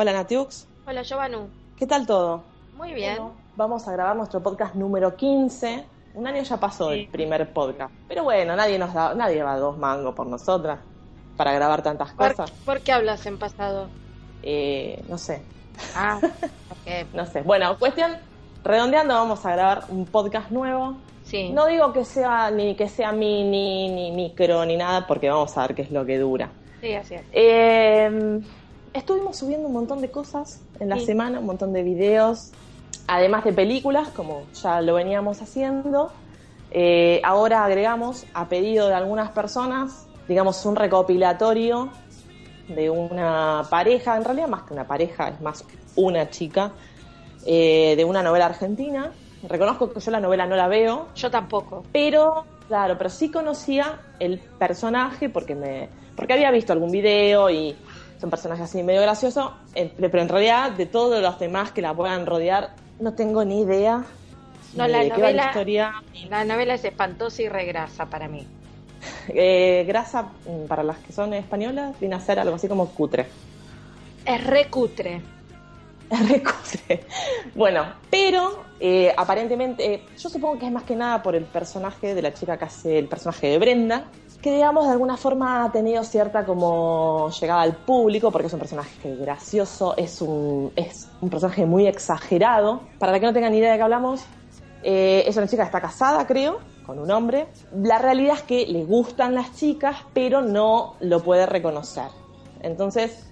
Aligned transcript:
Hola 0.00 0.14
Natiux. 0.14 0.66
Hola 0.86 1.02
Giovannu. 1.02 1.50
¿Qué 1.76 1.86
tal 1.86 2.06
todo? 2.06 2.42
Muy 2.74 2.94
bien. 2.94 3.18
vamos 3.54 3.86
a 3.86 3.92
grabar 3.92 4.16
nuestro 4.16 4.42
podcast 4.42 4.74
número 4.74 5.14
15. 5.14 5.84
Un 6.14 6.26
año 6.26 6.42
ya 6.42 6.56
pasó 6.56 6.90
el 6.92 7.06
primer 7.08 7.52
podcast. 7.52 7.92
Pero 8.08 8.24
bueno, 8.24 8.56
nadie 8.56 8.78
nos 8.78 8.94
da, 8.94 9.14
nadie 9.14 9.42
va 9.42 9.52
a 9.52 9.58
dos 9.58 9.76
mangos 9.76 10.14
por 10.14 10.26
nosotras 10.26 10.78
para 11.36 11.52
grabar 11.52 11.82
tantas 11.82 12.12
cosas. 12.12 12.50
¿Por, 12.64 12.80
qué 12.80 12.92
hablas 12.92 13.26
en 13.26 13.38
pasado? 13.38 13.88
Eh, 14.42 15.04
no 15.06 15.18
sé. 15.18 15.42
Ah, 15.94 16.18
no 17.12 17.26
sé. 17.26 17.42
Bueno, 17.42 17.78
cuestión, 17.78 18.16
redondeando, 18.64 19.12
vamos 19.12 19.44
a 19.44 19.52
grabar 19.52 19.84
un 19.90 20.06
podcast 20.06 20.50
nuevo. 20.50 20.96
Sí. 21.24 21.50
No 21.50 21.66
digo 21.66 21.92
que 21.92 22.06
sea 22.06 22.50
ni 22.50 22.74
que 22.74 22.88
sea 22.88 23.12
mini, 23.12 23.90
ni 23.90 24.12
micro, 24.12 24.64
ni 24.64 24.78
nada, 24.78 25.06
porque 25.06 25.28
vamos 25.28 25.58
a 25.58 25.66
ver 25.66 25.74
qué 25.74 25.82
es 25.82 25.90
lo 25.90 26.06
que 26.06 26.18
dura. 26.18 26.48
Sí, 26.80 26.94
así 26.94 27.16
es. 27.16 27.22
Eh, 27.32 28.40
estuvimos 28.92 29.36
subiendo 29.36 29.68
un 29.68 29.74
montón 29.74 30.00
de 30.00 30.10
cosas 30.10 30.60
en 30.78 30.88
la 30.88 30.98
semana, 30.98 31.38
un 31.38 31.46
montón 31.46 31.72
de 31.72 31.82
videos, 31.82 32.52
además 33.06 33.44
de 33.44 33.52
películas, 33.52 34.08
como 34.08 34.44
ya 34.62 34.80
lo 34.80 34.94
veníamos 34.94 35.42
haciendo. 35.42 36.10
Eh, 36.70 37.20
ahora 37.24 37.64
agregamos, 37.64 38.26
a 38.34 38.48
pedido 38.48 38.88
de 38.88 38.94
algunas 38.94 39.30
personas, 39.30 40.06
digamos, 40.28 40.64
un 40.64 40.76
recopilatorio 40.76 41.90
de 42.68 42.90
una 42.90 43.64
pareja, 43.68 44.16
en 44.16 44.24
realidad 44.24 44.48
más 44.48 44.62
que 44.62 44.74
una 44.74 44.86
pareja, 44.86 45.28
es 45.28 45.40
más 45.40 45.64
una 45.96 46.30
chica, 46.30 46.72
eh, 47.46 47.94
de 47.96 48.04
una 48.04 48.22
novela 48.22 48.46
argentina. 48.46 49.12
Reconozco 49.48 49.92
que 49.92 50.00
yo 50.00 50.10
la 50.10 50.20
novela 50.20 50.46
no 50.46 50.54
la 50.54 50.68
veo. 50.68 51.08
Yo 51.14 51.30
tampoco. 51.30 51.82
Pero, 51.92 52.44
claro, 52.68 52.96
pero 52.98 53.10
sí 53.10 53.30
conocía 53.30 54.00
el 54.18 54.38
personaje 54.38 55.28
porque 55.30 55.54
me 55.54 55.88
porque 56.20 56.34
había 56.34 56.50
visto 56.50 56.74
algún 56.74 56.90
video 56.90 57.48
y 57.48 57.74
son 58.20 58.30
personajes 58.30 58.64
así 58.64 58.82
medio 58.82 59.00
graciosos, 59.00 59.52
eh, 59.74 59.92
pero 59.96 60.20
en 60.20 60.28
realidad 60.28 60.72
de 60.72 60.86
todos 60.86 61.22
los 61.22 61.38
demás 61.38 61.72
que 61.72 61.80
la 61.80 61.94
puedan 61.94 62.26
rodear, 62.26 62.74
no 62.98 63.14
tengo 63.14 63.44
ni 63.44 63.62
idea 63.62 64.04
no, 64.74 64.86
la 64.86 65.02
novela, 65.04 65.32
la 65.32 65.46
historia. 65.46 65.94
La 66.28 66.44
novela 66.44 66.74
es 66.74 66.84
espantosa 66.84 67.42
y 67.42 67.48
regrasa 67.48 68.06
para 68.06 68.28
mí. 68.28 68.46
Eh, 69.28 69.84
grasa, 69.86 70.22
mm, 70.22 70.66
para 70.66 70.82
las 70.82 70.98
que 70.98 71.12
son 71.12 71.32
españolas, 71.32 71.98
viene 71.98 72.16
a 72.16 72.20
ser 72.20 72.38
algo 72.38 72.56
así 72.56 72.68
como 72.68 72.86
cutre. 72.90 73.26
Es 74.24 74.44
recutre. 74.44 75.22
Es 76.10 76.28
recutre. 76.28 77.06
Bueno, 77.54 77.84
pero 78.10 78.64
eh, 78.80 79.14
aparentemente, 79.16 80.02
yo 80.18 80.28
supongo 80.28 80.58
que 80.58 80.66
es 80.66 80.72
más 80.72 80.82
que 80.82 80.96
nada 80.96 81.22
por 81.22 81.36
el 81.36 81.44
personaje 81.44 82.14
de 82.14 82.22
la 82.22 82.34
chica 82.34 82.58
que 82.58 82.64
hace 82.64 82.98
el 82.98 83.06
personaje 83.06 83.46
de 83.46 83.58
Brenda, 83.58 84.04
que 84.42 84.54
digamos 84.54 84.86
de 84.86 84.92
alguna 84.92 85.16
forma 85.16 85.64
ha 85.64 85.72
tenido 85.72 86.02
cierta 86.02 86.44
como 86.44 87.30
llegada 87.30 87.62
al 87.62 87.76
público 87.76 88.30
porque 88.30 88.46
es 88.46 88.52
un 88.52 88.58
personaje 88.58 89.16
gracioso, 89.16 89.94
es 89.96 90.22
un, 90.22 90.72
es 90.76 91.08
un 91.20 91.28
personaje 91.28 91.66
muy 91.66 91.86
exagerado. 91.86 92.80
Para 92.98 93.18
que 93.20 93.26
no 93.26 93.32
tengan 93.32 93.52
ni 93.52 93.58
idea 93.58 93.72
de 93.72 93.76
qué 93.76 93.82
hablamos, 93.82 94.24
eh, 94.82 95.24
es 95.26 95.36
una 95.36 95.46
chica 95.46 95.62
que 95.62 95.66
está 95.66 95.80
casada, 95.80 96.26
creo, 96.26 96.58
con 96.86 96.98
un 96.98 97.10
hombre. 97.10 97.48
La 97.74 97.98
realidad 97.98 98.36
es 98.36 98.42
que 98.42 98.66
le 98.66 98.84
gustan 98.84 99.34
las 99.34 99.54
chicas, 99.54 99.96
pero 100.14 100.40
no 100.40 100.94
lo 101.00 101.22
puede 101.22 101.44
reconocer. 101.44 102.08
Entonces, 102.62 103.26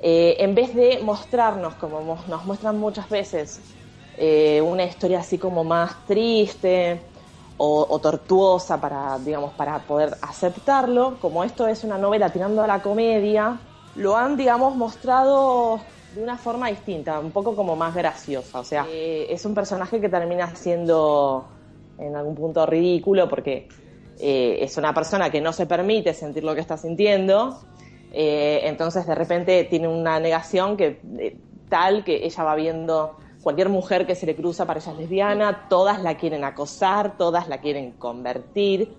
eh, 0.00 0.36
en 0.38 0.54
vez 0.54 0.74
de 0.74 1.00
mostrarnos, 1.02 1.74
como 1.74 2.00
nos 2.28 2.44
muestran 2.46 2.78
muchas 2.78 3.10
veces, 3.10 3.60
eh, 4.16 4.62
una 4.62 4.84
historia 4.84 5.20
así 5.20 5.36
como 5.36 5.64
más 5.64 6.06
triste, 6.06 7.02
o, 7.58 7.98
tortuosa 8.00 8.80
para, 8.80 9.18
digamos, 9.18 9.52
para 9.54 9.78
poder 9.80 10.16
aceptarlo. 10.22 11.18
Como 11.20 11.44
esto 11.44 11.66
es 11.66 11.84
una 11.84 11.98
novela 11.98 12.30
tirando 12.30 12.62
a 12.62 12.66
la 12.66 12.82
comedia, 12.82 13.58
lo 13.96 14.16
han, 14.16 14.36
digamos, 14.36 14.76
mostrado 14.76 15.80
de 16.14 16.22
una 16.22 16.36
forma 16.36 16.68
distinta, 16.68 17.18
un 17.18 17.30
poco 17.30 17.54
como 17.54 17.76
más 17.76 17.94
graciosa. 17.94 18.60
O 18.60 18.64
sea, 18.64 18.86
eh, 18.88 19.26
es 19.30 19.44
un 19.44 19.54
personaje 19.54 20.00
que 20.00 20.08
termina 20.08 20.54
siendo 20.54 21.46
en 21.98 22.14
algún 22.14 22.34
punto 22.34 22.66
ridículo 22.66 23.28
porque 23.28 23.68
eh, 24.18 24.58
es 24.60 24.76
una 24.76 24.92
persona 24.92 25.30
que 25.30 25.40
no 25.40 25.52
se 25.52 25.66
permite 25.66 26.12
sentir 26.14 26.44
lo 26.44 26.54
que 26.54 26.60
está 26.60 26.76
sintiendo. 26.76 27.58
Eh, 28.12 28.60
entonces 28.64 29.06
de 29.06 29.14
repente 29.14 29.64
tiene 29.64 29.88
una 29.88 30.20
negación 30.20 30.76
que 30.76 31.00
tal 31.68 32.04
que 32.04 32.24
ella 32.24 32.44
va 32.44 32.54
viendo 32.54 33.16
cualquier 33.46 33.68
mujer 33.68 34.08
que 34.08 34.16
se 34.16 34.26
le 34.26 34.34
cruza 34.34 34.66
para 34.66 34.80
ella 34.80 34.90
es 34.90 34.98
lesbiana, 34.98 35.68
todas 35.68 36.02
la 36.02 36.16
quieren 36.16 36.42
acosar, 36.42 37.16
todas 37.16 37.46
la 37.46 37.58
quieren 37.58 37.92
convertir. 37.92 38.92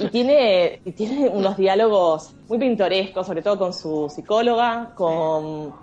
Y 0.00 0.06
tiene, 0.08 0.80
y 0.86 0.92
tiene 0.92 1.28
unos 1.28 1.58
diálogos 1.58 2.32
muy 2.48 2.56
pintorescos, 2.56 3.26
sobre 3.26 3.42
todo 3.42 3.58
con 3.58 3.74
su 3.74 4.08
psicóloga, 4.08 4.94
con, 4.94 5.74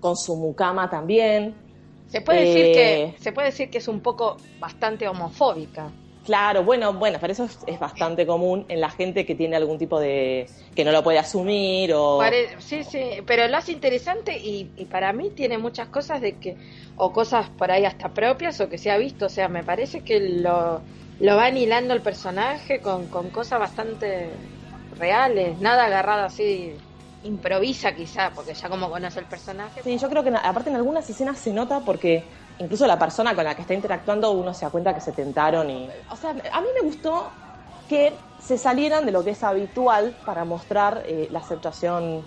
con 0.00 0.16
su 0.16 0.36
mucama 0.36 0.88
también. 0.88 1.54
Se 2.06 2.22
puede, 2.22 2.46
decir 2.46 2.72
que, 2.72 3.02
eh, 3.02 3.14
se 3.18 3.30
puede 3.30 3.48
decir 3.48 3.68
que 3.68 3.76
es 3.76 3.88
un 3.88 4.00
poco 4.00 4.38
bastante 4.58 5.06
homofóbica. 5.06 5.90
Claro, 6.24 6.64
bueno, 6.64 6.92
bueno, 6.92 7.18
pero 7.20 7.32
eso 7.32 7.44
es, 7.44 7.78
bastante 7.78 8.26
común 8.26 8.66
en 8.68 8.80
la 8.80 8.90
gente 8.90 9.24
que 9.24 9.34
tiene 9.34 9.56
algún 9.56 9.78
tipo 9.78 9.98
de 9.98 10.46
que 10.74 10.84
no 10.84 10.92
lo 10.92 11.02
puede 11.02 11.18
asumir 11.18 11.92
o 11.94 12.18
sí, 12.58 12.84
sí, 12.84 13.22
pero 13.26 13.48
lo 13.48 13.56
hace 13.56 13.72
interesante 13.72 14.36
y, 14.36 14.70
y, 14.76 14.84
para 14.84 15.12
mí 15.12 15.30
tiene 15.34 15.56
muchas 15.56 15.88
cosas 15.88 16.20
de 16.20 16.36
que 16.36 16.58
o 16.96 17.12
cosas 17.12 17.48
por 17.48 17.70
ahí 17.70 17.86
hasta 17.86 18.12
propias 18.12 18.60
o 18.60 18.68
que 18.68 18.76
se 18.76 18.90
ha 18.90 18.98
visto, 18.98 19.26
o 19.26 19.28
sea, 19.30 19.48
me 19.48 19.64
parece 19.64 20.02
que 20.02 20.20
lo, 20.20 20.82
lo 21.20 21.36
va 21.36 21.46
anilando 21.46 21.94
el 21.94 22.02
personaje 22.02 22.80
con, 22.80 23.06
con 23.06 23.30
cosas 23.30 23.58
bastante 23.58 24.28
reales, 24.98 25.58
nada 25.58 25.86
agarrado 25.86 26.24
así 26.24 26.74
improvisa 27.22 27.94
quizá, 27.94 28.30
porque 28.34 28.54
ya 28.54 28.68
como 28.68 28.90
conoce 28.90 29.20
el 29.20 29.26
personaje. 29.26 29.82
Sí, 29.82 29.98
yo 29.98 30.08
creo 30.08 30.22
que 30.24 30.30
aparte 30.30 30.70
en 30.70 30.76
algunas 30.76 31.08
escenas 31.08 31.38
se 31.38 31.52
nota 31.52 31.80
porque 31.84 32.24
incluso 32.60 32.86
la 32.86 32.98
persona 32.98 33.34
con 33.34 33.44
la 33.44 33.54
que 33.54 33.62
está 33.62 33.74
interactuando 33.74 34.30
uno 34.32 34.54
se 34.54 34.64
da 34.64 34.70
cuenta 34.70 34.94
que 34.94 35.00
se 35.00 35.12
tentaron 35.12 35.68
y... 35.70 35.88
O 36.10 36.16
sea, 36.16 36.30
a 36.30 36.60
mí 36.60 36.68
me 36.74 36.86
gustó 36.86 37.28
que 37.88 38.12
se 38.40 38.56
salieran 38.56 39.04
de 39.04 39.12
lo 39.12 39.24
que 39.24 39.30
es 39.30 39.42
habitual 39.42 40.16
para 40.24 40.44
mostrar 40.44 41.02
eh, 41.06 41.28
la 41.30 41.40
aceptación 41.40 42.22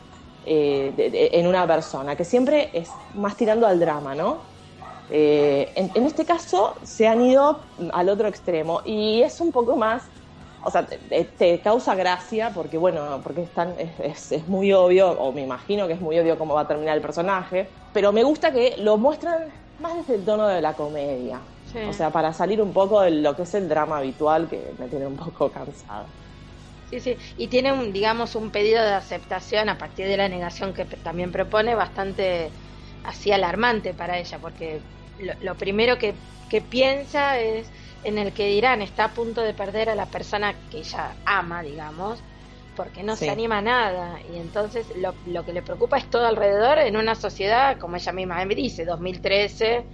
eh, 0.45 1.29
en 1.31 1.47
una 1.47 1.66
persona, 1.66 2.16
que 2.17 2.25
siempre 2.25 2.69
es 2.73 2.89
más 3.13 3.38
tirando 3.38 3.66
al 3.66 3.79
drama, 3.79 4.13
¿no? 4.13 4.39
Eh, 5.09 5.71
en, 5.75 6.05
este 6.05 6.25
caso 6.25 6.75
se 6.83 7.07
han 7.07 7.21
ido 7.21 7.59
al 7.94 8.09
otro 8.09 8.27
extremo 8.27 8.81
y 8.83 9.21
es 9.21 9.39
un 9.39 9.51
poco 9.51 9.75
más, 9.75 10.03
o 10.63 10.71
sea, 10.71 10.85
te, 10.85 11.59
causa 11.59 11.94
gracia 11.94 12.51
porque, 12.53 12.77
bueno, 12.77 13.21
porque 13.23 13.47
es, 14.00 14.31
es, 14.31 14.47
muy 14.47 14.73
obvio, 14.73 15.11
o 15.11 15.31
me 15.31 15.41
imagino 15.41 15.88
que 15.88 15.94
es 15.94 16.01
muy 16.01 16.17
obvio 16.19 16.38
cómo 16.38 16.55
va 16.55 16.61
a 16.61 16.67
terminar 16.67 16.95
el 16.95 17.01
personaje, 17.01 17.69
pero 17.94 18.11
me 18.11 18.23
gusta 18.23 18.51
que 18.51 18.75
lo 18.77 18.97
muestran 18.97 19.62
más 19.83 19.97
desde 19.97 20.16
el 20.16 20.25
tono 20.25 20.47
de 20.47 20.61
la 20.61 20.73
comedia. 20.73 21.39
O 21.88 21.94
sea, 21.94 22.11
para 22.11 22.33
salir 22.33 22.61
un 22.61 22.71
poco 22.71 23.01
de 23.01 23.11
lo 23.11 23.35
que 23.35 23.44
es 23.44 23.53
el 23.55 23.67
drama 23.67 23.97
habitual 23.97 24.47
que 24.47 24.73
me 24.79 24.88
tiene 24.88 25.07
un 25.07 25.16
poco 25.16 25.51
cansado. 25.51 26.05
Sí, 26.89 26.99
sí, 26.99 27.17
y 27.38 27.47
tiene 27.47 27.73
un, 27.73 27.91
digamos, 27.91 28.35
un 28.35 28.51
pedido 28.51 28.83
de 28.83 28.94
aceptación 28.94 29.69
a 29.69 29.77
partir 29.77 30.07
de 30.07 30.16
la 30.16 30.29
negación 30.29 30.73
que 30.73 30.85
también 30.85 31.31
propone 31.31 31.73
bastante 31.73 32.51
así 33.03 33.31
alarmante 33.31 33.94
para 33.94 34.19
ella, 34.19 34.38
porque 34.39 34.80
lo, 35.41 35.56
primero 35.56 35.97
que, 35.97 36.13
que, 36.50 36.62
piensa 36.62 37.39
es 37.39 37.68
en 38.03 38.19
el 38.19 38.33
que 38.33 38.47
dirán, 38.47 38.83
está 38.83 39.06
a 39.06 39.13
punto 39.13 39.41
de 39.41 39.56
perder 39.56 39.89
a 39.89 39.95
la 39.95 40.06
persona 40.06 40.53
que 40.69 40.79
ella 40.79 41.15
ama, 41.25 41.63
digamos, 41.63 42.19
porque 42.75 43.04
no 43.04 43.16
se 43.16 43.30
anima 43.30 43.60
a 43.60 43.62
nada. 43.62 44.20
Y 44.34 44.38
entonces 44.38 44.86
lo, 44.98 45.14
lo, 45.25 45.46
que 45.46 45.54
le 45.54 45.62
preocupa 45.62 45.98
es 45.98 46.10
todo 46.10 46.25
alrededor 46.25 46.80
en 46.80 46.98
una 46.98 47.16
sociedad, 47.16 47.78
como 47.78 47.96
ella 47.96 48.12
misma 48.12 48.44
me 48.46 48.56
dice, 48.56 48.86
2013. 48.86 49.86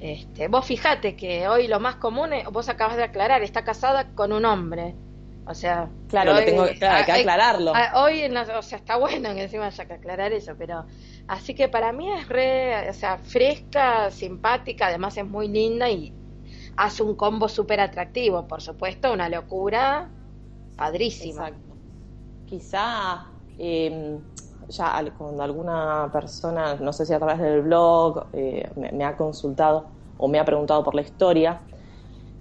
Este, 0.00 0.48
vos 0.48 0.66
fijate 0.66 1.14
que 1.14 1.46
hoy 1.46 1.68
lo 1.68 1.78
más 1.78 1.96
común, 1.96 2.32
es, 2.32 2.44
vos 2.46 2.68
acabas 2.68 2.96
de 2.96 3.04
aclarar, 3.04 3.42
está 3.42 3.62
casada 3.62 4.08
con 4.14 4.32
un 4.32 4.44
hombre. 4.44 4.94
O 5.46 5.54
sea, 5.54 5.88
claro, 6.08 6.34
lo 6.34 6.44
tengo 6.44 6.66
que 6.66 6.84
aclararlo. 6.86 7.72
hoy, 7.94 8.24
o 8.24 8.62
sea, 8.62 8.78
está 8.78 8.96
bueno 8.96 9.34
que 9.34 9.42
encima 9.42 9.66
haya 9.66 9.84
que 9.86 9.94
aclarar 9.94 10.32
eso, 10.32 10.54
pero 10.56 10.86
así 11.26 11.54
que 11.54 11.68
para 11.68 11.92
mí 11.92 12.10
es 12.12 12.28
re, 12.28 12.88
o 12.88 12.92
sea, 12.92 13.18
fresca, 13.18 14.10
simpática, 14.10 14.86
además 14.86 15.16
es 15.16 15.26
muy 15.26 15.48
linda 15.48 15.90
y 15.90 16.12
hace 16.76 17.02
un 17.02 17.16
combo 17.16 17.48
súper 17.48 17.80
atractivo, 17.80 18.46
por 18.46 18.62
supuesto, 18.62 19.12
una 19.12 19.28
locura 19.28 20.08
padrísima 20.76 21.50
quizá 22.52 23.30
em, 23.56 24.20
ya 24.68 25.02
cuando 25.16 25.42
alguna 25.42 26.10
persona, 26.12 26.74
no 26.74 26.92
sé 26.92 27.06
si 27.06 27.14
a 27.14 27.18
través 27.18 27.38
del 27.38 27.62
blog, 27.62 28.26
eh, 28.34 28.70
me, 28.76 29.04
ha 29.06 29.16
consultado 29.16 29.86
o 30.18 30.28
me 30.28 30.38
ha 30.38 30.44
preguntado 30.44 30.84
por 30.84 30.94
la 30.94 31.00
historia, 31.00 31.62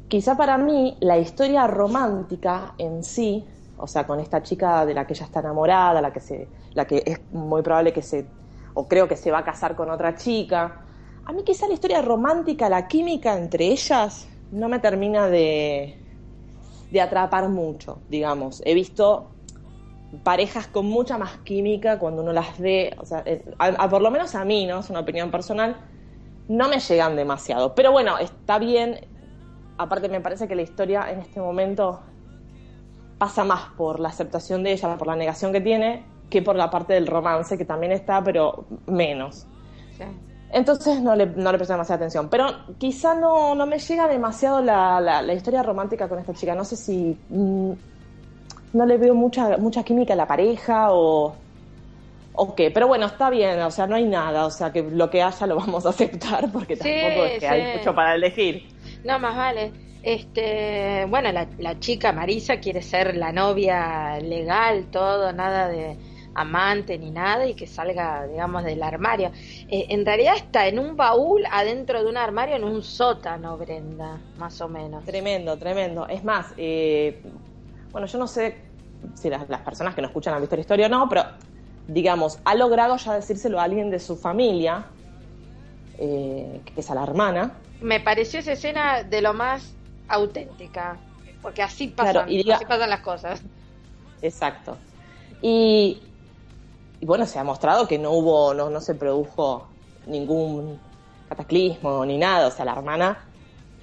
quizá 0.09 0.35
para 0.35 0.57
mí 0.57 0.97
la 0.99 1.17
historia 1.17 1.65
romántica 1.65 2.73
en 2.77 3.05
sí, 3.05 3.45
o 3.77 3.87
sea, 3.87 4.05
con 4.05 4.19
esta 4.19 4.43
chica 4.43 4.85
de 4.85 4.93
la 4.93 5.07
que 5.07 5.13
ella 5.13 5.27
está 5.27 5.39
enamorada, 5.39 6.01
la 6.01 6.11
que, 6.11 6.19
se, 6.19 6.49
la 6.73 6.85
que 6.85 7.01
es 7.05 7.21
muy 7.31 7.61
probable 7.61 7.93
que 7.93 8.01
se, 8.01 8.25
o 8.73 8.89
creo 8.89 9.07
que 9.07 9.15
se 9.15 9.31
va 9.31 9.39
a 9.39 9.45
casar 9.45 9.77
con 9.77 9.89
otra 9.89 10.15
chica, 10.15 10.81
a 11.23 11.31
mí 11.31 11.43
quizá 11.43 11.69
la 11.69 11.73
historia 11.73 12.01
romántica, 12.01 12.67
la 12.67 12.85
química 12.89 13.37
entre 13.37 13.67
ellas, 13.67 14.27
no 14.51 14.67
me 14.67 14.79
termina 14.79 15.27
de, 15.27 15.97
de 16.91 17.01
atrapar 17.01 17.47
mucho, 17.47 17.99
digamos. 18.09 18.61
He 18.65 18.73
visto 18.73 19.30
parejas 20.23 20.67
con 20.67 20.85
mucha 20.87 21.17
más 21.17 21.37
química 21.39 21.99
cuando 21.99 22.21
uno 22.21 22.33
las 22.33 22.59
ve, 22.59 22.95
o 22.99 23.05
sea, 23.05 23.23
por 23.89 24.01
lo 24.01 24.11
menos 24.11 24.35
a 24.35 24.45
mí, 24.45 24.65
¿no? 24.65 24.79
Es 24.79 24.89
una 24.89 24.99
opinión 24.99 25.31
personal, 25.31 25.77
no 26.47 26.67
me 26.67 26.79
llegan 26.79 27.15
demasiado. 27.15 27.73
Pero 27.75 27.91
bueno, 27.91 28.17
está 28.17 28.59
bien. 28.59 28.99
Aparte 29.77 30.09
me 30.09 30.21
parece 30.21 30.47
que 30.47 30.55
la 30.55 30.61
historia 30.61 31.09
en 31.09 31.19
este 31.19 31.39
momento 31.39 32.01
pasa 33.17 33.43
más 33.43 33.69
por 33.77 33.99
la 33.99 34.09
aceptación 34.09 34.63
de 34.63 34.73
ella, 34.73 34.97
por 34.97 35.07
la 35.07 35.15
negación 35.15 35.53
que 35.53 35.61
tiene, 35.61 36.03
que 36.29 36.41
por 36.41 36.55
la 36.55 36.69
parte 36.69 36.93
del 36.93 37.07
romance, 37.07 37.57
que 37.57 37.65
también 37.65 37.91
está, 37.91 38.23
pero 38.23 38.65
menos. 38.87 39.47
Entonces 40.53 41.01
no 41.01 41.15
le, 41.15 41.27
no 41.27 41.51
le 41.51 41.57
presté 41.57 41.73
demasiada 41.73 41.97
atención. 41.97 42.27
Pero 42.29 42.47
quizá 42.77 43.15
no, 43.15 43.55
no 43.55 43.65
me 43.65 43.79
llega 43.79 44.07
demasiado 44.07 44.61
la, 44.61 44.99
la, 44.99 45.33
historia 45.33 45.63
romántica 45.63 46.09
con 46.09 46.19
esta 46.19 46.33
chica. 46.33 46.53
No 46.55 46.65
sé 46.65 46.75
si 46.75 47.17
mm, 47.29 47.71
no 48.73 48.85
le 48.85 48.97
veo 48.97 49.15
mucha, 49.15 49.57
mucha 49.57 49.83
química 49.83 50.13
a 50.13 50.15
la 50.15 50.27
pareja 50.27 50.93
o, 50.93 51.35
o 52.33 52.55
qué. 52.55 52.71
Pero 52.71 52.87
bueno, 52.87 53.05
está 53.05 53.29
bien, 53.29 53.59
o 53.61 53.71
sea, 53.71 53.87
no 53.87 53.95
hay 53.95 54.05
nada. 54.05 54.45
O 54.45 54.51
sea, 54.51 54.71
que 54.71 54.83
lo 54.83 55.09
que 55.09 55.21
haya 55.21 55.47
lo 55.47 55.55
vamos 55.55 55.85
a 55.85 55.89
aceptar 55.89 56.51
porque 56.51 56.75
tampoco 56.75 57.25
es 57.25 57.39
que 57.39 57.47
hay 57.47 57.77
mucho 57.77 57.93
para 57.93 58.15
elegir. 58.15 58.65
No, 59.03 59.19
más 59.19 59.35
vale. 59.35 59.71
Este, 60.03 61.05
bueno, 61.09 61.31
la, 61.31 61.47
la 61.59 61.79
chica 61.79 62.11
Marisa 62.11 62.57
quiere 62.57 62.81
ser 62.81 63.15
la 63.15 63.31
novia 63.31 64.19
legal, 64.19 64.85
todo, 64.91 65.31
nada 65.31 65.67
de 65.67 65.95
amante 66.33 66.97
ni 66.97 67.11
nada 67.11 67.45
y 67.45 67.53
que 67.53 67.67
salga, 67.67 68.25
digamos, 68.27 68.63
del 68.63 68.81
armario. 68.81 69.31
Eh, 69.69 69.87
en 69.89 70.05
realidad 70.05 70.35
está 70.35 70.67
en 70.67 70.79
un 70.79 70.95
baúl 70.95 71.43
adentro 71.51 72.03
de 72.03 72.09
un 72.09 72.17
armario 72.17 72.55
en 72.55 72.63
un 72.63 72.83
sótano, 72.83 73.57
Brenda, 73.57 74.19
más 74.37 74.59
o 74.61 74.67
menos. 74.67 75.03
Tremendo, 75.05 75.57
tremendo. 75.57 76.07
Es 76.07 76.23
más, 76.23 76.53
eh, 76.57 77.21
bueno, 77.91 78.07
yo 78.07 78.17
no 78.17 78.27
sé 78.27 78.57
si 79.15 79.29
las, 79.29 79.45
personas 79.61 79.95
que 79.95 80.01
nos 80.01 80.09
escuchan 80.09 80.33
han 80.33 80.41
visto 80.41 80.55
la 80.55 80.61
historia 80.61 80.85
o 80.87 80.89
no, 80.89 81.09
pero 81.09 81.23
digamos, 81.87 82.39
ha 82.45 82.55
logrado 82.55 82.97
ya 82.97 83.15
decírselo 83.15 83.59
a 83.59 83.63
alguien 83.63 83.89
de 83.89 83.99
su 83.99 84.15
familia, 84.15 84.85
eh, 85.97 86.61
que 86.65 86.79
es 86.79 86.89
a 86.89 86.95
la 86.95 87.03
hermana. 87.03 87.53
Me 87.81 87.99
pareció 87.99 88.39
esa 88.39 88.53
escena 88.53 89.03
de 89.03 89.21
lo 89.21 89.33
más 89.33 89.73
auténtica, 90.07 90.97
porque 91.41 91.63
así 91.63 91.87
pasan, 91.87 92.29
así 92.29 92.65
pasan 92.65 92.89
las 92.89 93.01
cosas. 93.01 93.41
Exacto. 94.21 94.77
Y 95.41 96.01
y 97.01 97.05
bueno, 97.07 97.25
se 97.25 97.39
ha 97.39 97.43
mostrado 97.43 97.87
que 97.87 97.97
no 97.97 98.11
hubo, 98.11 98.53
no, 98.53 98.69
no 98.69 98.79
se 98.79 98.93
produjo 98.93 99.67
ningún 100.05 100.79
cataclismo 101.27 102.05
ni 102.05 102.19
nada, 102.19 102.47
o 102.47 102.51
sea, 102.51 102.63
la 102.63 102.73
hermana 102.73 103.25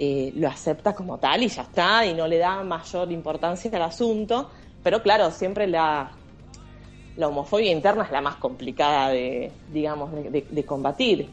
eh, 0.00 0.33
lo 0.37 0.47
acepta 0.47 0.95
como 0.95 1.19
tal 1.19 1.43
y 1.43 1.49
ya 1.49 1.62
está, 1.62 2.06
y 2.06 2.15
no 2.15 2.29
le 2.29 2.39
da 2.39 2.62
mayor 2.62 3.11
importancia 3.11 3.69
al 3.75 3.83
asunto, 3.83 4.49
pero 4.81 5.03
claro, 5.03 5.33
siempre 5.33 5.67
la, 5.67 6.12
la 7.17 7.27
homofobia 7.27 7.73
interna 7.73 8.05
es 8.05 8.12
la 8.12 8.21
más 8.21 8.37
complicada 8.37 9.09
de, 9.09 9.50
digamos, 9.73 10.11
de, 10.12 10.65
combatir. 10.65 11.29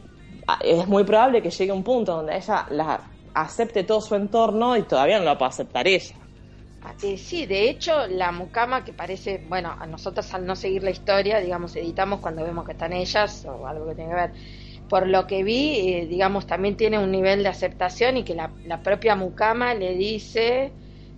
Ah, 0.48 0.58
es 0.60 0.86
muy 0.88 1.04
probable 1.04 1.40
que 1.40 1.50
llegue 1.50 1.70
un 1.70 1.84
punto 1.84 2.16
donde 2.16 2.36
ella 2.36 2.66
la 2.70 3.00
acepte 3.34 3.84
todo 3.84 4.00
su 4.00 4.16
entorno 4.16 4.76
y 4.76 4.82
todavía 4.82 5.20
no 5.20 5.24
la 5.24 5.38
pueda 5.38 5.50
aceptar 5.50 5.86
ella. 5.86 6.16
Eh, 7.02 7.16
sí, 7.16 7.46
de 7.46 7.70
hecho, 7.70 8.06
la 8.08 8.32
mucama 8.32 8.84
que 8.84 8.92
parece, 8.92 9.44
bueno, 9.48 9.76
a 9.78 9.86
nosotros 9.86 10.32
al 10.34 10.44
no 10.44 10.56
seguir 10.56 10.82
la 10.82 10.90
historia, 10.90 11.38
digamos, 11.38 11.76
editamos 11.76 12.18
cuando 12.18 12.42
vemos 12.42 12.64
que 12.64 12.72
están 12.72 12.92
ellas 12.92 13.44
o 13.44 13.66
algo 13.66 13.88
que 13.88 13.94
tiene 13.94 14.10
que 14.10 14.16
ver. 14.16 14.32
Por 14.88 15.08
lo 15.08 15.26
que 15.26 15.42
vi, 15.42 15.94
eh, 15.94 16.06
digamos, 16.06 16.46
también 16.46 16.76
tiene 16.76 16.98
un 16.98 17.10
nivel 17.10 17.42
de 17.42 17.48
aceptación 17.48 18.16
y 18.16 18.22
que 18.24 18.34
la, 18.34 18.50
propia 18.82 19.16
mucama 19.16 19.74
le 19.74 19.94
dice 19.94 20.72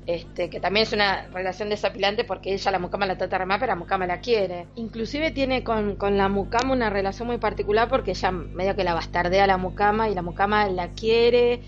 este, 0.07 0.49
que 0.49 0.59
también 0.59 0.85
es 0.85 0.93
una 0.95 1.27
relación 1.27 1.69
desapilante 1.69 2.25
porque 2.25 2.55
ella 2.55 2.71
la 2.71 2.79
mucama 2.79 3.05
la 3.05 3.19
trata 3.19 3.39
de 3.39 3.47
pero 3.47 3.67
la 3.67 3.77
mucama 3.77 4.07
la 4.07 4.21
quiere. 4.21 4.67
Inclusive 4.77 5.33
tiene 5.33 5.63
con, 5.65 5.97
con 5.97 6.17
la 6.17 6.29
mucama 6.29 6.73
una 6.73 6.89
relación 6.89 7.29
muy 7.29 7.39
particular 7.39 7.89
porque 7.89 8.13
ella 8.13 8.31
medio 8.31 8.75
que 8.75 8.85
la 8.85 8.95
bastardea 8.95 9.45
a 9.45 9.47
la 9.47 9.59
mucama 9.59 10.09
y 10.09 10.15
la 10.15 10.23
mucama 10.23 10.69
la 10.69 10.89
quiere 10.89 11.61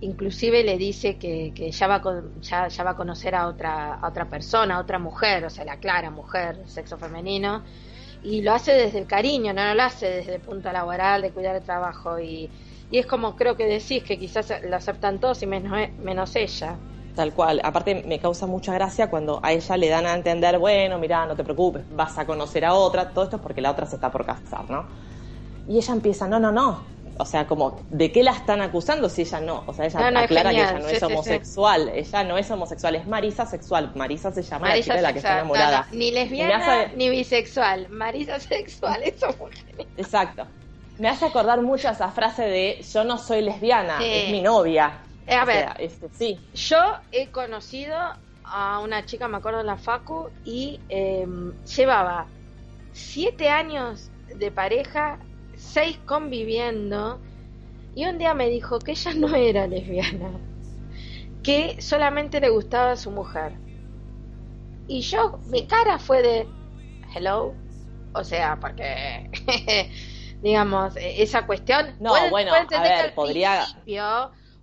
inclusive 0.00 0.64
le 0.64 0.78
dice 0.78 1.16
que, 1.16 1.52
que 1.54 1.70
ya, 1.70 1.86
va 1.86 1.96
a, 1.96 2.22
ya, 2.40 2.68
ya, 2.68 2.84
va 2.84 2.90
a 2.90 2.96
conocer 2.96 3.34
a 3.34 3.48
otra, 3.48 3.94
a 3.94 4.08
otra 4.08 4.28
persona, 4.28 4.76
a 4.76 4.80
otra 4.80 4.98
mujer, 4.98 5.44
o 5.44 5.50
sea, 5.50 5.64
la 5.64 5.78
clara 5.78 6.10
mujer, 6.10 6.62
sexo 6.66 6.98
femenino, 6.98 7.64
y 8.22 8.42
lo 8.42 8.52
hace 8.52 8.72
desde 8.72 8.98
el 8.98 9.06
cariño, 9.06 9.52
no, 9.52 9.74
lo 9.74 9.82
hace 9.82 10.08
desde 10.08 10.36
el 10.36 10.40
punto 10.40 10.70
laboral, 10.72 11.22
de 11.22 11.30
cuidar 11.30 11.56
el 11.56 11.62
trabajo, 11.62 12.18
y, 12.18 12.50
y 12.90 12.98
es 12.98 13.06
como 13.06 13.36
creo 13.36 13.56
que 13.56 13.66
decís, 13.66 14.02
que 14.02 14.18
quizás 14.18 14.52
lo 14.64 14.76
aceptan 14.76 15.18
todos 15.18 15.42
y 15.42 15.46
menos, 15.46 15.88
menos 15.98 16.34
ella. 16.36 16.76
Tal 17.14 17.32
cual, 17.32 17.60
aparte 17.64 18.04
me 18.06 18.20
causa 18.20 18.46
mucha 18.46 18.72
gracia 18.72 19.10
cuando 19.10 19.40
a 19.42 19.52
ella 19.52 19.76
le 19.76 19.88
dan 19.88 20.06
a 20.06 20.14
entender, 20.14 20.58
bueno, 20.58 20.98
mira, 20.98 21.26
no 21.26 21.34
te 21.34 21.42
preocupes, 21.42 21.82
vas 21.90 22.16
a 22.16 22.26
conocer 22.26 22.64
a 22.64 22.74
otra, 22.74 23.08
todo 23.10 23.24
esto 23.24 23.36
es 23.36 23.42
porque 23.42 23.60
la 23.60 23.72
otra 23.72 23.86
se 23.86 23.96
está 23.96 24.10
por 24.10 24.24
casar, 24.24 24.70
¿no? 24.70 24.86
Y 25.66 25.78
ella 25.78 25.94
empieza, 25.94 26.28
no, 26.28 26.38
no, 26.38 26.52
no, 26.52 26.82
o 27.18 27.24
sea, 27.24 27.46
como, 27.46 27.80
¿de 27.90 28.12
qué 28.12 28.22
la 28.22 28.30
están 28.30 28.60
acusando 28.60 29.08
si 29.08 29.22
ella 29.22 29.40
no? 29.40 29.64
O 29.66 29.74
sea, 29.74 29.86
ella 29.86 29.98
aclara 30.20 30.50
que 30.50 30.56
ella 30.56 30.78
no 30.78 30.88
es 30.88 31.02
homosexual. 31.02 31.88
Ella 31.88 32.24
no 32.24 32.38
es 32.38 32.50
homosexual, 32.50 32.94
es 32.94 33.06
Marisa 33.06 33.44
sexual. 33.44 33.92
Marisa 33.96 34.30
se 34.30 34.42
llama 34.42 34.68
la 34.68 34.80
chica 34.80 34.96
de 34.96 35.02
la 35.02 35.12
que 35.12 35.18
está 35.18 35.34
enamorada. 35.34 35.86
ni 35.92 36.12
lesbiana 36.12 36.86
ni 36.94 37.10
bisexual. 37.10 37.88
Marisa 37.88 38.38
sexual, 38.38 39.02
eso 39.02 39.34
muy 39.38 39.50
Exacto. 39.96 40.46
Me 40.98 41.08
hace 41.08 41.26
acordar 41.26 41.60
mucho 41.62 41.88
esa 41.88 42.10
frase 42.10 42.42
de 42.42 42.84
yo 42.92 43.04
no 43.04 43.18
soy 43.18 43.42
lesbiana, 43.42 43.98
es 44.00 44.30
mi 44.30 44.40
novia. 44.40 45.00
Eh, 45.26 45.34
a 45.34 45.44
ver, 45.44 45.68
este, 45.78 46.08
sí. 46.12 46.40
Yo 46.54 46.78
he 47.12 47.28
conocido 47.28 47.96
a 48.44 48.78
una 48.78 49.04
chica, 49.04 49.28
me 49.28 49.36
acuerdo 49.36 49.60
en 49.60 49.66
la 49.66 49.76
Facu, 49.76 50.30
y 50.44 50.80
em, 50.88 51.52
llevaba 51.64 52.26
siete 52.92 53.48
años 53.48 54.10
de 54.34 54.50
pareja 54.50 55.18
seis 55.58 55.98
conviviendo 56.06 57.20
y 57.94 58.06
un 58.06 58.18
día 58.18 58.32
me 58.32 58.48
dijo 58.48 58.78
que 58.78 58.92
ella 58.92 59.12
no 59.14 59.34
era 59.34 59.66
lesbiana, 59.66 60.30
que 61.42 61.82
solamente 61.82 62.40
le 62.40 62.48
gustaba 62.48 62.92
a 62.92 62.96
su 62.96 63.10
mujer. 63.10 63.52
Y 64.86 65.00
yo, 65.00 65.38
mi 65.48 65.66
cara 65.66 65.98
fue 65.98 66.22
de, 66.22 66.48
hello, 67.14 67.54
o 68.14 68.24
sea, 68.24 68.58
porque, 68.60 69.30
digamos, 70.42 70.96
e-, 70.96 71.22
esa 71.22 71.46
cuestión... 71.46 71.96
No, 72.00 72.12
bueno, 72.30 72.52
a 72.54 72.82
ver, 72.82 73.14
podría... 73.14 73.66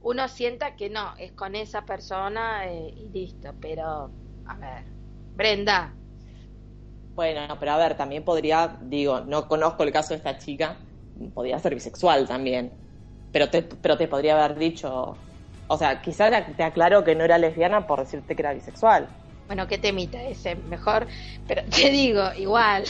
Uno 0.02 0.28
sienta 0.28 0.76
que 0.76 0.90
no, 0.90 1.16
es 1.18 1.32
con 1.32 1.56
esa 1.56 1.84
persona 1.84 2.68
eh, 2.68 2.94
y 2.96 3.10
listo, 3.10 3.56
pero, 3.60 4.12
a 4.46 4.54
ver, 4.54 4.84
Brenda, 5.36 5.96
bueno, 7.16 7.58
pero 7.60 7.72
a 7.72 7.78
ver, 7.78 7.96
también 7.96 8.24
podría, 8.24 8.78
digo, 8.82 9.22
no 9.22 9.48
conozco 9.48 9.84
el 9.84 9.92
caso 9.94 10.10
de 10.10 10.18
esta 10.18 10.38
chica, 10.38 10.76
podría 11.34 11.60
ser 11.60 11.74
bisexual 11.74 12.28
también, 12.28 12.72
pero 13.32 13.50
te, 13.50 13.62
pero 13.62 13.98
te 13.98 14.08
podría 14.08 14.44
haber 14.44 14.58
dicho, 14.58 15.18
o 15.68 15.78
sea, 15.78 16.02
quizás 16.02 16.32
te 16.56 16.64
aclaro 16.64 17.04
que 17.04 17.16
no 17.16 17.24
era 17.24 17.38
lesbiana 17.38 17.88
por 17.88 18.00
decirte 18.00 18.36
que 18.36 18.42
era 18.42 18.54
bisexual. 18.54 19.08
Bueno, 19.48 19.68
qué 19.68 19.78
temita 19.78 20.22
ese, 20.24 20.56
mejor, 20.56 21.08
pero 21.48 21.64
te 21.70 21.90
digo, 21.90 22.24
igual, 22.38 22.84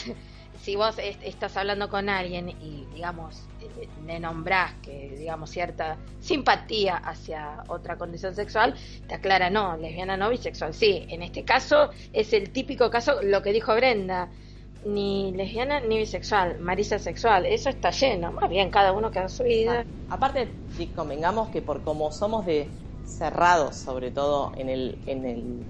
si 0.60 0.76
vos 0.76 0.96
estás 0.98 1.56
hablando 1.56 1.88
con 1.88 2.08
alguien 2.08 2.48
y, 2.48 2.86
digamos, 2.94 3.46
le 4.06 4.18
nombrás 4.18 4.72
que, 4.82 5.14
digamos, 5.18 5.50
cierta 5.50 5.96
simpatía 6.20 6.96
hacia 6.96 7.62
otra 7.68 7.96
condición 7.96 8.34
sexual, 8.34 8.74
te 9.06 9.14
aclara, 9.14 9.50
no, 9.50 9.76
lesbiana 9.76 10.16
no, 10.16 10.30
bisexual, 10.30 10.74
sí. 10.74 11.06
En 11.08 11.22
este 11.22 11.44
caso 11.44 11.90
es 12.12 12.32
el 12.32 12.50
típico 12.50 12.90
caso, 12.90 13.22
lo 13.22 13.42
que 13.42 13.52
dijo 13.52 13.74
Brenda, 13.74 14.28
ni 14.86 15.32
lesbiana 15.32 15.80
ni 15.80 15.98
bisexual, 15.98 16.58
marisa 16.60 16.98
sexual, 16.98 17.44
eso 17.46 17.68
está 17.68 17.90
lleno, 17.90 18.32
más 18.32 18.48
bien 18.48 18.70
cada 18.70 18.92
uno 18.92 19.10
que 19.10 19.28
su 19.28 19.42
vida. 19.42 19.84
Ah, 20.08 20.14
aparte, 20.14 20.48
si 20.76 20.86
convengamos 20.86 21.48
que 21.48 21.60
por 21.60 21.82
como 21.82 22.10
somos 22.12 22.46
de 22.46 22.68
cerrados, 23.04 23.76
sobre 23.76 24.10
todo 24.10 24.52
en 24.56 24.68
el, 24.68 24.98
en 25.06 25.24
el 25.24 25.64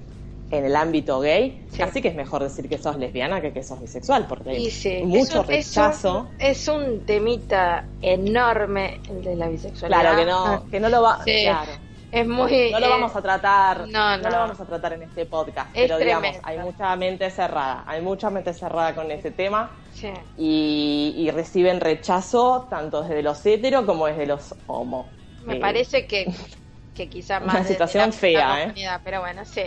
en 0.48 0.64
el 0.64 0.76
ámbito 0.76 1.18
gay, 1.18 1.66
así 1.82 2.00
que 2.00 2.06
es 2.08 2.14
mejor 2.14 2.42
decir 2.42 2.68
que 2.68 2.78
sos 2.78 2.96
lesbiana 2.98 3.40
que 3.40 3.52
que 3.52 3.64
sos 3.64 3.80
bisexual, 3.80 4.28
porque 4.28 4.50
hay 4.50 5.04
mucho 5.04 5.42
rechazo. 5.42 6.28
Es 6.38 6.68
un, 6.68 7.04
temita 7.04 7.84
enorme 8.00 9.00
el 9.08 9.24
de 9.24 9.34
la 9.34 9.48
bisexualidad. 9.48 10.00
Claro, 10.00 10.16
que 10.16 10.24
no, 10.24 10.70
que 10.70 10.80
no 10.80 10.88
lo 10.88 11.02
va. 11.02 11.18
Claro. 11.24 11.72
Es 12.10 12.26
muy. 12.26 12.70
No 12.70 12.80
lo 12.80 12.86
eh, 12.86 12.90
vamos 12.90 13.16
a 13.16 13.22
tratar. 13.22 13.88
no, 13.88 14.16
No, 14.16 14.16
no. 14.18 14.30
lo 14.30 14.38
vamos 14.38 14.60
a 14.60 14.66
tratar 14.66 14.92
en 14.94 15.02
este 15.02 15.26
podcast. 15.26 15.70
Es 15.74 15.82
pero 15.86 15.98
digamos, 15.98 16.38
hay 16.42 16.58
mucha 16.58 16.94
mente 16.96 17.30
cerrada. 17.30 17.84
Hay 17.86 18.02
mucha 18.02 18.30
mente 18.30 18.54
cerrada 18.54 18.94
con 18.94 19.10
este 19.10 19.30
tema. 19.32 19.78
sí. 19.90 20.12
Y, 20.36 21.14
y 21.16 21.30
reciben 21.30 21.80
rechazo 21.80 22.66
tanto 22.70 23.02
desde 23.02 23.22
los 23.22 23.44
heteros 23.46 23.84
como 23.84 24.06
desde 24.06 24.26
los 24.26 24.54
homo. 24.66 25.18
Me 25.44 25.56
Eh, 25.56 25.60
parece 25.60 26.06
que, 26.06 26.26
que 26.94 27.08
quizá 27.08 27.40
Una 27.40 27.60
más. 27.60 27.64
de 27.64 27.64
situación 27.64 28.12
fea, 28.12 28.64
¿eh? 28.64 28.78
Pero 29.04 29.20
bueno, 29.20 29.44
sí. 29.44 29.62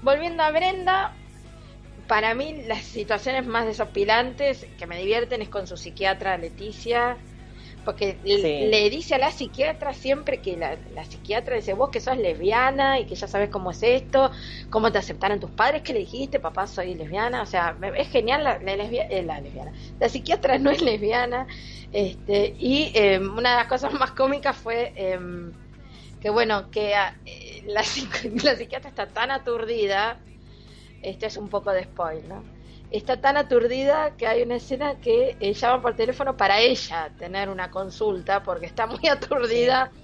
Volviendo 0.00 0.42
a 0.42 0.50
Brenda, 0.50 1.22
para 2.06 2.34
mí 2.34 2.62
las 2.64 2.84
situaciones 2.84 3.46
más 3.46 3.66
desopilantes 3.66 4.66
que 4.78 4.86
me 4.86 4.98
divierten 4.98 5.42
es 5.42 5.48
con 5.48 5.66
su 5.66 5.76
psiquiatra 5.76 6.38
Leticia. 6.38 7.24
Porque 7.84 8.18
Sí. 8.22 8.66
le 8.70 8.90
dice 8.90 9.16
a 9.16 9.18
la 9.18 9.30
psiquiatra 9.30 9.92
siempre 9.92 10.40
que 10.40 10.56
la, 10.56 10.78
la 10.94 11.04
psiquiatra 11.04 11.56
dice, 11.56 11.74
vos 11.74 11.90
que 11.90 12.00
sos 12.00 12.16
lesbiana 12.16 13.00
y 13.00 13.06
que 13.06 13.14
ya 13.14 13.26
sabes 13.26 13.50
cómo 13.50 13.70
es 13.72 13.82
esto, 13.82 14.30
cómo 14.70 14.92
te 14.92 14.98
aceptaron 14.98 15.40
tus 15.40 15.50
padres, 15.50 15.82
que 15.82 15.92
le 15.92 16.00
dijiste, 16.00 16.38
papá, 16.40 16.66
soy 16.66 16.94
lesbiana. 16.94 17.42
O 17.42 17.46
sea, 17.46 17.76
es 17.96 18.08
genial 18.08 18.44
la, 18.44 18.58
la 18.60 18.76
lesbia- 18.76 19.06
eh, 19.10 19.22
la 19.22 19.40
lesbiana. 19.40 19.72
La 19.98 20.08
psiquiatra 20.08 20.58
no 20.58 20.70
es 20.70 20.80
lesbiana. 20.82 21.46
Este, 21.92 22.54
y 22.58 22.92
eh, 22.94 23.18
una 23.18 23.50
de 23.50 23.56
las 23.56 23.66
cosas 23.66 23.92
más 23.94 24.12
cómicas 24.12 24.56
fue 24.56 24.92
em, 24.96 25.52
que, 26.20 26.30
bueno, 26.30 26.70
que 26.70 26.94
ah, 26.94 27.12
eh, 27.26 27.62
la 27.66 27.82
psiquiatra 27.84 28.88
está 28.88 29.06
tan 29.06 29.30
aturdida, 29.30 30.18
este 31.02 31.26
es 31.26 31.36
un 31.36 31.48
poco 31.48 31.72
de 31.72 31.82
spoil, 31.84 32.28
¿no? 32.28 32.44
Está 32.92 33.20
tan 33.20 33.36
aturdida 33.38 34.16
que 34.16 34.26
hay 34.26 34.42
una 34.42 34.56
escena 34.56 35.00
que 35.00 35.36
eh, 35.40 35.54
llama 35.54 35.82
por 35.82 35.96
teléfono 35.96 36.36
para 36.36 36.60
ella 36.60 37.14
tener 37.18 37.48
una 37.50 37.70
consulta 37.70 38.42
porque 38.42 38.66
está 38.66 38.86
muy 38.86 39.00
aturdida 39.10 39.94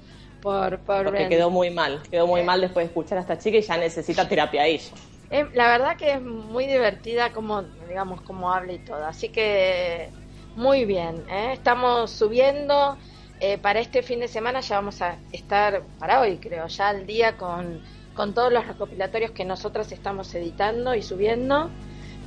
por, 0.40 0.84
por 0.84 1.04
Porque 1.04 1.28
quedó 1.28 1.50
muy 1.50 1.70
mal. 1.70 2.02
Quedó 2.10 2.26
muy 2.26 2.42
mal 2.42 2.60
después 2.60 2.84
de 2.84 2.88
escuchar 2.88 3.18
a 3.18 3.22
esta 3.22 3.38
chica 3.38 3.58
y 3.58 3.62
ya 3.62 3.76
necesita 3.76 4.28
terapia 4.28 4.66
ella. 4.66 4.96
Eh, 5.30 5.50
la 5.52 5.68
verdad 5.68 5.96
que 5.98 6.12
es 6.14 6.22
muy 6.22 6.66
divertida 6.66 7.32
como, 7.32 7.62
digamos, 7.62 8.22
como 8.22 8.50
habla 8.52 8.72
y 8.72 8.78
todo. 8.84 9.04
Así 9.04 9.30
que 9.30 10.14
muy 10.54 10.84
bien. 10.84 11.24
¿eh? 11.28 11.52
Estamos 11.52 12.12
subiendo. 12.12 12.98
eh, 13.40 13.58
para 13.58 13.80
este 13.80 14.02
fin 14.02 14.20
de 14.20 14.28
semana 14.28 14.60
ya 14.60 14.76
vamos 14.76 15.00
a 15.02 15.22
estar, 15.30 15.86
para 15.98 16.20
hoy 16.20 16.40
creo, 16.40 16.66
ya 16.66 16.88
al 16.88 17.06
día 17.06 17.36
con, 17.36 17.82
con 18.12 18.34
todos 18.34 18.52
los 18.52 18.66
recopilatorios 18.66 19.30
que 19.32 19.44
nosotros 19.44 19.92
estamos 19.92 20.34
editando 20.34 20.94
y 20.94 21.02
subiendo. 21.02 21.76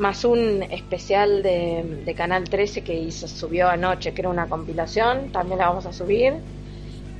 Más 0.01 0.25
un 0.25 0.63
especial 0.63 1.43
de, 1.43 2.01
de 2.03 2.15
Canal 2.15 2.45
13 2.49 2.83
que 2.83 2.95
hizo, 2.99 3.27
subió 3.27 3.69
anoche, 3.69 4.13
que 4.13 4.21
era 4.21 4.29
una 4.29 4.49
compilación. 4.49 5.31
También 5.31 5.59
la 5.59 5.69
vamos 5.69 5.85
a 5.85 5.93
subir. 5.93 6.33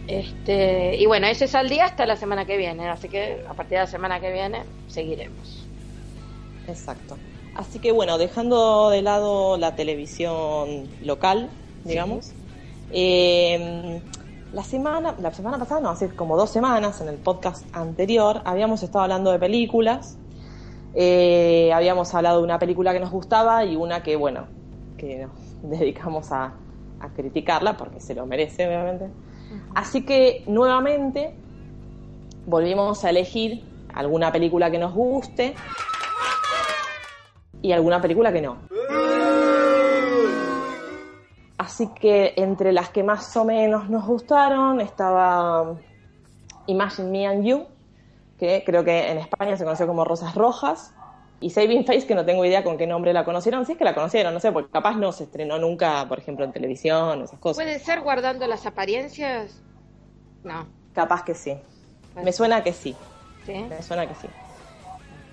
Este, 0.07 0.97
y 0.97 1.05
bueno, 1.05 1.27
ese 1.27 1.45
es 1.45 1.55
al 1.55 1.69
día 1.69 1.85
hasta 1.85 2.05
la 2.05 2.15
semana 2.15 2.45
que 2.45 2.57
viene, 2.57 2.89
así 2.89 3.07
que 3.07 3.45
a 3.47 3.53
partir 3.53 3.77
de 3.77 3.83
la 3.83 3.87
semana 3.87 4.19
que 4.19 4.31
viene 4.31 4.63
seguiremos. 4.87 5.65
Exacto. 6.67 7.17
Así 7.55 7.79
que 7.79 7.91
bueno, 7.91 8.17
dejando 8.17 8.89
de 8.89 9.01
lado 9.01 9.57
la 9.57 9.75
televisión 9.75 10.89
local, 11.03 11.49
digamos, 11.83 12.31
eh, 12.91 14.01
la 14.53 14.63
semana, 14.63 15.15
la 15.21 15.31
semana 15.33 15.57
pasada, 15.57 15.81
no, 15.81 15.89
hace 15.89 16.09
como 16.09 16.35
dos 16.35 16.49
semanas, 16.49 16.99
en 17.01 17.07
el 17.07 17.15
podcast 17.15 17.63
anterior, 17.73 18.41
habíamos 18.43 18.83
estado 18.83 19.03
hablando 19.03 19.31
de 19.31 19.39
películas. 19.39 20.17
Eh, 20.93 21.71
habíamos 21.73 22.13
hablado 22.13 22.39
de 22.39 22.43
una 22.43 22.59
película 22.59 22.93
que 22.93 22.99
nos 22.99 23.11
gustaba 23.11 23.63
y 23.65 23.75
una 23.75 24.03
que, 24.03 24.15
bueno, 24.15 24.47
que 24.97 25.25
nos 25.25 25.31
dedicamos 25.63 26.31
a, 26.31 26.53
a 26.99 27.09
criticarla 27.09 27.77
porque 27.77 27.99
se 27.99 28.15
lo 28.15 28.25
merece, 28.25 28.67
obviamente. 28.67 29.09
Así 29.75 30.05
que 30.05 30.43
nuevamente 30.47 31.33
volvimos 32.45 33.03
a 33.03 33.09
elegir 33.09 33.63
alguna 33.93 34.31
película 34.31 34.71
que 34.71 34.77
nos 34.77 34.93
guste 34.93 35.53
y 37.61 37.71
alguna 37.71 38.01
película 38.01 38.31
que 38.31 38.41
no. 38.41 38.57
Así 41.57 41.89
que 41.93 42.33
entre 42.37 42.71
las 42.71 42.89
que 42.89 43.03
más 43.03 43.37
o 43.37 43.45
menos 43.45 43.89
nos 43.89 44.05
gustaron 44.05 44.81
estaba 44.81 45.75
Imagine 46.65 47.09
Me 47.09 47.27
and 47.27 47.45
You, 47.45 47.65
que 48.41 48.63
creo 48.65 48.83
que 48.83 49.11
en 49.11 49.19
España 49.19 49.55
se 49.55 49.63
conoció 49.63 49.85
como 49.85 50.03
Rosas 50.03 50.33
Rojas, 50.33 50.95
y 51.39 51.51
Saving 51.51 51.85
Face, 51.85 52.07
que 52.07 52.15
no 52.15 52.25
tengo 52.25 52.43
idea 52.43 52.63
con 52.63 52.75
qué 52.77 52.87
nombre 52.87 53.13
la 53.13 53.23
conocieron, 53.23 53.65
si 53.67 53.73
es 53.73 53.77
que 53.77 53.83
la 53.83 53.93
conocieron, 53.93 54.33
no 54.33 54.39
sé, 54.39 54.51
porque 54.51 54.69
capaz 54.71 54.95
no 54.95 55.11
se 55.11 55.25
estrenó 55.25 55.59
nunca, 55.59 56.07
por 56.07 56.17
ejemplo, 56.19 56.43
en 56.45 56.51
televisión, 56.51 57.21
esas 57.21 57.39
cosas. 57.39 57.63
¿Puede 57.63 57.79
ser 57.79 58.01
guardando 58.01 58.47
las 58.47 58.65
apariencias? 58.65 59.61
No. 60.43 60.67
Capaz 60.93 61.23
que 61.23 61.35
sí. 61.35 61.55
Me 62.15 62.33
suena 62.33 62.63
que 62.63 62.73
sí. 62.73 62.95
¿Sí? 63.45 63.53
Me 63.53 63.81
suena 63.83 64.07
que 64.07 64.15
sí. 64.15 64.27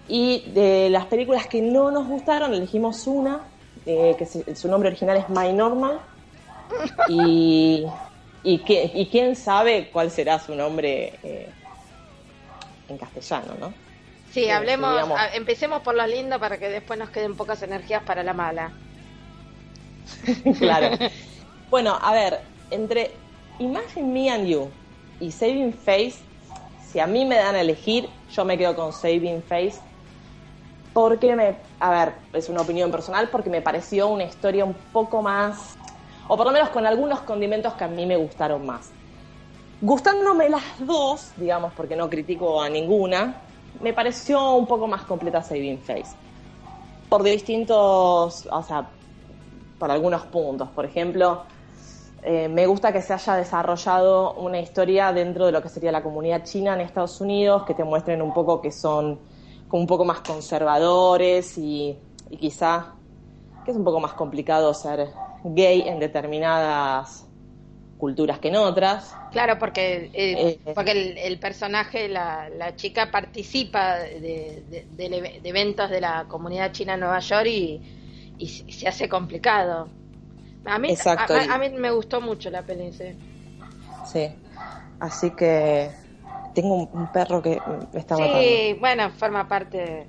Y 0.07 0.51
de 0.53 0.89
las 0.91 1.07
películas 1.07 1.47
que 1.47 1.61
no 1.63 1.91
nos 1.91 2.07
gustaron, 2.09 2.55
elegimos 2.55 3.07
una, 3.07 3.41
eh, 3.87 4.15
que 4.19 4.55
su 4.55 4.69
nombre 4.69 4.89
original 4.89 5.17
es 5.19 5.29
My 5.31 5.53
Normal. 5.53 6.01
Y, 7.11 7.87
y, 8.43 8.59
que- 8.65 8.91
y 8.95 9.09
quién 9.11 9.35
sabe 9.37 9.91
cuál 9.93 10.11
será 10.11 10.39
su 10.39 10.55
nombre 10.55 11.19
eh, 11.23 11.55
en 12.89 12.99
castellano, 12.99 13.55
¿no? 13.61 13.69
Sí, 14.33 14.45
Sí, 14.45 14.51
hablemos, 14.51 14.93
digamos. 14.93 15.19
empecemos 15.35 15.83
por 15.83 15.95
lo 15.95 16.07
lindo 16.07 16.39
para 16.39 16.59
que 16.59 16.69
después 16.69 16.99
nos 16.99 17.11
queden 17.11 17.35
pocas 17.37 17.63
energías 17.63 18.03
para 18.03 18.23
la 18.23 18.35
mala. 18.35 18.73
claro. 20.59 20.97
Bueno, 21.71 21.99
a 22.01 22.13
ver, 22.15 22.41
entre 22.71 23.11
Imagine 23.59 24.07
Me 24.11 24.31
and 24.31 24.47
You 24.47 24.71
y 25.21 25.31
Saving 25.31 25.75
Face, 25.75 26.15
si 26.91 26.99
a 26.99 27.07
mí 27.07 27.27
me 27.27 27.37
dan 27.37 27.57
a 27.57 27.61
elegir, 27.61 28.09
yo 28.31 28.45
me 28.47 28.57
quedo 28.57 28.75
con 28.75 28.93
Saving 28.93 29.43
Face. 29.43 29.79
Porque 30.95 31.37
me, 31.37 31.57
a 31.79 31.91
ver, 31.91 32.15
es 32.33 32.49
una 32.49 32.63
opinión 32.63 32.91
personal, 32.91 33.29
porque 33.29 33.51
me 33.51 33.61
pareció 33.61 34.09
una 34.09 34.25
historia 34.25 34.65
un 34.65 34.73
poco 34.75 35.21
más, 35.21 35.77
o 36.27 36.37
por 36.39 36.47
lo 36.47 36.53
menos 36.53 36.71
con 36.71 36.87
algunos 36.87 37.21
condimentos 37.21 37.75
que 37.75 37.85
a 37.85 37.89
mí 37.89 38.07
me 38.07 38.17
gustaron 38.17 38.65
más. 38.65 38.91
Gustándome 39.81 40.49
las 40.49 40.63
dos, 40.81 41.33
digamos, 41.37 41.73
porque 41.75 41.95
no 41.95 42.11
critico 42.11 42.61
a 42.61 42.69
ninguna, 42.69 43.43
me 43.81 43.93
pareció 43.93 44.55
un 44.55 44.67
poco 44.67 44.89
más 44.89 45.03
completa 45.05 45.43
Saving 45.43 45.79
Face. 45.79 46.17
Por 47.09 47.23
distintos, 47.23 48.49
o 48.51 48.63
sea, 48.63 48.91
por 49.79 49.91
algunos 49.91 50.25
puntos. 50.27 50.69
Por 50.71 50.85
ejemplo, 50.85 51.45
eh, 52.23 52.49
me 52.49 52.67
gusta 52.67 52.93
que 52.93 53.01
se 53.01 53.13
haya 53.13 53.37
desarrollado 53.37 54.35
una 54.35 54.59
historia 54.59 55.13
dentro 55.13 55.47
de 55.47 55.53
lo 55.53 55.63
que 55.63 55.69
sería 55.69 55.93
la 55.93 56.03
comunidad 56.03 56.43
china 56.43 56.75
en 56.75 56.81
Estados 56.81 57.21
Unidos, 57.21 57.63
que 57.65 57.75
te 57.75 57.85
muestren 57.85 58.21
un 58.21 58.35
poco 58.35 58.61
que 58.61 58.73
son 58.73 59.21
como 59.69 59.83
un 59.83 59.87
poco 59.87 60.05
más 60.05 60.21
conservadores 60.21 61.57
y, 61.57 61.97
y 62.31 62.37
quizá 62.37 62.95
que 63.65 63.71
es 63.71 63.77
un 63.77 63.85
poco 63.85 64.01
más 64.01 64.15
complicado 64.15 64.75
ser 64.75 65.11
gay 65.45 65.83
en 65.83 66.01
determinadas 66.01 67.27
culturas 67.99 68.39
que 68.41 68.49
en 68.49 68.57
otras. 68.57 69.15
Claro, 69.33 69.59
porque, 69.59 70.11
eh, 70.15 70.59
Eh, 70.65 70.73
porque 70.75 70.93
el, 70.93 71.19
el 71.19 71.39
personaje, 71.39 72.09
la, 72.09 72.49
la 72.49 72.75
chica 72.77 73.11
participa 73.11 73.97
de, 73.99 74.63
de- 74.71 74.87
del 74.97 75.13
eve- 75.15 75.41
de 75.43 75.49
eventos 75.49 75.91
de 75.91 76.01
la 76.01 76.25
comunidad 76.29 76.73
china 76.73 76.95
en 76.95 77.01
Nueva 77.01 77.19
York 77.21 77.47
y, 77.47 77.81
y 78.39 78.49
se 78.49 78.89
hace 78.89 79.09
complicado. 79.09 79.89
A 80.65 80.79
mí, 80.79 80.91
Exacto. 80.91 81.35
a, 81.35 81.55
a- 81.55 81.59
mí 81.59 81.69
me 81.71 81.91
gustó 81.91 82.21
mucho 82.21 82.51
la 82.51 82.63
peli, 82.63 82.93
sí. 82.93 83.15
Sí. 84.11 84.29
Así 85.01 85.31
que 85.33 85.91
tengo 86.55 86.75
un, 86.75 86.89
un 86.93 87.13
perro 87.13 87.43
que 87.43 87.61
me 87.93 88.01
está 88.01 88.17
matando. 88.17 88.41
Sí, 88.41 88.77
bueno, 88.81 89.11
forma 89.11 89.47
parte 89.47 90.07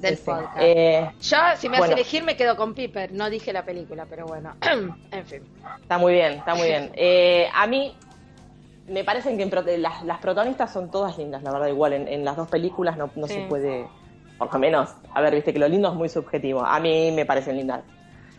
del 0.00 0.14
Sí, 0.16 0.16
sí. 0.16 0.22
podcast. 0.24 0.56
Eh, 0.60 1.10
Yo, 1.20 1.36
si 1.56 1.68
me 1.68 1.76
hace 1.76 1.78
bueno. 1.86 1.92
elegir, 1.94 2.24
me 2.24 2.36
quedo 2.36 2.56
con 2.56 2.74
Piper. 2.74 3.12
No 3.12 3.28
dije 3.30 3.52
la 3.52 3.64
película, 3.64 4.06
pero 4.08 4.26
bueno. 4.26 4.56
en 5.10 5.26
fin. 5.26 5.42
Está 5.82 5.98
muy 5.98 6.14
bien, 6.14 6.32
está 6.32 6.54
muy 6.54 6.66
bien. 6.68 6.90
Eh, 6.94 7.48
a 7.54 7.66
mí 7.66 7.94
me 8.88 9.04
parecen 9.04 9.36
que 9.36 9.42
en 9.44 9.82
las, 9.82 10.02
las 10.04 10.18
protagonistas 10.18 10.72
son 10.72 10.90
todas 10.90 11.16
lindas, 11.18 11.42
la 11.42 11.50
verdad, 11.52 11.68
igual. 11.68 11.92
En, 11.92 12.08
en 12.08 12.24
las 12.24 12.36
dos 12.36 12.48
películas 12.48 12.96
no, 12.96 13.10
no 13.16 13.26
Sí. 13.26 13.34
se 13.34 13.40
puede, 13.42 13.86
por 14.38 14.52
lo 14.52 14.58
menos, 14.58 14.90
a 15.14 15.20
ver, 15.20 15.34
viste 15.34 15.52
que 15.52 15.58
lo 15.58 15.68
lindo 15.68 15.88
es 15.88 15.94
muy 15.94 16.08
subjetivo. 16.08 16.60
A 16.64 16.78
mí 16.80 17.10
me 17.12 17.24
parecen 17.26 17.56
lindas 17.56 17.82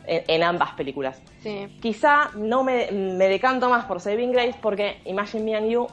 en, 0.05 0.23
en 0.27 0.43
ambas 0.43 0.71
películas. 0.73 1.21
Sí. 1.41 1.77
Quizá 1.81 2.29
no 2.35 2.63
me, 2.63 2.89
me 2.91 3.27
decanto 3.27 3.69
más 3.69 3.85
por 3.85 3.99
Saving 3.99 4.31
Grace 4.31 4.55
porque 4.61 5.01
Imagine 5.05 5.43
Me 5.43 5.55
and 5.55 5.69
You 5.69 5.87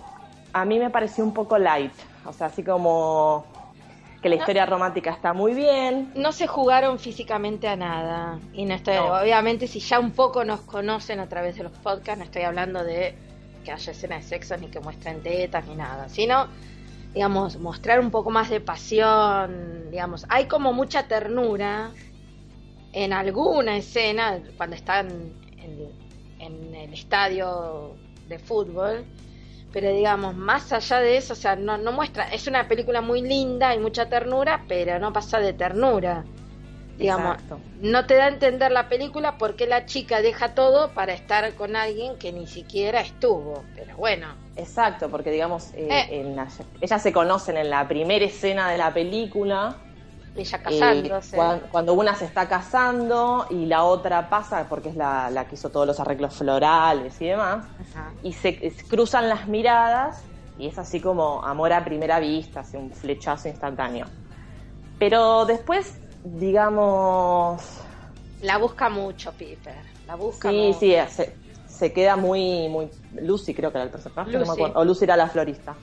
a 0.53 0.65
mí 0.65 0.79
me 0.79 0.89
pareció 0.91 1.25
un 1.25 1.35
poco 1.35 1.59
light. 1.59 1.93
O 2.25 2.33
sea, 2.33 2.47
así 2.47 2.63
como 2.63 3.45
que 4.23 4.29
la 4.29 4.37
No. 4.37 4.41
historia 4.43 4.65
romántica 4.67 5.11
está 5.11 5.33
muy 5.33 5.53
bien. 5.53 6.13
No 6.15 6.31
se 6.33 6.47
jugaron 6.47 6.99
físicamente 7.01 7.67
a 7.69 7.75
nada. 7.77 8.39
Y 8.53 8.65
no 8.65 8.75
estoy, 8.75 8.95
No. 8.95 9.21
obviamente, 9.21 9.67
si 9.67 9.81
ya 9.81 9.99
un 9.99 10.13
poco 10.13 10.45
nos 10.45 10.61
conocen 10.61 11.19
a 11.19 11.29
través 11.29 11.57
de 11.57 11.65
los 11.65 11.73
podcasts, 11.73 12.19
no 12.19 12.25
estoy 12.25 12.43
hablando 12.43 12.85
de 12.85 13.15
que 13.65 13.73
haya 13.73 13.93
escenas 13.93 14.23
de 14.23 14.29
sexo 14.29 14.57
ni 14.57 14.69
que 14.69 14.79
muestren 14.81 15.23
tetas 15.23 15.67
ni 15.67 15.75
nada, 15.75 16.09
sino, 16.09 16.47
digamos, 17.13 17.59
mostrar 17.59 17.99
un 17.99 18.11
poco 18.11 18.31
más 18.31 18.51
de 18.51 18.61
pasión. 18.61 19.91
Digamos, 19.91 20.27
hay 20.29 20.47
como 20.47 20.73
mucha 20.73 21.09
ternura 21.09 21.91
en 22.93 23.13
alguna 23.13 23.77
escena 23.77 24.39
cuando 24.57 24.77
están 24.77 25.09
en, 25.59 26.75
el 26.75 26.93
estadio 26.93 27.97
de 28.29 28.39
fútbol. 28.39 29.05
pero 29.73 29.91
digamos, 29.93 30.37
más 30.37 30.73
allá 30.73 31.01
de 31.01 31.17
eso, 31.17 31.33
o 31.33 31.37
sea, 31.37 31.57
no, 31.57 31.79
no 31.79 31.91
muestra, 31.91 32.33
es 32.33 32.47
una 32.47 32.69
película 32.69 33.01
muy 33.01 33.23
linda 33.23 33.75
y 33.75 33.81
mucha 33.81 34.09
ternura, 34.09 34.65
pero 34.69 35.01
no 35.01 35.13
pasa 35.13 35.41
de 35.41 35.53
ternura. 35.53 36.25
Digamos, 36.99 37.39
no 37.81 38.07
te 38.07 38.15
da 38.15 38.25
a 38.25 38.29
entender 38.29 38.71
la 38.71 38.89
película 38.89 39.37
porque 39.37 39.67
la 39.67 39.85
chica 39.87 40.23
deja 40.23 40.55
todo 40.55 40.91
para 40.93 41.13
estar 41.13 41.53
con 41.55 41.75
alguien 41.75 42.17
que 42.19 42.33
ni 42.33 42.47
siquiera 42.47 43.01
estuvo, 43.01 43.65
pero 43.75 43.97
bueno. 43.97 44.29
Exacto, 44.57 45.11
porque 45.11 45.31
digamos, 45.31 45.73
eh, 45.75 45.89
eh. 45.91 46.37
ellas 46.81 47.03
se 47.03 47.13
conocen 47.13 47.57
en 47.57 47.71
la 47.71 47.89
primera 47.89 48.25
escena 48.25 48.71
de 48.71 48.79
la 48.79 48.95
película. 48.95 49.77
Ella 50.37 50.63
casándose. 50.63 51.37
Eh, 51.37 51.61
cuando, 51.71 51.95
una 51.95 52.15
se 52.15 52.25
está 52.25 52.49
casando 52.49 53.47
y 53.51 53.67
la 53.67 53.85
otra 53.85 54.29
pasa, 54.29 54.67
porque 54.69 54.91
es 54.91 54.97
la, 54.97 55.31
la 55.31 55.47
que 55.47 55.57
hizo 55.57 55.71
todos 55.71 55.87
los 55.87 55.99
arreglos 55.99 56.35
florales 56.35 57.21
y 57.21 57.27
demás, 57.27 57.67
y 58.23 58.33
se, 58.33 58.73
cruzan 58.89 59.29
las 59.29 59.49
miradas 59.49 60.23
y 60.59 60.69
es 60.69 60.79
así 60.79 61.01
como 61.01 61.45
amor 61.45 61.73
a 61.73 61.85
primera 61.85 62.21
vista, 62.21 62.61
así 62.61 62.77
un 62.77 62.93
flechazo 62.93 63.49
instantáneo. 63.49 64.07
Pero 64.99 65.45
después 65.45 65.99
digamos... 66.25 67.63
La 68.43 68.59
busca 68.59 68.89
mucho 68.89 69.33
Piper, 69.33 69.77
la 70.07 70.17
busca 70.17 70.51
Sí, 70.51 70.75
sí, 70.79 70.95
se, 71.09 71.35
se, 71.67 71.93
queda 71.93 72.17
muy, 72.17 72.69
muy... 72.69 72.91
Lucy 73.21 73.55
creo 73.55 73.71
que 73.71 73.79
era 73.79 73.85
el 73.85 73.91
personaje, 73.91 74.33
no 74.33 74.45
me 74.45 74.53
acuerdo. 74.53 74.81
O 74.81 74.85
Lucy 74.85 75.05
era 75.05 75.17
la 75.17 75.29
florista. 75.29 75.75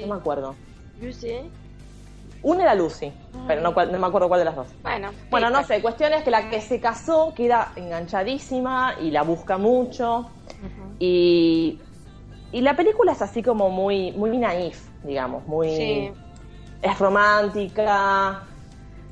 No 0.00 0.06
me 0.06 0.20
acuerdo. 0.20 0.54
Lucy. 1.00 1.50
Una 2.42 2.62
era 2.62 2.74
Lucy, 2.74 3.12
pero 3.46 3.60
no, 3.60 3.72
no, 3.72 3.98
me 3.98 4.06
acuerdo 4.06 4.28
cuál 4.28 4.40
de 4.40 4.46
las 4.46 4.56
dos. 4.56 4.68
Bueno, 4.82 5.10
bueno 5.28 5.50
no 5.50 5.62
sé, 5.62 5.82
cuestión 5.82 6.14
es 6.14 6.24
que 6.24 6.30
la 6.30 6.48
que 6.48 6.62
se 6.62 6.80
casó 6.80 7.34
queda 7.34 7.72
enganchadísima 7.76 8.94
y 9.00 9.10
la 9.10 9.22
busca 9.22 9.58
mucho. 9.58 10.30
y, 10.98 11.78
y 12.50 12.60
la 12.62 12.76
película 12.76 13.12
es 13.12 13.20
así 13.20 13.42
como 13.42 13.68
muy, 13.68 14.12
muy 14.12 14.38
naif, 14.38 14.88
digamos, 15.04 15.46
muy... 15.46 16.12
Es 16.80 16.98
romántica, 16.98 18.42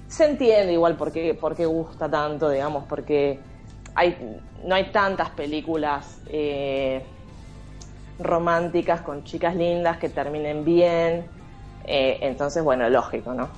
se 0.08 0.24
entiende 0.24 0.72
igual 0.72 0.96
por 0.96 1.12
qué, 1.12 1.34
por 1.34 1.54
qué 1.54 1.66
gusta 1.66 2.10
tanto, 2.10 2.48
digamos, 2.50 2.84
porque 2.88 3.38
hay, 3.94 4.40
no 4.64 4.74
hay 4.74 4.90
tantas 4.90 5.30
películas 5.30 6.20
eh, 6.26 7.02
románticas 8.18 9.02
con 9.02 9.24
chicas 9.24 9.54
lindas 9.54 9.98
que 9.98 10.08
terminen 10.08 10.64
bien. 10.64 11.26
Eh, 11.84 12.18
entonces, 12.22 12.62
bueno, 12.64 12.88
lógico, 12.88 13.34
¿no? 13.34 13.48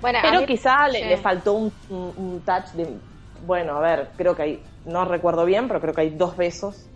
Bueno, 0.00 0.20
Pero 0.22 0.46
quizá 0.46 0.88
le, 0.88 1.16
faltó 1.18 1.54
un, 1.54 1.72
un, 1.90 2.40
touch 2.44 2.68
de. 2.72 2.88
Bueno, 3.46 3.76
a 3.76 3.80
ver, 3.80 4.10
creo 4.16 4.34
que 4.34 4.42
hay. 4.42 4.62
No 4.86 5.04
recuerdo 5.04 5.44
bien, 5.44 5.68
pero 5.68 5.80
creo 5.80 5.92
que 5.92 6.00
hay 6.00 6.10
dos 6.10 6.36
besos 6.36 6.86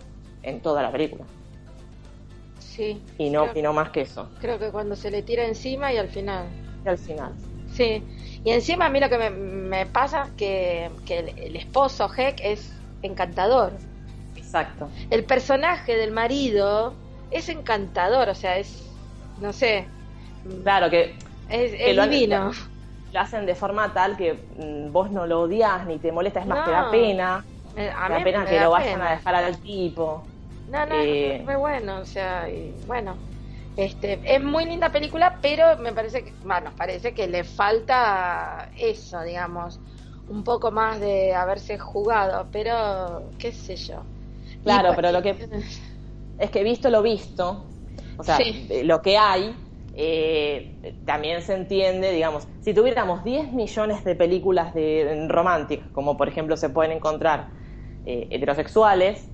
en 0.43 0.61
toda 0.61 0.83
la 0.83 0.91
película. 0.91 1.25
Sí. 2.59 3.03
Y 3.19 3.31
no, 3.31 3.49
y 3.55 3.61
no 3.61 3.73
más 3.73 3.91
que 3.91 4.03
eso. 4.03 4.31
Creo 4.41 4.59
que 4.59 4.71
cuando 4.71 4.97
se 4.97 5.11
le 5.11 5.23
tira 5.23 5.45
encima 5.45 5.93
y 5.93 5.99
al 5.99 6.09
final. 6.09 6.47
Y 6.85 6.89
al 6.89 6.99
final. 6.99 7.33
Sí. 7.73 8.03
Y 8.45 8.51
encima 8.51 8.87
a 8.87 8.89
mí 8.91 9.01
lo 9.01 9.09
que 9.09 9.31
me, 9.31 9.87
pasa 9.87 10.29
que, 10.37 10.91
que 11.07 11.21
el, 11.21 11.57
esposo 11.57 12.11
Heck 12.15 12.41
es 12.43 12.73
encantador. 13.03 13.73
Exacto. 14.37 14.89
El 15.11 15.25
personaje 15.25 15.97
del 15.97 16.13
marido 16.13 16.93
es 17.31 17.49
encantador, 17.49 18.29
o 18.29 18.35
sea, 18.35 18.59
es, 18.59 18.87
no 19.41 19.53
sé. 19.53 19.87
Claro, 20.63 20.91
que... 20.91 21.15
Es, 21.49 21.73
divino. 21.73 22.53
Lo, 23.13 23.21
hacen 23.21 23.47
de 23.47 23.55
forma 23.55 23.93
tal 23.95 24.17
que 24.17 24.35
mm, 24.35 24.93
vos 24.93 25.11
no 25.11 25.27
lo 25.27 25.43
odias 25.43 25.87
ni 25.87 25.99
te 25.99 26.13
molesta, 26.13 26.41
es 26.41 26.47
más, 26.47 26.65
te 26.65 26.71
da 26.71 26.91
pena. 26.91 27.45
Eh, 27.77 27.91
a 27.97 28.09
da 28.09 28.23
pena 28.23 28.45
que 28.45 28.61
lo 28.61 28.71
vayan 28.71 29.01
a 29.01 29.13
dejar 29.13 29.35
al 29.37 29.57
tipo. 29.59 30.25
No, 30.71 30.87
no, 30.87 30.95
eh, 30.95 31.37
es 31.37 31.45
muy 31.45 31.55
bueno, 31.55 31.99
o 31.99 32.05
sea, 32.05 32.49
y, 32.49 32.75
bueno, 32.87 33.15
este, 33.77 34.21
es 34.25 34.43
muy 34.43 34.67
linda 34.67 34.91
película, 34.91 35.39
pero 35.43 35.77
me 35.79 35.93
parece 35.93 36.25
que, 36.25 36.33
bueno, 36.45 36.71
parece 36.77 37.13
que 37.13 37.27
le 37.27 37.43
falta 37.45 38.71
eso, 38.79 39.21
digamos, 39.23 39.81
un 40.29 40.45
poco 40.45 40.71
más 40.71 41.01
de 41.01 41.35
haberse 41.35 41.79
jugado, 41.79 42.47
pero 42.53 43.31
qué 43.39 43.53
sé 43.53 43.77
yo. 43.77 44.03
Claro, 44.63 44.93
pero 44.95 45.11
lo 45.11 45.23
que 45.23 45.37
es 46.39 46.51
que 46.51 46.63
visto 46.63 46.89
lo 46.89 47.03
visto, 47.03 47.67
o 48.17 48.23
sea, 48.23 48.39
lo 48.85 49.03
que 49.03 49.19
hay, 49.19 49.57
eh, 49.97 50.95
también 51.05 51.43
se 51.43 51.55
entiende, 51.55 52.13
digamos, 52.13 52.49
si 52.61 52.75
tuviéramos 52.75 53.25
10 53.25 53.53
millones 53.53 54.05
de 54.05 54.15
películas 54.15 54.73
de 54.73 55.27
románticas, 55.29 55.89
como 55.93 56.17
por 56.17 56.29
ejemplo 56.29 56.57
se 56.57 56.69
pueden 56.69 56.93
encontrar 56.93 57.49
eh, 58.07 58.29
heterosexuales, 58.31 59.29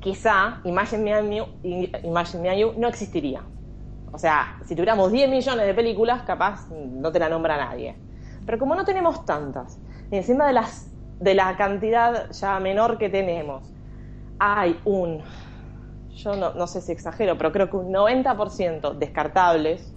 quizá 0.00 0.60
Imagine 0.64 1.22
Me, 1.22 1.46
Imagine 2.02 2.42
Me 2.42 2.50
and 2.50 2.58
You 2.58 2.72
no 2.76 2.88
existiría. 2.88 3.42
O 4.14 4.18
sea, 4.18 4.56
si 4.64 4.76
tuviéramos 4.76 5.10
10 5.10 5.28
millones 5.28 5.66
de 5.66 5.74
películas, 5.74 6.22
capaz 6.22 6.70
no 6.70 7.10
te 7.10 7.18
la 7.18 7.28
nombra 7.28 7.56
nadie. 7.56 7.96
Pero 8.46 8.60
como 8.60 8.76
no 8.76 8.84
tenemos 8.84 9.24
tantas, 9.24 9.76
y 10.08 10.16
encima 10.16 10.46
de, 10.46 10.52
las, 10.52 10.88
de 11.18 11.34
la 11.34 11.56
cantidad 11.56 12.30
ya 12.30 12.60
menor 12.60 12.96
que 12.96 13.08
tenemos, 13.08 13.72
hay 14.38 14.78
un, 14.84 15.20
yo 16.14 16.36
no, 16.36 16.66
sé 16.68 16.80
si 16.80 16.92
exagero, 16.92 17.36
pero 17.36 17.50
creo 17.50 17.68
que 17.68 17.76
un 17.76 17.92
90% 17.92 18.94
descartables. 18.94 19.92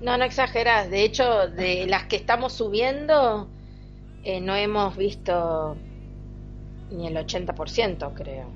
No, 0.00 0.16
no 0.16 0.22
exageras. 0.22 0.88
De 0.88 1.02
hecho, 1.02 1.48
de 1.48 1.86
las 1.88 2.04
que 2.04 2.14
estamos 2.14 2.52
subiendo, 2.52 3.48
eh, 4.22 4.40
no 4.40 4.54
hemos 4.54 4.96
visto 4.96 5.76
ni 6.92 7.08
el 7.08 7.16
80%, 7.16 8.14
creo. 8.14 8.46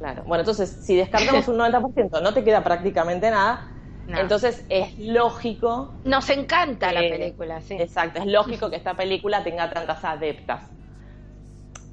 Claro. 0.00 0.24
Bueno, 0.26 0.40
entonces, 0.40 0.70
si 0.70 0.96
descartamos 0.96 1.46
un 1.46 1.58
90%, 1.58 2.20
no 2.20 2.34
te 2.34 2.42
queda 2.42 2.64
prácticamente 2.64 3.30
nada. 3.30 3.77
Entonces 4.08 4.64
es 4.68 4.98
lógico. 4.98 5.92
Nos 6.04 6.30
encanta 6.30 6.92
la 6.92 7.00
película, 7.00 7.60
sí. 7.60 7.74
Exacto, 7.78 8.20
es 8.20 8.26
lógico 8.26 8.70
que 8.70 8.76
esta 8.76 8.94
película 8.94 9.44
tenga 9.44 9.70
tantas 9.70 10.02
adeptas. 10.04 10.70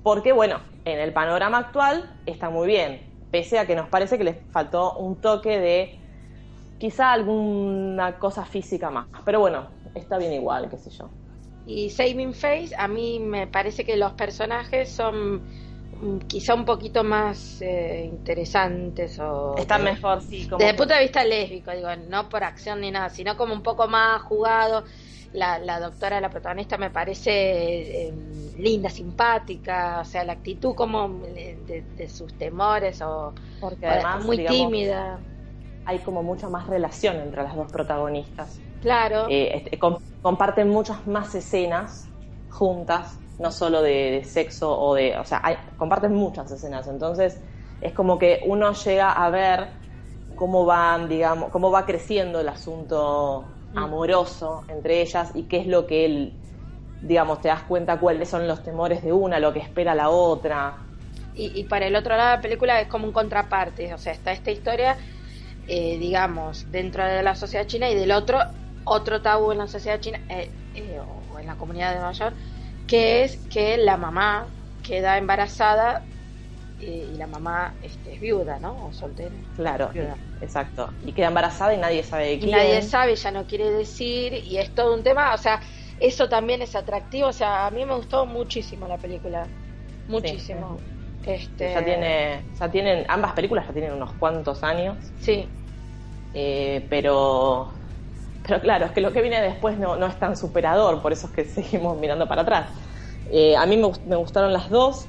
Porque, 0.01 0.31
bueno, 0.31 0.59
en 0.85 0.99
el 0.99 1.11
panorama 1.13 1.57
actual 1.57 2.13
está 2.25 2.49
muy 2.49 2.67
bien, 2.67 3.01
pese 3.31 3.59
a 3.59 3.65
que 3.65 3.75
nos 3.75 3.89
parece 3.89 4.17
que 4.17 4.23
les 4.23 4.37
faltó 4.51 4.95
un 4.97 5.19
toque 5.19 5.59
de 5.59 5.99
quizá 6.77 7.11
alguna 7.11 8.17
cosa 8.19 8.45
física 8.45 8.89
más. 8.89 9.07
Pero 9.25 9.39
bueno, 9.39 9.67
está 9.93 10.17
bien 10.17 10.33
igual, 10.33 10.69
qué 10.69 10.77
sé 10.77 10.91
yo. 10.91 11.09
Y 11.65 11.89
Saving 11.89 12.33
Face, 12.33 12.69
a 12.77 12.87
mí 12.87 13.19
me 13.19 13.47
parece 13.47 13.83
que 13.83 13.97
los 13.97 14.13
personajes 14.13 14.89
son 14.89 15.41
quizá 16.27 16.53
un 16.53 16.65
poquito 16.65 17.03
más 17.03 17.61
eh, 17.61 18.05
interesantes 18.05 19.17
o 19.19 19.55
están 19.57 19.83
mejor 19.83 20.21
sí 20.21 20.47
desde 20.57 20.69
el 20.69 20.75
punto 20.75 20.93
de 20.93 21.01
vista 21.01 21.23
lésbico 21.23 21.71
digo 21.71 21.87
no 22.09 22.27
por 22.29 22.43
acción 22.43 22.81
ni 22.81 22.91
nada 22.91 23.09
sino 23.09 23.37
como 23.37 23.53
un 23.53 23.63
poco 23.63 23.87
más 23.87 24.21
jugado. 24.23 24.83
La, 25.33 25.59
la 25.59 25.81
doctora 25.81 26.21
la 26.21 26.29
protagonista 26.29 26.77
me 26.77 26.91
parece 26.91 28.07
em, 28.07 28.55
linda 28.57 28.89
simpática 28.89 29.99
o 30.01 30.05
sea 30.05 30.23
la 30.23 30.31
actitud 30.33 30.73
como 30.75 31.09
de, 31.09 32.07
sus 32.07 32.33
temores 32.35 33.01
o 33.01 33.33
porque 33.59 33.85
además 33.85 34.23
muy 34.23 34.45
tímida. 34.45 35.19
hay 35.83 35.99
como 35.99 36.23
mucha 36.23 36.47
más 36.47 36.67
relación 36.67 37.17
entre 37.17 37.43
las 37.43 37.53
dos 37.53 37.69
protagonistas. 37.69 38.61
Claro. 38.81 39.27
Eh, 39.29 39.57
este, 39.57 39.77
comparten 40.21 40.69
muchas 40.69 41.05
más 41.05 41.35
escenas 41.35 42.07
juntas 42.49 43.19
no 43.39 43.51
solo 43.51 43.81
de, 43.81 44.23
sexo 44.25 44.77
o 44.77 44.95
de, 44.95 45.17
o 45.17 45.25
sea, 45.25 45.41
comparten 45.77 46.13
muchas 46.13 46.51
escenas, 46.51 46.87
entonces 46.87 47.39
es 47.81 47.93
como 47.93 48.17
que 48.17 48.41
uno 48.45 48.73
llega 48.73 49.11
a 49.11 49.29
ver 49.29 49.67
cómo 50.35 50.65
van, 50.65 51.09
digamos, 51.09 51.49
cómo 51.49 51.71
va 51.71 51.85
creciendo 51.85 52.39
el 52.39 52.49
asunto 52.49 53.45
mm. 53.73 53.77
amoroso 53.77 54.63
entre 54.67 55.01
ellas 55.01 55.31
y 55.33 55.43
qué 55.43 55.57
es 55.57 55.67
lo 55.67 55.85
que 55.85 56.05
él, 56.05 56.33
digamos, 57.01 57.41
te 57.41 57.47
das 57.47 57.63
cuenta 57.63 57.99
cuáles 57.99 58.29
son 58.29 58.47
los 58.47 58.63
temores 58.63 59.03
de 59.03 59.11
una, 59.11 59.39
lo 59.39 59.53
que 59.53 59.59
espera 59.59 59.95
la 59.95 60.09
otra. 60.09 60.77
Y, 61.37 61.65
para 61.65 61.85
el 61.87 61.95
otro 61.97 62.15
lado 62.15 62.29
de 62.29 62.35
la 62.37 62.41
película 62.41 62.79
es 62.79 62.87
como 62.87 63.07
un 63.07 63.11
contraparte, 63.11 63.93
o 63.93 63.97
sea, 63.97 64.13
está 64.13 64.31
esta 64.31 64.51
historia, 64.51 64.95
eh, 65.67 65.97
digamos, 65.99 66.71
dentro 66.71 67.03
de 67.03 67.21
la 67.23 67.35
sociedad 67.35 67.67
china 67.67 67.89
y 67.89 67.95
del 67.95 68.13
otro, 68.13 68.39
otro 68.85 69.21
tabú 69.21 69.51
en 69.51 69.57
la 69.57 69.67
sociedad 69.67 69.99
china 69.99 70.21
eh, 70.29 70.49
eh, 70.75 70.97
o 71.33 71.37
en 71.37 71.47
la 71.47 71.55
comunidad 71.55 71.89
de 71.89 71.95
Nueva 71.97 72.13
York, 72.13 72.35
que 72.87 73.23
es 73.23 73.37
que 73.47 73.77
la 73.77 73.97
mamá 73.97 74.47
queda 74.83 75.17
embarazada 75.17 76.03
y, 76.79 77.17
la 77.17 77.27
mamá 77.27 77.73
este, 77.81 78.13
es 78.13 78.19
viuda, 78.19 78.59
¿no? 78.59 78.87
O 78.87 78.93
soltera. 78.93 79.33
Claro, 79.55 79.91
exacto. 80.41 80.89
Y 81.05 81.13
queda 81.13 81.27
embarazada 81.27 81.73
y 81.73 81.77
nadie 81.77 82.03
sabe 82.03 82.27
de 82.27 82.39
quién. 82.39 82.49
Y 82.49 82.51
nadie 82.51 82.81
sabe, 82.81 83.15
ya 83.15 83.31
no 83.31 83.45
quiere 83.45 83.71
decir, 83.71 84.33
y 84.33 84.57
es 84.57 84.73
todo 84.75 84.93
un 84.93 85.03
tema, 85.03 85.33
o 85.33 85.37
sea, 85.37 85.61
eso 85.99 86.27
también 86.27 86.61
es 86.61 86.75
atractivo, 86.75 87.29
o 87.29 87.33
sea, 87.33 87.67
a 87.67 87.71
mí 87.71 87.85
me 87.85 87.95
gustó 87.95 88.25
muchísimo 88.25 88.87
la 88.87 88.97
película, 88.97 89.47
muchísimo. 90.07 90.77
Este... 91.25 91.71
Ya 91.71 91.83
tiene, 91.83 92.43
ya 92.59 92.69
tienen, 92.69 93.05
ambas 93.07 93.33
películas 93.33 93.65
ya 93.65 93.73
tienen 93.73 93.93
unos 93.93 94.11
cuantos 94.13 94.63
años. 94.63 94.97
Sí. 95.19 95.47
Eh, 96.35 96.85
pero 96.89 97.71
pero 98.45 98.61
claro, 98.61 98.85
es 98.85 98.91
que 98.91 99.01
lo 99.01 99.11
que 99.11 99.21
viene 99.21 99.41
después 99.41 99.77
no, 99.77 99.95
no 99.95 100.05
es 100.05 100.17
tan 100.19 100.37
superador, 100.37 101.01
por 101.01 101.11
eso 101.11 101.27
es 101.27 101.33
que 101.33 101.45
seguimos 101.45 101.97
mirando 101.97 102.27
para 102.27 102.43
atrás. 102.43 102.69
Eh, 103.31 103.55
a 103.55 103.65
mí 103.65 103.77
me, 103.77 104.15
gustaron 104.15 104.53
las 104.53 104.69
dos. 104.69 105.07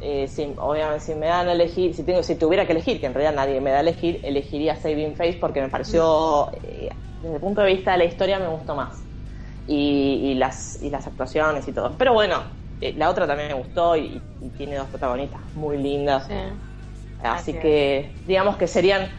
eh, 0.00 0.28
si, 0.28 0.54
obviamente 0.58 1.00
si 1.00 1.14
me 1.14 1.26
dan 1.26 1.48
a 1.48 1.52
elegir, 1.52 1.94
si 1.94 2.04
tengo, 2.04 2.22
si 2.22 2.36
tuviera 2.36 2.64
que 2.66 2.72
elegir, 2.72 3.00
que 3.00 3.06
en 3.06 3.14
realidad 3.14 3.34
nadie 3.34 3.60
me 3.60 3.70
da 3.70 3.78
a 3.78 3.80
elegir, 3.80 4.20
elegiría 4.22 4.76
Saving 4.76 5.16
Face 5.16 5.38
porque 5.40 5.60
me 5.60 5.68
pareció, 5.68 6.50
eh, 6.62 6.88
desde 7.20 7.34
el 7.34 7.40
punto 7.40 7.60
de 7.60 7.74
vista 7.74 7.92
de 7.92 7.98
la 7.98 8.04
historia, 8.04 8.38
me 8.38 8.48
gustó 8.48 8.74
más. 8.74 9.04
Y, 9.70 10.32
las, 10.36 10.82
y 10.82 10.88
las 10.88 11.06
actuaciones 11.06 11.68
y 11.68 11.72
todo. 11.72 11.94
Pero 11.98 12.14
bueno, 12.14 12.42
la 12.80 13.10
otra 13.10 13.26
también 13.26 13.48
me 13.48 13.54
gustó 13.54 13.98
y, 13.98 14.22
tiene 14.56 14.76
dos 14.76 14.88
protagonistas 14.88 15.42
muy 15.54 15.76
lindas. 15.76 16.26
Así, 17.18 17.52
que 17.52 18.14
digamos 18.24 18.56
que 18.56 18.66
serían 18.66 19.10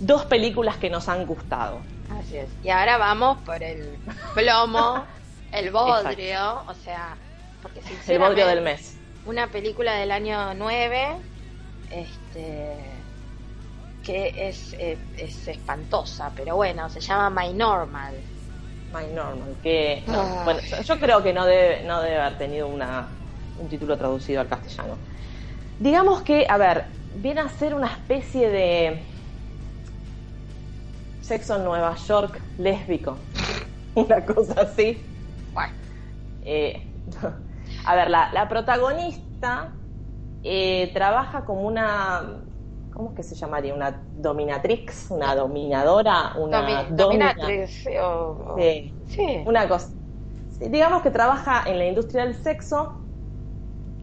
dos 0.00 0.24
películas 0.24 0.76
que 0.76 0.90
nos 0.90 1.08
han 1.08 1.24
gustado. 1.24 1.91
Así 2.22 2.36
es. 2.36 2.48
Y 2.62 2.70
ahora 2.70 2.98
vamos 2.98 3.38
por 3.38 3.62
el 3.62 3.98
plomo, 4.34 5.04
el 5.52 5.70
bodrio, 5.70 6.62
o 6.66 6.74
sea, 6.84 7.16
porque 7.62 7.80
el 8.08 8.18
bodrio 8.18 8.46
del 8.46 8.62
mes 8.62 8.96
una 9.26 9.46
película 9.48 9.94
del 9.94 10.10
año 10.10 10.54
9, 10.54 11.08
este, 11.90 12.76
que 14.04 14.48
es, 14.48 14.74
eh, 14.74 14.98
es, 15.16 15.46
espantosa, 15.48 16.32
pero 16.34 16.56
bueno, 16.56 16.88
se 16.88 17.00
llama 17.00 17.30
My 17.30 17.52
Normal. 17.52 18.14
My 18.92 19.06
Normal, 19.14 19.56
que 19.62 20.02
ah. 20.08 20.42
bueno, 20.44 20.60
yo 20.84 20.98
creo 20.98 21.22
que 21.22 21.32
no 21.32 21.46
debe, 21.46 21.82
no 21.84 22.02
debe 22.02 22.18
haber 22.18 22.38
tenido 22.38 22.66
una, 22.66 23.08
un 23.58 23.68
título 23.68 23.96
traducido 23.96 24.40
al 24.40 24.48
castellano. 24.48 24.96
Digamos 25.78 26.22
que, 26.22 26.46
a 26.48 26.56
ver, 26.56 26.84
viene 27.16 27.40
a 27.40 27.48
ser 27.48 27.74
una 27.74 27.88
especie 27.88 28.48
de 28.50 29.02
sexo 31.32 31.56
en 31.56 31.64
Nueva 31.64 31.94
York 31.94 32.38
lésbico, 32.58 33.16
una 33.94 34.22
cosa 34.22 34.60
así. 34.60 35.02
Bueno. 35.54 35.72
Eh, 36.44 36.86
a 37.86 37.94
ver, 37.94 38.10
la, 38.10 38.46
protagonista 38.50 39.70
eh, 40.42 40.90
trabaja 40.92 41.46
como 41.46 41.62
una. 41.62 42.42
¿Cómo 42.92 43.08
es 43.08 43.16
que 43.16 43.22
se 43.22 43.34
llamaría? 43.34 43.74
¿Una 43.74 43.98
dominatrix? 44.18 45.10
¿Una 45.10 45.34
dominadora? 45.34 46.34
Una 46.36 46.84
dominatrix. 46.90 47.88
sí. 49.06 49.42
Una 49.46 49.66
cosa. 49.66 49.88
digamos 50.60 51.00
que 51.00 51.10
trabaja 51.10 51.62
en 51.64 51.78
la 51.78 51.86
industria 51.86 52.26
del 52.26 52.34
sexo 52.34 52.98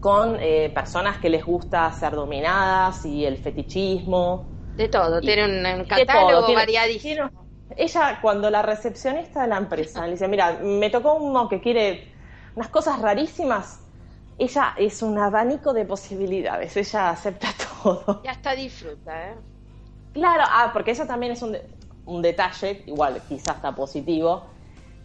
con 0.00 0.36
eh, 0.40 0.72
personas 0.74 1.18
que 1.18 1.30
les 1.30 1.44
gusta 1.44 1.92
ser 1.92 2.12
dominadas 2.12 3.04
y 3.04 3.24
el 3.24 3.36
fetichismo. 3.36 4.46
De 4.76 4.88
todo, 4.88 5.20
tiene 5.20 5.44
un, 5.74 5.84
catálogo 5.84 6.54
variadísimo. 6.54 7.30
ella, 7.76 8.18
cuando 8.22 8.50
la 8.50 8.62
recepcionista 8.62 9.42
de 9.42 9.48
la 9.48 9.58
empresa 9.58 10.06
le 10.06 10.12
dice, 10.12 10.28
mira, 10.28 10.58
me 10.62 10.88
tocó 10.90 11.14
uno 11.14 11.48
que 11.48 11.60
quiere 11.60 12.12
unas 12.54 12.68
cosas 12.68 13.00
rarísimas, 13.00 13.80
ella 14.38 14.74
es 14.78 15.02
un 15.02 15.18
abanico 15.18 15.72
de 15.72 15.84
posibilidades, 15.84 16.76
ella 16.76 17.10
acepta 17.10 17.48
todo. 17.82 18.22
Ya 18.24 18.32
está 18.32 18.54
disfruta, 18.54 19.30
¿eh? 19.30 19.34
Claro, 20.12 20.44
ah, 20.46 20.70
porque 20.72 20.92
eso 20.92 21.06
también 21.06 21.32
es 21.32 21.42
un, 21.42 21.56
un 22.06 22.22
detalle, 22.22 22.82
igual 22.86 23.20
quizás 23.28 23.56
está 23.56 23.72
positivo. 23.72 24.44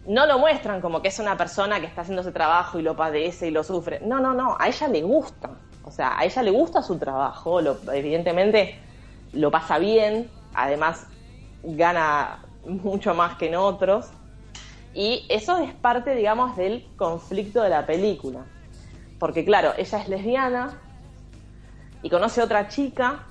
No 0.06 0.26
lo 0.26 0.38
muestran 0.38 0.80
como 0.80 1.02
que 1.02 1.08
es 1.08 1.18
una 1.18 1.36
persona 1.36 1.80
que 1.80 1.86
está 1.86 2.02
haciendo 2.02 2.22
ese 2.22 2.32
trabajo 2.32 2.78
y 2.78 2.82
lo 2.82 2.96
padece 2.96 3.48
y 3.48 3.50
lo 3.50 3.62
sufre. 3.62 4.00
No, 4.00 4.20
no, 4.20 4.34
no, 4.34 4.56
a 4.58 4.68
ella 4.68 4.88
le 4.88 5.02
gusta. 5.02 5.50
O 5.84 5.90
sea, 5.90 6.18
a 6.18 6.24
ella 6.24 6.42
le 6.42 6.50
gusta 6.50 6.82
su 6.82 6.98
trabajo, 6.98 7.60
lo, 7.60 7.78
evidentemente 7.92 8.80
lo 9.32 9.50
pasa 9.50 9.78
bien, 9.78 10.30
además 10.54 11.06
gana 11.62 12.44
mucho 12.64 13.14
más 13.14 13.36
que 13.36 13.48
en 13.48 13.56
otros. 13.56 14.10
Y 14.94 15.26
eso 15.28 15.58
es 15.58 15.74
parte, 15.74 16.14
digamos, 16.14 16.56
del 16.56 16.86
conflicto 16.96 17.62
de 17.62 17.68
la 17.68 17.84
película. 17.86 18.46
Porque 19.18 19.44
claro, 19.44 19.72
ella 19.76 19.98
es 19.98 20.08
lesbiana 20.08 20.80
y 22.02 22.10
conoce 22.10 22.40
a 22.40 22.44
otra 22.44 22.68
chica. 22.68 23.26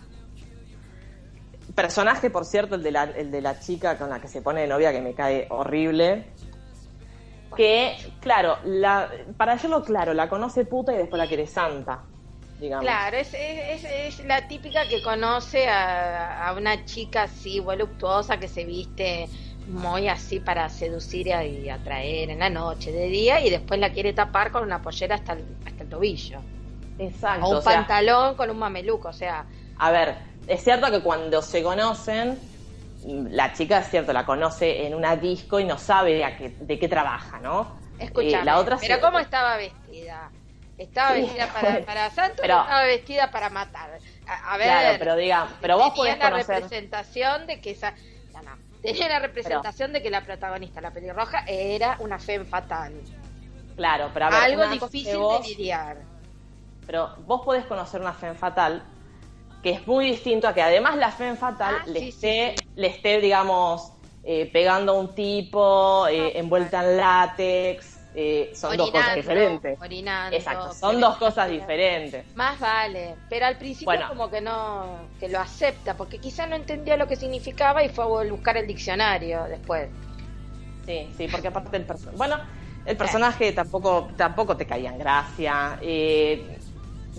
Personaje, 1.73 2.29
por 2.29 2.45
cierto, 2.45 2.75
el 2.75 2.83
de, 2.83 2.91
la, 2.91 3.03
el 3.03 3.31
de 3.31 3.41
la 3.41 3.59
chica 3.59 3.97
con 3.97 4.09
la 4.09 4.19
que 4.19 4.27
se 4.27 4.41
pone 4.41 4.67
novia, 4.67 4.91
que 4.91 5.01
me 5.01 5.13
cae 5.13 5.47
horrible. 5.49 6.27
Que, 7.55 7.95
claro, 8.19 8.57
la, 8.63 9.09
para 9.37 9.53
decirlo 9.53 9.83
claro, 9.83 10.13
la 10.13 10.29
conoce 10.29 10.65
puta 10.65 10.93
y 10.93 10.97
después 10.97 11.17
la 11.17 11.27
quiere 11.27 11.47
santa. 11.47 12.03
Digamos. 12.59 12.85
Claro, 12.85 13.17
es, 13.17 13.33
es, 13.33 13.83
es, 13.83 14.25
la 14.25 14.47
típica 14.47 14.87
que 14.87 15.01
conoce 15.01 15.67
a, 15.67 16.47
a, 16.47 16.53
una 16.53 16.85
chica 16.85 17.23
así 17.23 17.59
voluptuosa 17.59 18.37
que 18.39 18.47
se 18.47 18.63
viste 18.63 19.27
muy 19.67 20.07
así 20.07 20.39
para 20.39 20.69
seducir 20.69 21.27
y 21.27 21.69
atraer 21.69 22.29
en 22.29 22.39
la 22.39 22.49
noche, 22.49 22.91
de 22.91 23.07
día, 23.07 23.41
y 23.41 23.49
después 23.49 23.79
la 23.79 23.91
quiere 23.91 24.13
tapar 24.13 24.51
con 24.51 24.63
una 24.63 24.81
pollera 24.81 25.15
hasta 25.15 25.33
el, 25.33 25.43
hasta 25.65 25.83
el 25.83 25.89
tobillo. 25.89 26.39
Exacto. 26.99 27.45
O 27.45 27.57
un 27.57 27.63
pantalón 27.63 28.35
con 28.35 28.49
un 28.49 28.57
mameluco, 28.57 29.09
o 29.09 29.13
sea. 29.13 29.45
A 29.77 29.91
ver, 29.91 30.15
es 30.47 30.63
cierto 30.63 30.89
que 30.91 31.01
cuando 31.01 31.41
se 31.41 31.63
conocen, 31.63 32.39
la 33.05 33.53
chica, 33.53 33.79
es 33.79 33.89
cierto, 33.89 34.13
la 34.13 34.25
conoce 34.25 34.85
en 34.85 34.95
una 34.95 35.15
disco 35.15 35.59
y 35.59 35.65
no 35.65 35.77
sabe 35.77 36.25
de 36.59 36.79
qué, 36.79 36.87
trabaja, 36.87 37.39
¿no? 37.39 37.75
Escucha, 37.99 38.41
eh, 38.41 38.45
la 38.45 38.59
otra 38.59 38.77
pero 38.79 38.99
¿cómo 38.99 39.19
estaba 39.19 39.57
vestida? 39.57 40.29
¿Estaba 40.77 41.13
vestida 41.13 41.47
para, 41.53 41.79
para 41.85 42.09
santo 42.11 42.41
pero, 42.41 42.61
estaba 42.61 42.83
vestida 42.83 43.31
para 43.31 43.49
matar? 43.49 43.99
A, 44.27 44.57
ver, 44.57 44.67
claro, 44.67 44.95
pero 44.99 45.15
diga, 45.15 45.47
pero 45.61 45.77
vos 45.77 45.93
podés 45.95 46.17
la 46.17 46.29
representación 46.29 47.47
de 47.47 47.61
que 47.61 47.71
esa 47.71 47.93
tenía 48.81 49.09
la 49.09 49.19
representación 49.19 49.93
de 49.93 50.01
que 50.01 50.09
la 50.09 50.23
protagonista, 50.23 50.81
la 50.81 50.91
pelirroja, 50.91 51.43
era 51.47 51.97
una 51.99 52.19
fe 52.19 52.43
fatal. 52.45 52.93
Claro, 53.75 54.11
pero 54.13 54.25
a 54.27 54.29
ver, 54.29 54.39
algo 54.39 54.67
difícil 54.67 55.13
de 55.13 55.39
lidiar. 55.47 55.97
Pero 56.85 57.15
vos 57.25 57.41
podés 57.43 57.65
conocer 57.65 57.99
una 57.99 58.13
fe 58.13 58.33
fatal 58.35 58.83
que 59.63 59.71
es 59.71 59.87
muy 59.87 60.05
distinto 60.11 60.47
a 60.47 60.53
que 60.53 60.61
además 60.61 60.95
la 60.97 61.11
fe 61.11 61.35
fatal 61.35 61.77
ah, 61.81 61.83
le, 61.87 62.09
esté, 62.09 62.53
le 62.75 62.87
esté, 62.87 63.19
digamos, 63.19 63.91
eh, 64.23 64.47
pegando 64.53 64.91
a 64.91 64.95
un 64.99 65.15
tipo, 65.15 66.07
eh, 66.07 66.33
ah, 66.35 66.39
envuelta 66.39 66.83
en 66.83 66.97
látex, 66.97 67.94
eh, 68.17 68.51
son 68.55 68.77
dos 68.77 68.91
cosas 68.91 69.15
diferentes. 69.15 69.77
Exacto, 70.31 70.73
son 70.73 71.01
dos 71.01 71.17
cosas 71.17 71.49
diferentes. 71.49 72.25
Más 72.35 72.57
vale, 72.59 73.15
pero 73.29 73.45
al 73.45 73.57
principio 73.57 73.99
como 74.07 74.29
que 74.29 74.39
no, 74.39 74.99
que 75.19 75.27
lo 75.27 75.39
acepta, 75.39 75.97
porque 75.97 76.19
quizá 76.19 76.47
no 76.47 76.55
entendía 76.55 76.95
lo 76.95 77.07
que 77.07 77.17
significaba 77.17 77.83
y 77.83 77.89
fue 77.89 78.05
a 78.05 78.31
buscar 78.31 78.55
el 78.55 78.67
diccionario 78.67 79.43
después. 79.49 79.89
Sí, 80.85 81.09
sí, 81.17 81.27
porque 81.29 81.49
aparte 81.49 81.75
el 81.75 81.83
personaje, 81.83 82.17
bueno, 82.17 82.37
el 82.85 82.95
personaje 82.95 83.51
tampoco, 83.51 84.07
tampoco 84.15 84.55
te 84.55 84.65
caía 84.65 84.91
en 84.91 84.99
gracia. 84.99 85.77
Eh, 85.81 86.57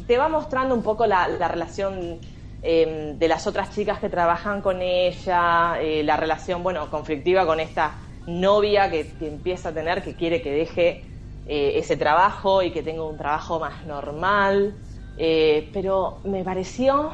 te 0.06 0.16
va 0.16 0.28
mostrando 0.28 0.74
un 0.74 0.82
poco 0.82 1.06
la, 1.06 1.26
relación 1.26 2.20
em, 2.62 3.18
de 3.18 3.28
las 3.28 3.46
otras 3.46 3.74
chicas 3.74 3.98
que 3.98 4.08
trabajan 4.08 4.62
con 4.62 4.80
ella, 4.80 5.78
eh, 5.78 6.02
la 6.02 6.16
relación, 6.16 6.62
bueno, 6.62 6.88
conflictiva 6.90 7.44
con 7.44 7.60
esta 7.60 7.92
novia 8.26 8.90
que, 8.90 9.06
empieza 9.20 9.70
a 9.70 9.72
tener, 9.72 10.02
que 10.02 10.14
quiere 10.14 10.42
que 10.42 10.50
deje 10.50 11.04
eh, 11.46 11.72
ese 11.76 11.96
trabajo 11.96 12.62
y 12.62 12.70
que 12.70 12.82
tenga 12.82 13.04
un 13.04 13.16
trabajo 13.16 13.58
más 13.60 13.84
normal. 13.86 14.76
Eh, 15.16 15.70
pero 15.72 16.20
me 16.24 16.44
pareció, 16.44 17.12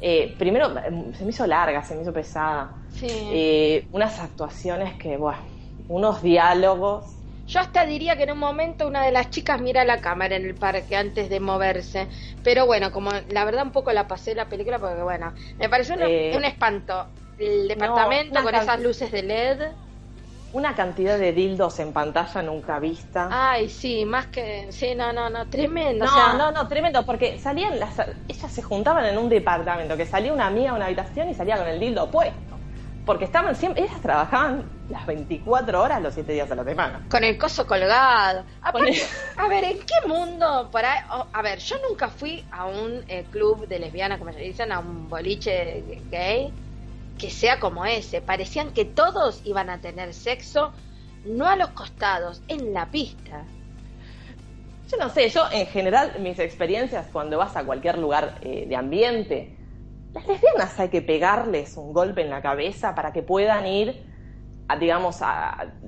eh, 0.00 0.34
primero 0.38 0.74
se 1.16 1.24
me 1.24 1.30
hizo 1.30 1.46
larga, 1.46 1.82
se 1.82 1.94
me 1.94 2.02
hizo 2.02 2.12
pesada. 2.12 2.74
unas 3.92 4.20
actuaciones 4.20 4.94
que, 4.94 5.16
bueno, 5.16 5.38
unos 5.88 6.22
diálogos. 6.22 7.14
Yo 7.46 7.60
hasta 7.60 7.86
diría 7.86 8.16
que 8.16 8.24
en 8.24 8.32
un 8.32 8.38
momento 8.38 8.86
una 8.86 9.02
de 9.02 9.10
las 9.10 9.30
chicas 9.30 9.58
mira 9.58 9.82
la 9.86 10.02
cámara 10.02 10.36
en 10.36 10.44
el 10.44 10.54
parque 10.54 10.96
antes 10.96 11.30
de 11.30 11.40
moverse. 11.40 12.06
Pero 12.44 12.66
bueno, 12.66 12.92
como 12.92 13.10
la 13.30 13.46
verdad 13.46 13.64
un 13.64 13.72
poco 13.72 13.90
la 13.92 14.06
pasé 14.06 14.34
la 14.34 14.50
película 14.50 14.78
porque 14.78 15.02
bueno, 15.02 15.32
me 15.58 15.70
pareció 15.70 15.94
un 15.94 16.44
espanto 16.44 17.06
el 17.38 17.68
departamento 17.68 18.42
con 18.42 18.54
esas 18.54 18.80
luces 18.80 19.10
de 19.12 19.22
LED. 19.22 19.60
Una 20.50 20.74
cantidad 20.74 21.18
de 21.18 21.32
dildos 21.32 21.78
en 21.78 21.92
pantalla 21.92 22.40
nunca 22.40 22.78
vista. 22.78 23.28
Ay, 23.30 23.68
sí, 23.68 24.06
más 24.06 24.28
que. 24.28 24.68
Sí, 24.72 24.94
no, 24.94 25.12
no, 25.12 25.28
no, 25.28 25.46
tremendo. 25.46 26.06
No, 26.06 26.38
no, 26.38 26.50
no, 26.50 26.66
tremendo, 26.68 27.04
porque 27.04 27.38
salían 27.38 27.78
las. 27.78 27.98
Ellas 28.28 28.50
se 28.50 28.62
juntaban 28.62 29.04
en 29.04 29.18
un 29.18 29.28
departamento, 29.28 29.96
que 29.96 30.06
salía 30.06 30.32
una 30.32 30.46
amiga 30.46 30.70
a 30.70 30.74
una 30.74 30.86
habitación 30.86 31.28
y 31.28 31.34
salía 31.34 31.58
con 31.58 31.68
el 31.68 31.78
dildo 31.78 32.10
puesto. 32.10 32.56
Porque 33.04 33.26
estaban 33.26 33.54
siempre. 33.56 33.82
Ellas 33.84 34.00
trabajaban 34.00 34.64
las 34.88 35.06
24 35.06 35.82
horas 35.82 36.00
los 36.00 36.14
7 36.14 36.32
días 36.32 36.48
de 36.48 36.56
la 36.56 36.64
semana. 36.64 37.02
Con 37.10 37.24
el 37.24 37.36
coso 37.36 37.66
colgado. 37.66 38.44
A 38.62 38.72
ver, 39.48 39.64
¿en 39.64 39.78
qué 39.80 40.08
mundo? 40.08 40.70
Para, 40.72 41.06
a 41.30 41.42
ver, 41.42 41.58
yo 41.58 41.76
nunca 41.86 42.08
fui 42.08 42.42
a 42.50 42.64
un 42.64 43.04
eh, 43.08 43.26
club 43.30 43.68
de 43.68 43.78
lesbianas, 43.78 44.18
como 44.18 44.32
se 44.32 44.40
dicen, 44.40 44.72
a 44.72 44.78
un 44.78 45.10
boliche 45.10 46.00
gay 46.10 46.50
que 47.18 47.30
sea 47.30 47.60
como 47.60 47.84
ese. 47.84 48.20
Parecían 48.20 48.72
que 48.72 48.84
todos 48.84 49.42
iban 49.44 49.68
a 49.70 49.80
tener 49.80 50.14
sexo, 50.14 50.72
no 51.24 51.46
a 51.46 51.56
los 51.56 51.70
costados, 51.70 52.42
en 52.48 52.72
la 52.72 52.90
pista. 52.90 53.44
Yo 54.90 54.96
no 54.96 55.10
sé, 55.10 55.28
yo 55.28 55.42
en 55.52 55.66
general 55.66 56.18
mis 56.20 56.38
experiencias 56.38 57.08
cuando 57.12 57.36
vas 57.36 57.56
a 57.56 57.64
cualquier 57.64 57.98
lugar 57.98 58.38
eh, 58.40 58.64
de 58.66 58.76
ambiente, 58.76 59.54
las 60.14 60.26
lesbianas 60.26 60.80
hay 60.80 60.88
que 60.88 61.02
pegarles 61.02 61.76
un 61.76 61.92
golpe 61.92 62.22
en 62.22 62.30
la 62.30 62.40
cabeza 62.40 62.94
para 62.94 63.12
que 63.12 63.22
puedan 63.22 63.66
ir 63.66 64.08
digamos, 64.76 65.20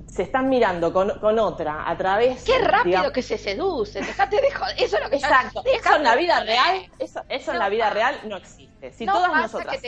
se 0.07 0.23
están 0.23 0.49
mirando 0.49 0.91
con, 0.91 1.19
con, 1.19 1.37
otra 1.37 1.89
a 1.89 1.95
través. 1.97 2.43
Qué 2.43 2.57
rápido 2.59 3.11
que 3.11 3.21
se 3.21 3.37
seduce, 3.37 4.01
dejate 4.01 4.41
de 4.41 4.51
joder. 4.51 4.75
Eso 4.77 4.97
es 4.97 5.03
lo 5.03 5.09
que 5.09 5.15
Exacto. 5.17 5.63
eso 5.65 5.95
en 5.95 6.03
la 6.03 6.15
vida 6.15 6.39
real, 6.43 6.89
eso, 6.97 7.21
eso 7.29 7.51
en 7.51 7.59
la 7.59 7.69
vida 7.69 7.89
real 7.91 8.19
no 8.25 8.37
existe. 8.37 8.91
Si 8.93 9.05
todas 9.05 9.31
nosotras. 9.33 9.79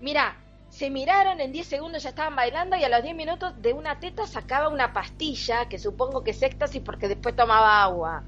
mira, 0.00 0.36
se 0.80 0.88
miraron 0.88 1.42
en 1.42 1.52
10 1.52 1.66
segundos, 1.66 2.02
ya 2.02 2.08
estaban 2.08 2.34
bailando 2.34 2.74
y 2.74 2.82
a 2.82 2.88
los 2.88 3.02
10 3.02 3.14
minutos 3.14 3.52
de 3.60 3.74
una 3.74 4.00
teta 4.00 4.26
sacaba 4.26 4.70
una 4.70 4.94
pastilla, 4.94 5.68
que 5.68 5.78
supongo 5.78 6.24
que 6.24 6.30
es 6.30 6.40
éxtasis 6.40 6.80
porque 6.82 7.06
después 7.06 7.36
tomaba 7.36 7.82
agua. 7.82 8.22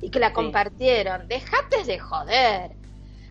Y 0.00 0.10
que 0.10 0.18
la 0.18 0.32
compartieron. 0.32 1.28
Dejate 1.28 1.84
de 1.84 2.00
joder. 2.00 2.72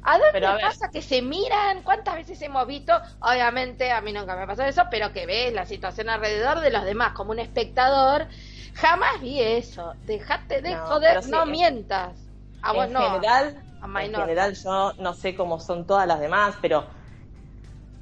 ¿A 0.03 0.17
dónde 0.17 0.39
pasa 0.61 0.89
que 0.89 1.01
se 1.01 1.21
miran? 1.21 1.83
¿Cuántas 1.83 2.15
veces 2.15 2.41
hemos 2.43 2.65
visto? 2.65 2.93
Obviamente, 3.19 3.91
a 3.91 3.99
mí 3.99 4.13
nunca 4.13 4.37
me 4.37 4.47
pasó 4.47 4.63
eso, 4.63 4.83
pero 4.89 5.11
que 5.11 5.25
ves 5.25 5.51
la 5.51 5.65
situación 5.65 6.07
alrededor 6.07 6.61
de 6.61 6.69
los 6.69 6.85
demás 6.85 7.11
como 7.11 7.31
un 7.31 7.39
espectador. 7.39 8.25
Jamás 8.75 9.19
vi 9.19 9.41
eso. 9.41 9.95
Dejate 10.05 10.61
de 10.61 10.77
joder, 10.77 11.27
no 11.27 11.45
mientas. 11.45 12.13
A 12.61 12.71
vos 12.71 12.85
en 12.85 12.93
no. 12.93 13.01
General, 13.01 13.61
en 13.83 14.15
general, 14.15 14.53
yo 14.55 14.93
no 14.93 15.13
sé 15.13 15.35
cómo 15.35 15.59
son 15.59 15.85
todas 15.85 16.07
las 16.07 16.21
demás, 16.21 16.55
pero 16.61 16.85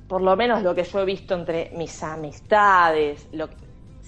por 0.08 0.22
lo 0.22 0.36
menos 0.36 0.62
lo 0.62 0.76
que 0.76 0.84
yo 0.84 1.00
he 1.00 1.06
visto 1.06 1.34
entre 1.34 1.72
mis 1.74 2.04
amistades, 2.04 3.28
lo 3.32 3.50
que, 3.50 3.56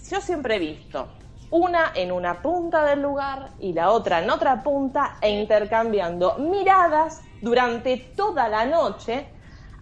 yo 0.10 0.22
siempre 0.22 0.56
he 0.56 0.60
visto 0.60 1.08
una 1.52 1.92
en 1.96 2.12
una 2.12 2.42
punta 2.42 2.84
del 2.84 3.02
lugar 3.02 3.52
y 3.60 3.74
la 3.74 3.92
otra 3.92 4.22
en 4.22 4.30
otra 4.30 4.62
punta 4.64 5.18
e 5.22 5.30
intercambiando 5.30 6.38
miradas 6.38 7.22
durante 7.42 7.98
toda 7.98 8.50
la 8.50 8.66
noche 8.66 9.28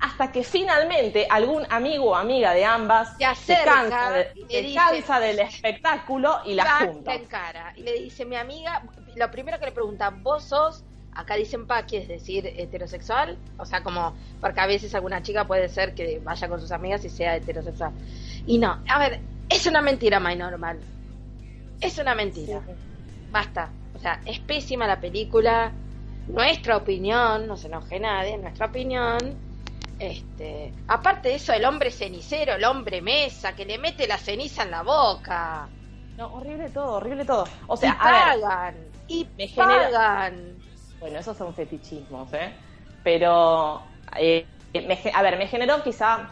hasta 0.03 0.31
que 0.33 0.43
finalmente 0.43 1.25
algún 1.29 1.65
amigo 1.69 2.11
o 2.11 2.15
amiga 2.15 2.53
de 2.53 2.65
ambas 2.65 3.15
se, 3.37 3.55
cansa, 3.63 5.19
del 5.19 5.39
espectáculo 5.39 6.41
y 6.43 6.55
la 6.55 6.65
junta. 6.65 7.15
En 7.15 7.25
cara. 7.25 7.73
Y 7.77 7.83
le 7.83 7.93
dice, 7.93 8.25
mi 8.25 8.35
amiga, 8.35 8.83
lo 9.15 9.31
primero 9.31 9.57
que 9.59 9.67
le 9.67 9.71
pregunta, 9.71 10.09
¿vos 10.09 10.43
sos, 10.43 10.83
acá 11.15 11.35
dicen 11.35 11.67
paqui, 11.67 11.97
es 11.97 12.07
decir, 12.07 12.45
heterosexual? 12.45 13.37
O 13.57 13.65
sea, 13.65 13.83
como, 13.83 14.15
porque 14.41 14.59
a 14.59 14.67
veces 14.67 14.93
alguna 14.95 15.21
chica 15.21 15.45
puede 15.45 15.69
ser 15.69 15.93
que 15.93 16.19
vaya 16.23 16.47
con 16.47 16.59
sus 16.59 16.71
amigas 16.71 17.03
y 17.05 17.09
sea 17.09 17.35
heterosexual. 17.35 17.91
Y 18.45 18.57
no, 18.57 18.79
a 18.87 18.99
ver, 18.99 19.19
es 19.49 19.65
una 19.65 19.81
mentira, 19.81 20.19
my 20.19 20.35
normal. 20.35 20.79
Es 21.79 21.97
una 21.97 22.15
mentira. 22.15 22.61
Basta. 23.31 23.69
O 23.95 23.99
sea, 23.99 24.21
es 24.25 24.39
pésima 24.39 24.87
la 24.87 24.99
película 24.99 25.71
nuestra 26.27 26.77
opinión, 26.77 27.47
no 27.47 27.57
se 27.57 27.67
enoje 27.67 27.99
nadie, 27.99 28.37
nuestra 28.37 28.67
opinión, 28.67 29.17
este, 29.99 30.73
aparte 30.87 31.29
de 31.29 31.35
eso, 31.35 31.53
el 31.53 31.65
hombre 31.65 31.91
cenicero, 31.91 32.55
el 32.55 32.63
hombre 32.63 33.01
mesa, 33.01 33.55
que 33.55 33.65
le 33.65 33.77
mete 33.77 34.07
la 34.07 34.17
ceniza 34.17 34.63
en 34.63 34.71
la 34.71 34.83
boca. 34.83 35.67
No, 36.17 36.33
horrible 36.33 36.69
todo, 36.69 36.95
horrible 36.95 37.25
todo. 37.25 37.45
O 37.67 37.77
sea, 37.77 37.91
y 37.91 38.03
pagan, 38.03 38.75
y 39.07 39.27
me 39.37 39.47
pagan. 39.49 40.55
Bueno, 41.03 41.19
esos 41.19 41.35
son 41.35 41.53
fetichismos, 41.53 42.31
¿eh? 42.31 42.53
Pero, 43.03 43.81
eh, 44.17 44.45
a 45.13 45.21
ver, 45.21 45.37
me 45.37 45.47
generó 45.47 45.83
quizá... 45.83 46.29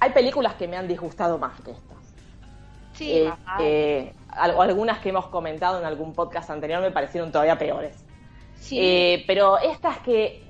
Hay 0.00 0.12
películas 0.12 0.54
que 0.54 0.66
me 0.66 0.78
han 0.78 0.88
disgustado 0.88 1.36
más 1.36 1.60
que 1.60 1.72
estas. 1.72 2.14
Sí, 2.94 3.12
eh, 3.12 3.30
eh, 3.60 4.14
algunas 4.30 5.00
que 5.00 5.10
hemos 5.10 5.26
comentado 5.26 5.78
en 5.78 5.84
algún 5.84 6.14
podcast 6.14 6.48
anterior 6.48 6.80
me 6.80 6.90
parecieron 6.90 7.30
todavía 7.30 7.58
peores. 7.58 8.02
Eh, 8.70 9.24
pero 9.26 9.58
estas 9.58 9.98
que 9.98 10.42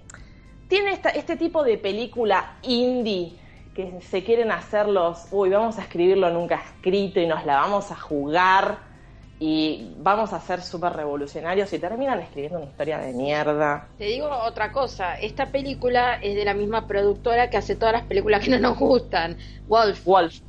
tiene 0.69 0.93
este 0.93 1.37
tipo 1.37 1.65
de 1.65 1.79
película 1.79 2.59
indie 2.63 3.41
que 3.75 4.01
se 4.03 4.23
quieren 4.23 4.53
hacer 4.53 4.87
los, 4.87 5.27
uy, 5.33 5.51
vamos 5.51 5.79
a 5.79 5.83
escribirlo 5.83 6.31
nunca 6.31 6.63
escrito 6.65 7.19
y 7.19 7.27
nos 7.27 7.45
la 7.45 7.57
vamos 7.57 7.91
a 7.91 7.97
jugar 7.97 8.88
y 9.41 9.93
vamos 9.99 10.33
a 10.33 10.41
ser 10.41 10.63
súper 10.63 10.93
revolucionarios 10.95 11.73
y 11.73 11.79
terminan 11.79 12.21
escribiendo 12.21 12.59
una 12.59 12.69
historia 12.69 12.99
de 12.99 13.13
mierda. 13.13 13.89
Te 13.99 14.05
digo 14.05 14.29
otra 14.31 14.73
cosa, 14.73 15.15
esta 15.15 15.47
película 15.47 16.19
es 16.23 16.35
de 16.35 16.45
la 16.45 16.55
misma 16.55 16.87
productora 16.87 17.51
que 17.51 17.57
hace 17.57 17.77
todas 17.77 17.93
las 17.93 18.03
películas 18.03 18.45
que 18.45 18.51
no 18.51 18.59
nos 18.59 18.79
gustan, 18.79 19.37
Wolf. 19.69 20.05
Wolf. 20.05 20.41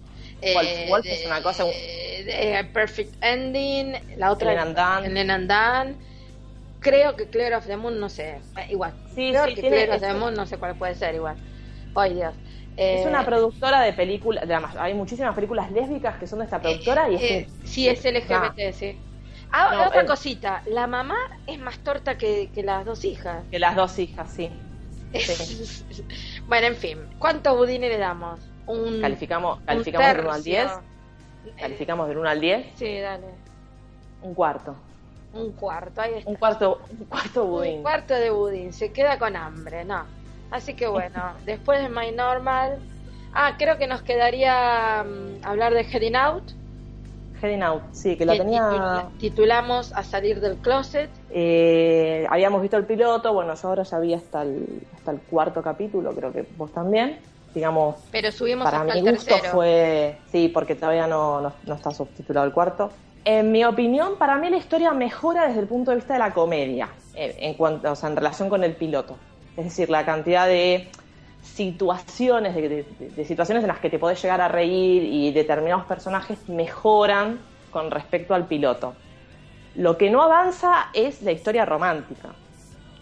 Eh, 0.41 0.87
Wolf, 0.89 1.05
es 1.05 1.25
una 1.25 1.41
cosa... 1.43 1.65
Perfect 2.73 3.15
Ending, 3.21 4.17
la 4.17 4.31
otra... 4.31 4.53
Lenan 5.01 5.47
Dan 5.47 6.09
creo 6.79 7.15
que 7.15 7.27
Claire 7.27 7.55
of 7.55 7.65
the 7.65 7.77
Moon, 7.77 7.99
no 7.99 8.09
sé, 8.09 8.39
eh, 8.57 8.67
igual. 8.69 8.93
Sí, 9.15 9.31
creo 9.31 9.45
que 9.45 9.55
Claire 9.55 9.93
of 9.93 10.01
the 10.01 10.13
Moon, 10.13 10.33
no 10.33 10.45
sé 10.45 10.57
cuál 10.57 10.75
puede 10.75 10.95
ser, 10.95 11.15
igual. 11.15 11.35
Ay, 11.95 12.13
Dios. 12.13 12.33
Es 12.79 13.05
una 13.05 13.23
eh, 13.23 13.25
productora 13.25 13.81
de 13.81 13.91
películas, 13.91 14.45
hay 14.77 14.93
muchísimas 14.93 15.35
películas 15.35 15.69
lésbicas 15.71 16.17
que 16.17 16.27
son 16.27 16.39
de 16.39 16.45
esta 16.45 16.57
eh, 16.57 16.61
productora 16.61 17.09
y 17.09 17.15
es 17.15 17.21
que, 17.21 17.47
Sí, 17.65 17.89
es 17.89 18.03
LGBT, 18.03 18.71
sí. 18.73 18.97
Ah, 19.51 19.85
otra 19.87 20.05
cosita, 20.05 20.61
la 20.67 20.87
mamá 20.87 21.17
es 21.47 21.59
más 21.59 21.79
torta 21.79 22.17
que, 22.17 22.49
las 22.63 22.85
dos 22.85 23.03
hijas. 23.03 23.43
Que 23.51 23.59
las 23.59 23.75
dos 23.75 23.99
hijas, 23.99 24.31
sí. 24.31 24.49
bueno, 26.47 26.67
en 26.67 26.75
fin, 26.75 26.99
¿cuántos 27.17 27.57
budines 27.57 27.89
le 27.89 27.97
damos? 27.97 28.39
Un, 28.67 29.01
calificamos 29.01 29.59
calificamos 29.65 30.07
del 30.07 30.19
1 30.19 30.31
al 30.31 30.43
10. 30.43 30.71
Calificamos 31.59 32.07
del 32.07 32.17
1 32.19 32.29
al 32.29 32.39
10. 32.39 32.67
Sí, 32.75 32.99
dale. 32.99 33.27
Un 34.21 34.35
cuarto. 34.35 34.75
Un 35.33 35.51
cuarto, 35.51 36.01
ahí 36.01 36.13
está. 36.15 36.29
Un 36.29 36.35
cuarto, 36.35 36.81
un 36.91 37.05
cuarto 37.05 37.45
budín. 37.45 37.77
Un 37.77 37.81
cuarto 37.81 38.13
de 38.13 38.29
budín, 38.29 38.71
se 38.71 38.91
queda 38.91 39.17
con 39.17 39.35
hambre, 39.35 39.83
no. 39.83 40.18
Así 40.51 40.73
que 40.73 40.87
bueno, 40.87 41.33
después 41.45 41.81
de 41.81 41.89
My 41.89 42.11
Normal. 42.11 42.79
Ah, 43.33 43.55
creo 43.57 43.77
que 43.77 43.85
nos 43.85 44.01
quedaría 44.01 45.03
mm, 45.03 45.45
hablar 45.45 45.73
de 45.73 45.81
Heading 45.81 46.15
Out. 46.15 46.43
Heading 47.41 47.61
Out, 47.61 47.83
sí, 47.91 48.17
que 48.17 48.25
la 48.25 48.35
tenía. 48.35 49.07
titulamos 49.19 49.93
A 49.93 50.03
salir 50.03 50.41
del 50.41 50.57
closet. 50.57 51.09
Eh, 51.29 52.25
habíamos 52.29 52.61
visto 52.61 52.77
el 52.77 52.85
piloto, 52.85 53.33
bueno, 53.33 53.53
yo 53.53 53.67
ahora 53.67 53.83
ya 53.83 53.99
vi 53.99 54.13
hasta 54.13 54.41
el, 54.41 54.81
hasta 54.95 55.11
el 55.11 55.19
cuarto 55.21 55.61
capítulo, 55.61 56.13
creo 56.13 56.33
que 56.33 56.45
vos 56.57 56.71
también. 56.71 57.19
Digamos, 57.53 57.95
pero 58.11 58.31
subimos 58.31 58.63
para 58.63 58.81
hasta 58.81 58.93
mi 58.93 59.01
gusto 59.01 59.35
fue, 59.51 60.17
sí, 60.31 60.49
porque 60.49 60.75
todavía 60.75 61.07
no, 61.07 61.41
no, 61.41 61.51
no 61.65 61.73
está 61.73 61.89
subtitulado 61.89 62.45
el 62.45 62.53
cuarto. 62.53 62.91
En 63.25 63.51
mi 63.51 63.65
opinión, 63.65 64.17
para 64.17 64.37
mí 64.37 64.49
la 64.49 64.57
historia 64.57 64.91
mejora 64.91 65.47
desde 65.47 65.61
el 65.61 65.67
punto 65.67 65.91
de 65.91 65.97
vista 65.97 66.13
de 66.13 66.19
la 66.19 66.31
comedia, 66.31 66.89
eh, 67.15 67.35
en, 67.39 67.55
cuanto, 67.55 67.91
o 67.91 67.95
sea, 67.95 68.09
en 68.09 68.15
relación 68.15 68.49
con 68.49 68.63
el 68.63 68.75
piloto. 68.75 69.17
Es 69.59 69.65
decir, 69.65 69.89
la 69.89 70.05
cantidad 70.05 70.47
de 70.47 70.87
situaciones, 71.43 72.55
de, 72.55 73.25
situaciones 73.25 73.61
en 73.61 73.67
las 73.67 73.79
que 73.79 73.89
te 73.89 73.99
podés 73.99 74.21
llegar 74.21 74.39
a 74.39 74.47
reír 74.47 75.03
y 75.03 75.33
determinados 75.33 75.85
personajes 75.85 76.47
mejoran 76.47 77.39
con 77.69 77.91
respecto 77.91 78.33
al 78.33 78.47
piloto. 78.47 78.93
Lo 79.75 79.97
que 79.97 80.09
no 80.09 80.23
avanza 80.23 80.87
es 80.93 81.21
la 81.23 81.33
historia 81.33 81.65
romántica. 81.65 82.29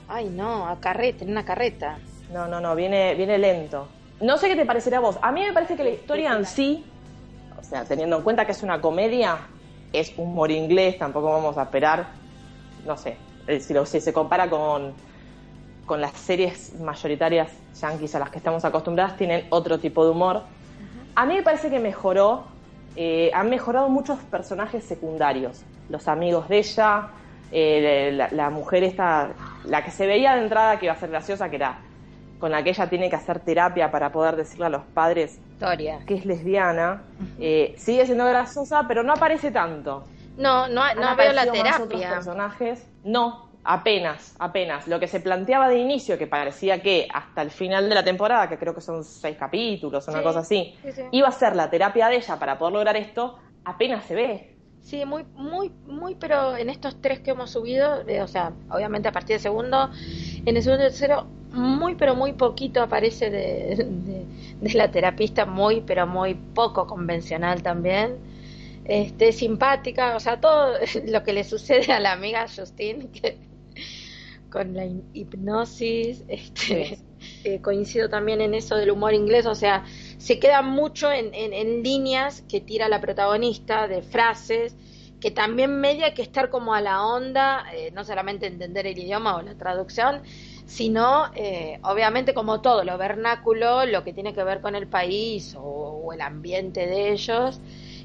Ay, 0.07 0.29
no, 0.29 0.67
a 0.67 0.79
carreta, 0.79 1.23
en 1.23 1.29
una 1.29 1.45
carreta. 1.45 1.99
No, 2.33 2.47
no, 2.47 2.59
no, 2.59 2.75
viene, 2.75 3.13
viene 3.13 3.37
lento. 3.37 3.87
No 4.19 4.37
sé 4.39 4.47
qué 4.47 4.55
te 4.55 4.65
parecerá 4.65 4.97
a 4.97 5.01
vos. 5.01 5.19
A 5.21 5.31
mí 5.31 5.43
me 5.43 5.53
parece 5.53 5.75
que 5.75 5.83
la 5.83 5.91
historia 5.91 6.33
en 6.33 6.47
sí, 6.47 6.83
o 7.59 7.63
sea, 7.63 7.85
teniendo 7.85 8.17
en 8.17 8.23
cuenta 8.23 8.45
que 8.45 8.53
es 8.53 8.63
una 8.63 8.81
comedia, 8.81 9.37
es 9.93 10.11
humor 10.17 10.49
inglés, 10.49 10.97
tampoco 10.97 11.31
vamos 11.31 11.55
a 11.59 11.63
esperar, 11.63 12.07
no 12.83 12.97
sé, 12.97 13.15
si, 13.59 13.75
lo, 13.75 13.85
si 13.85 14.01
se 14.01 14.11
compara 14.11 14.49
con, 14.49 14.95
con 15.87 16.01
las 16.01 16.11
series 16.11 16.79
mayoritarias 16.79 17.49
yankees 17.81 18.13
a 18.13 18.19
las 18.19 18.29
que 18.29 18.37
estamos 18.37 18.63
acostumbradas, 18.65 19.17
tienen 19.17 19.47
otro 19.49 19.79
tipo 19.79 20.03
de 20.03 20.11
humor. 20.11 20.43
A 21.15 21.25
mí 21.25 21.33
me 21.33 21.41
parece 21.41 21.71
que 21.71 21.79
mejoró, 21.79 22.43
eh, 22.95 23.31
han 23.33 23.49
mejorado 23.49 23.89
muchos 23.89 24.19
personajes 24.19 24.83
secundarios, 24.83 25.63
los 25.89 26.07
amigos 26.07 26.49
de 26.49 26.57
ella, 26.59 27.07
eh, 27.51 28.27
la, 28.31 28.49
mujer 28.49 28.83
esta, 28.83 29.29
la 29.63 29.83
que 29.83 29.91
se 29.91 30.05
veía 30.05 30.35
de 30.35 30.43
entrada 30.43 30.77
que 30.77 30.85
iba 30.85 30.93
a 30.93 30.99
ser 30.99 31.09
graciosa, 31.09 31.49
que 31.49 31.55
era 31.55 31.79
con 32.37 32.51
la 32.51 32.61
que 32.61 32.69
ella 32.69 32.87
tiene 32.87 33.09
que 33.09 33.15
hacer 33.15 33.39
terapia 33.39 33.89
para 33.89 34.11
poder 34.11 34.35
decirle 34.35 34.67
a 34.67 34.69
los 34.69 34.83
padres 34.93 35.39
que 36.05 36.15
es 36.15 36.25
lesbiana, 36.25 37.01
eh, 37.39 37.73
sigue 37.77 38.05
siendo 38.05 38.25
graciosa, 38.25 38.85
pero 38.87 39.01
no 39.01 39.13
aparece 39.13 39.49
tanto. 39.49 40.03
No, 40.37 40.67
no, 40.67 40.93
no 40.93 41.15
veo 41.15 41.33
la 41.33 41.49
terapia. 41.49 42.09
personajes, 42.11 42.85
no, 43.03 43.46
apenas, 43.67 44.33
apenas. 44.39 44.87
Lo 44.87 44.99
que 44.99 45.07
se 45.07 45.19
planteaba 45.19 45.67
de 45.67 45.77
inicio, 45.77 46.17
que 46.17 46.25
parecía 46.25 46.81
que 46.81 47.07
hasta 47.13 47.41
el 47.41 47.51
final 47.51 47.89
de 47.89 47.95
la 47.95 48.03
temporada, 48.03 48.47
que 48.47 48.57
creo 48.57 48.73
que 48.73 48.79
son 48.79 49.03
seis 49.03 49.37
capítulos, 49.37 50.07
una 50.07 50.23
cosa 50.23 50.39
así, 50.39 50.73
iba 51.11 51.27
a 51.27 51.31
ser 51.31 51.55
la 51.55 51.69
terapia 51.69 52.07
de 52.07 52.15
ella 52.15 52.39
para 52.39 52.57
poder 52.57 52.73
lograr 52.73 52.95
esto, 52.95 53.37
apenas 53.65 54.05
se 54.05 54.15
ve. 54.15 54.57
Sí, 54.81 55.03
muy, 55.03 55.25
muy, 55.35 55.69
muy, 55.85 56.15
pero 56.15 56.55
en 56.55 56.69
estos 56.69 57.01
tres 57.01 57.19
que 57.19 57.31
hemos 57.31 57.51
subido, 57.51 58.07
eh, 58.07 58.21
o 58.21 58.27
sea, 58.27 58.53
obviamente 58.69 59.09
a 59.09 59.11
partir 59.11 59.33
del 59.33 59.41
segundo, 59.41 59.89
en 60.45 60.55
el 60.55 60.63
segundo 60.63 60.85
y 60.85 60.87
tercero, 60.87 61.27
muy, 61.51 61.95
pero 61.95 62.15
muy 62.15 62.31
poquito 62.31 62.81
aparece 62.81 63.29
de, 63.29 64.25
la 64.73 64.89
terapista, 64.89 65.45
muy, 65.45 65.81
pero 65.81 66.07
muy 66.07 66.35
poco 66.35 66.87
convencional 66.87 67.61
también. 67.61 68.15
Este, 68.85 69.33
simpática, 69.33 70.15
o 70.15 70.21
sea, 70.21 70.39
todo 70.39 70.75
lo 71.07 71.23
que 71.23 71.33
le 71.33 71.43
sucede 71.43 71.91
a 71.91 71.99
la 71.99 72.13
amiga 72.13 72.45
Justine, 72.47 73.09
que 73.09 73.46
con 74.57 74.73
la 74.73 74.87
hipnosis, 75.13 76.23
este, 76.27 76.97
eh, 77.43 77.61
coincido 77.61 78.09
también 78.09 78.41
en 78.41 78.55
eso 78.55 78.75
del 78.75 78.89
humor 78.89 79.13
inglés, 79.13 79.45
o 79.45 79.53
sea, 79.53 79.85
se 80.17 80.39
queda 80.39 80.63
mucho 80.63 81.11
en, 81.11 81.31
en, 81.33 81.83
líneas 81.83 82.43
que 82.49 82.59
tira 82.59 82.89
la 82.89 82.99
protagonista, 82.99 83.87
de 83.87 84.01
frases, 84.01 84.75
que 85.19 85.29
también 85.29 85.79
media 85.79 86.15
que 86.15 86.23
estar 86.23 86.49
como 86.49 86.73
a 86.73 86.81
la 86.81 87.05
onda, 87.05 87.65
eh, 87.73 87.91
no 87.91 88.03
solamente 88.03 88.47
entender 88.47 88.87
el 88.87 88.97
idioma 88.97 89.35
o 89.35 89.41
la 89.43 89.55
traducción, 89.55 90.21
sino 90.65 91.25
eh, 91.35 91.79
obviamente 91.83 92.33
como 92.33 92.61
todo, 92.61 92.83
lo 92.83 92.97
vernáculo, 92.97 93.85
lo 93.85 94.03
que 94.03 94.13
tiene 94.13 94.33
que 94.33 94.43
ver 94.43 94.61
con 94.61 94.75
el 94.75 94.87
país 94.87 95.55
o, 95.57 96.11
el 96.13 96.21
ambiente 96.21 96.87
de 96.87 97.11
ellos, 97.11 97.59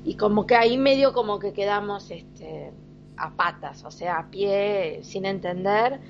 y 0.05 0.17
como 0.17 0.47
que 0.47 0.55
ahí 0.57 0.77
medio 0.77 1.15
como 1.15 1.38
que 1.38 1.53
quedamos 1.55 2.11
este, 2.11 2.73
a 3.17 3.31
patas, 3.37 3.85
o 3.85 3.91
sea, 3.91 4.19
a 4.19 4.31
pie, 4.31 5.01
sin 5.03 5.25
entender 5.25 6.01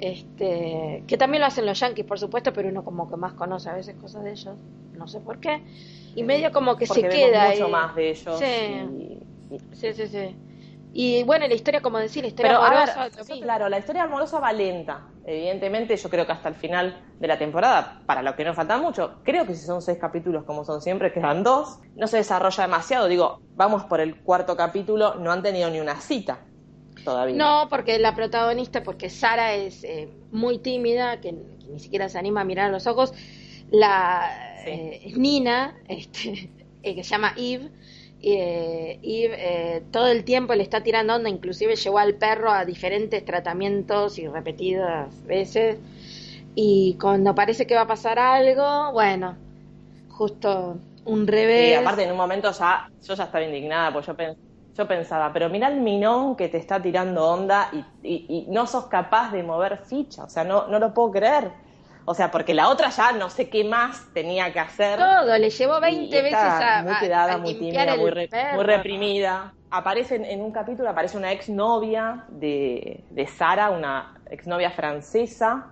este, 0.00 1.04
que 1.06 1.18
también 1.18 1.42
lo 1.42 1.46
hacen 1.46 1.66
los 1.66 1.78
yankees, 1.78 2.06
por 2.06 2.18
supuesto, 2.18 2.54
pero 2.54 2.70
uno 2.70 2.82
como 2.84 3.08
que 3.08 3.16
más 3.16 3.34
conoce 3.34 3.68
a 3.68 3.74
veces 3.74 3.96
cosas 3.96 4.24
de 4.24 4.32
ellos, 4.32 4.56
no 4.94 5.06
sé 5.06 5.20
por 5.20 5.38
qué, 5.40 5.62
y 6.14 6.22
medio 6.22 6.52
como 6.52 6.76
que 6.76 6.86
se 6.86 7.02
queda 7.06 7.50
mucho 7.50 7.68
más 7.68 7.94
de 7.94 8.10
ellos. 8.10 8.38
Sí. 8.38 9.18
sí, 9.72 9.92
sí, 9.92 10.06
sí. 10.06 10.36
Y 10.92 11.22
bueno, 11.22 11.46
la 11.46 11.54
historia, 11.54 11.82
como 11.82 11.98
decir, 11.98 12.22
la 12.24 12.28
historia 12.28 12.56
amorosa. 12.56 13.10
sí, 13.22 13.40
claro, 13.42 13.68
la 13.68 13.78
historia 13.78 14.04
amorosa 14.04 14.40
va 14.40 14.52
lenta. 14.52 15.06
Evidentemente, 15.24 15.96
yo 15.96 16.08
creo 16.08 16.26
que 16.26 16.32
hasta 16.32 16.48
el 16.48 16.54
final 16.54 17.04
de 17.20 17.28
la 17.28 17.38
temporada, 17.38 18.02
para 18.06 18.22
lo 18.22 18.34
que 18.34 18.44
no 18.44 18.54
falta 18.54 18.78
mucho, 18.78 19.20
creo 19.22 19.46
que 19.46 19.54
si 19.54 19.64
son 19.64 19.82
seis 19.82 19.98
capítulos 19.98 20.44
como 20.44 20.64
son 20.64 20.80
siempre, 20.80 21.12
quedan 21.12 21.44
dos, 21.44 21.78
no 21.94 22.06
se 22.06 22.16
desarrolla 22.16 22.64
demasiado. 22.64 23.06
Digo, 23.06 23.40
vamos 23.54 23.84
por 23.84 24.00
el 24.00 24.20
cuarto 24.22 24.56
capítulo, 24.56 25.16
no 25.16 25.30
han 25.30 25.42
tenido 25.42 25.70
ni 25.70 25.78
una 25.78 26.00
cita. 26.00 26.40
No, 27.34 27.68
porque 27.68 27.98
la 27.98 28.14
protagonista, 28.14 28.82
porque 28.82 29.10
Sara 29.10 29.54
es 29.54 29.84
eh, 29.84 30.08
muy 30.30 30.58
tímida, 30.58 31.20
que, 31.20 31.32
ni 31.32 31.80
siquiera 31.80 32.08
se 32.08 32.18
anima 32.18 32.42
a 32.42 32.44
mirar 32.44 32.66
a 32.66 32.72
los 32.72 32.86
ojos. 32.86 33.12
La 33.70 34.62
eh, 34.66 35.12
Nina, 35.16 35.76
este, 35.88 36.50
eh, 36.82 36.94
que 36.94 37.04
se 37.04 37.10
llama 37.10 37.34
Eve, 37.36 37.70
Eve 38.22 39.82
todo 39.90 40.08
el 40.08 40.24
tiempo 40.24 40.54
le 40.54 40.62
está 40.62 40.82
tirando 40.82 41.14
onda, 41.14 41.30
inclusive 41.30 41.74
llevó 41.76 41.98
al 41.98 42.16
perro 42.16 42.50
a 42.50 42.66
diferentes 42.66 43.24
tratamientos 43.24 44.18
y 44.18 44.28
repetidas 44.28 45.24
veces. 45.24 45.78
Y 46.54 46.98
cuando 47.00 47.34
parece 47.34 47.66
que 47.66 47.74
va 47.74 47.82
a 47.82 47.86
pasar 47.86 48.18
algo, 48.18 48.92
bueno, 48.92 49.36
justo 50.10 50.76
un 51.06 51.26
revés. 51.26 51.70
Y 51.70 51.74
aparte 51.74 52.02
en 52.02 52.10
un 52.10 52.18
momento 52.18 52.52
ya, 52.52 52.90
yo 53.02 53.14
ya 53.14 53.24
estaba 53.24 53.42
indignada, 53.42 53.90
porque 53.92 54.08
yo 54.08 54.16
pensé 54.16 54.49
yo 54.80 54.88
pensaba, 54.88 55.30
pero 55.32 55.50
mira 55.50 55.68
el 55.68 55.80
minón 55.80 56.36
que 56.36 56.48
te 56.48 56.56
está 56.56 56.80
tirando 56.80 57.28
onda 57.28 57.70
y, 58.02 58.46
no 58.48 58.66
sos 58.66 58.86
capaz 58.86 59.30
de 59.30 59.42
mover 59.42 59.78
ficha, 59.84 60.24
o 60.24 60.30
sea, 60.30 60.42
no, 60.42 60.68
no 60.68 60.78
lo 60.78 60.94
puedo 60.94 61.10
creer. 61.10 61.50
O 62.06 62.14
sea, 62.14 62.30
porque 62.30 62.54
la 62.54 62.70
otra 62.70 62.88
ya 62.88 63.12
no 63.12 63.28
sé 63.28 63.50
qué 63.50 63.62
más 63.62 64.06
tenía 64.14 64.50
que 64.52 64.58
hacer. 64.58 64.98
Todo, 64.98 65.36
le 65.36 65.50
llevó 65.50 65.80
20 65.80 66.22
veces 66.22 66.38
a. 66.40 66.82
Muy 66.82 66.94
quedada, 66.98 67.36
muy 67.36 67.54
tímida, 67.54 67.94
muy, 67.96 68.10
reprimida. 68.64 69.52
Aparece 69.70 70.16
en, 70.16 70.40
un 70.40 70.50
capítulo, 70.50 70.88
aparece 70.88 71.18
una 71.18 71.30
exnovia 71.30 72.24
de, 72.28 73.04
de 73.10 73.26
Sara, 73.26 73.68
una 73.68 74.18
exnovia 74.30 74.70
francesa. 74.70 75.66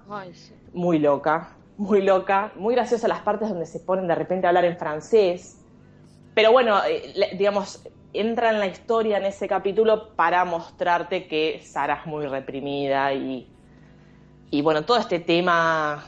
Muy 0.74 0.98
loca, 0.98 1.56
muy 1.78 2.02
loca. 2.02 2.52
Muy 2.56 2.74
graciosa 2.74 3.08
las 3.08 3.20
partes 3.20 3.48
donde 3.48 3.64
se 3.64 3.80
ponen 3.80 4.06
de 4.06 4.14
repente 4.14 4.46
a 4.46 4.50
hablar 4.50 4.66
en 4.66 4.76
francés. 4.76 5.64
Pero 6.34 6.52
bueno, 6.52 6.78
eh, 6.84 7.34
digamos, 7.36 7.82
entra 8.12 8.50
en 8.50 8.58
la 8.58 8.66
historia 8.66 9.18
en 9.18 9.26
ese 9.26 9.48
capítulo 9.48 10.14
para 10.14 10.44
mostrarte 10.44 11.26
que 11.26 11.60
Sara 11.64 12.00
es 12.02 12.06
muy 12.06 12.26
reprimida 12.26 13.12
y, 13.12 13.46
y 14.50 14.62
bueno, 14.62 14.84
todo 14.84 14.98
este 14.98 15.20
tema 15.20 16.04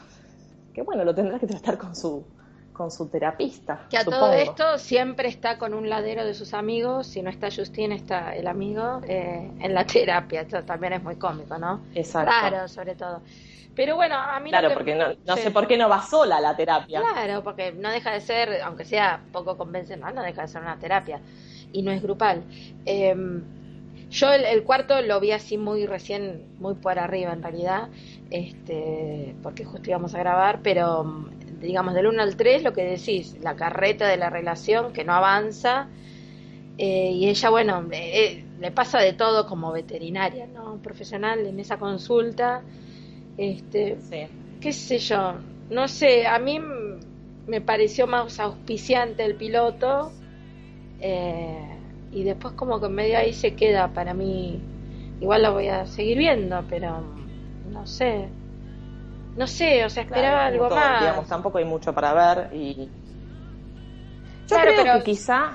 que 0.73 0.81
bueno, 0.81 1.03
lo 1.03 1.13
tendrás 1.13 1.39
que 1.39 1.47
tratar 1.47 1.77
con 1.77 1.95
su 1.95 2.25
con 2.73 2.89
su 2.89 3.09
terapista. 3.09 3.85
Que 3.89 3.97
a 3.97 4.05
todo 4.05 4.31
esto 4.33 4.77
siempre 4.79 5.27
está 5.27 5.59
con 5.59 5.73
un 5.73 5.89
ladero 5.89 6.25
de 6.25 6.33
sus 6.33 6.53
amigos, 6.53 7.05
si 7.05 7.21
no 7.21 7.29
está 7.29 7.49
Justin, 7.55 7.91
está 7.91 8.33
el 8.33 8.47
amigo 8.47 9.01
eh, 9.07 9.51
en 9.59 9.73
la 9.73 9.85
terapia, 9.85 10.41
esto 10.41 10.63
también 10.63 10.93
es 10.93 11.03
muy 11.03 11.17
cómico, 11.17 11.59
¿no? 11.59 11.81
Exacto. 11.93 12.31
Claro, 12.31 12.67
sobre 12.67 12.95
todo. 12.95 13.21
Pero 13.75 13.95
bueno, 13.95 14.15
a 14.15 14.39
mí 14.39 14.49
Claro, 14.49 14.73
porque 14.73 14.95
no, 14.95 15.13
no 15.25 15.37
sé 15.37 15.51
por 15.51 15.67
qué 15.67 15.77
no 15.77 15.89
va 15.89 16.01
sola 16.01 16.37
a 16.37 16.41
la 16.41 16.55
terapia. 16.55 17.01
Claro, 17.01 17.43
porque 17.43 17.71
no 17.71 17.89
deja 17.89 18.13
de 18.13 18.21
ser, 18.21 18.61
aunque 18.63 18.85
sea 18.85 19.21
poco 19.31 19.57
convencional, 19.57 20.15
no 20.15 20.23
deja 20.23 20.41
de 20.41 20.47
ser 20.47 20.61
una 20.61 20.79
terapia 20.79 21.21
y 21.73 21.81
no 21.81 21.91
es 21.91 22.01
grupal. 22.01 22.43
Em, 22.85 23.43
yo 24.09 24.31
el, 24.31 24.63
cuarto 24.63 25.01
lo 25.01 25.19
vi 25.21 25.31
así 25.31 25.57
muy 25.57 25.85
recién, 25.85 26.43
muy 26.59 26.75
por 26.75 26.99
arriba 26.99 27.31
en 27.31 27.41
realidad, 27.41 27.89
este, 28.29 29.35
porque 29.41 29.63
justo 29.63 29.89
íbamos 29.89 30.13
a 30.15 30.19
grabar, 30.19 30.59
pero 30.61 31.29
digamos 31.61 31.93
del 31.93 32.07
1 32.07 32.21
al 32.21 32.35
3 32.35 32.63
lo 32.63 32.73
que 32.73 32.83
decís, 32.83 33.37
la 33.41 33.55
carreta 33.55 34.07
de 34.07 34.17
la 34.17 34.29
relación 34.29 34.91
que 34.91 35.05
no 35.05 35.13
avanza 35.13 35.87
eh, 36.77 37.11
y 37.11 37.29
ella, 37.29 37.49
bueno, 37.49 37.87
eh, 37.91 38.43
le 38.59 38.71
pasa 38.71 38.99
de 38.99 39.13
todo 39.13 39.47
como 39.47 39.71
veterinaria, 39.71 40.47
¿no? 40.47 40.77
Profesional 40.81 41.45
en 41.45 41.59
esa 41.59 41.77
consulta, 41.77 42.63
este, 43.37 43.97
qué 44.59 44.73
sé 44.73 44.97
yo, 44.99 45.35
no 45.69 45.87
sé, 45.87 46.27
a 46.27 46.37
mí 46.39 46.59
me 47.47 47.61
pareció 47.61 48.07
más 48.07 48.39
auspiciante 48.39 49.23
el 49.23 49.35
piloto 49.35 50.11
eh, 51.01 51.77
y 52.11 52.23
después 52.23 52.53
como 52.53 52.79
que 52.79 52.89
medio 52.89 53.17
ahí 53.17 53.33
se 53.33 53.55
queda 53.55 53.87
para 53.89 54.13
mí. 54.13 54.61
Igual 55.19 55.43
lo 55.43 55.53
voy 55.53 55.67
a 55.67 55.85
seguir 55.85 56.17
viendo, 56.17 56.63
pero 56.69 57.03
no 57.69 57.85
sé. 57.85 58.29
No 59.35 59.47
sé, 59.47 59.85
o 59.85 59.89
sea, 59.89 60.03
esperaba 60.03 60.45
algo 60.45 60.69
más. 60.69 61.01
Digamos, 61.01 61.27
tampoco 61.27 61.57
hay 61.57 61.65
mucho 61.65 61.93
para 61.93 62.13
ver 62.13 62.53
y... 62.53 62.89
Yo 64.47 64.57
creo 64.57 64.97
que 64.97 65.03
quizá, 65.03 65.51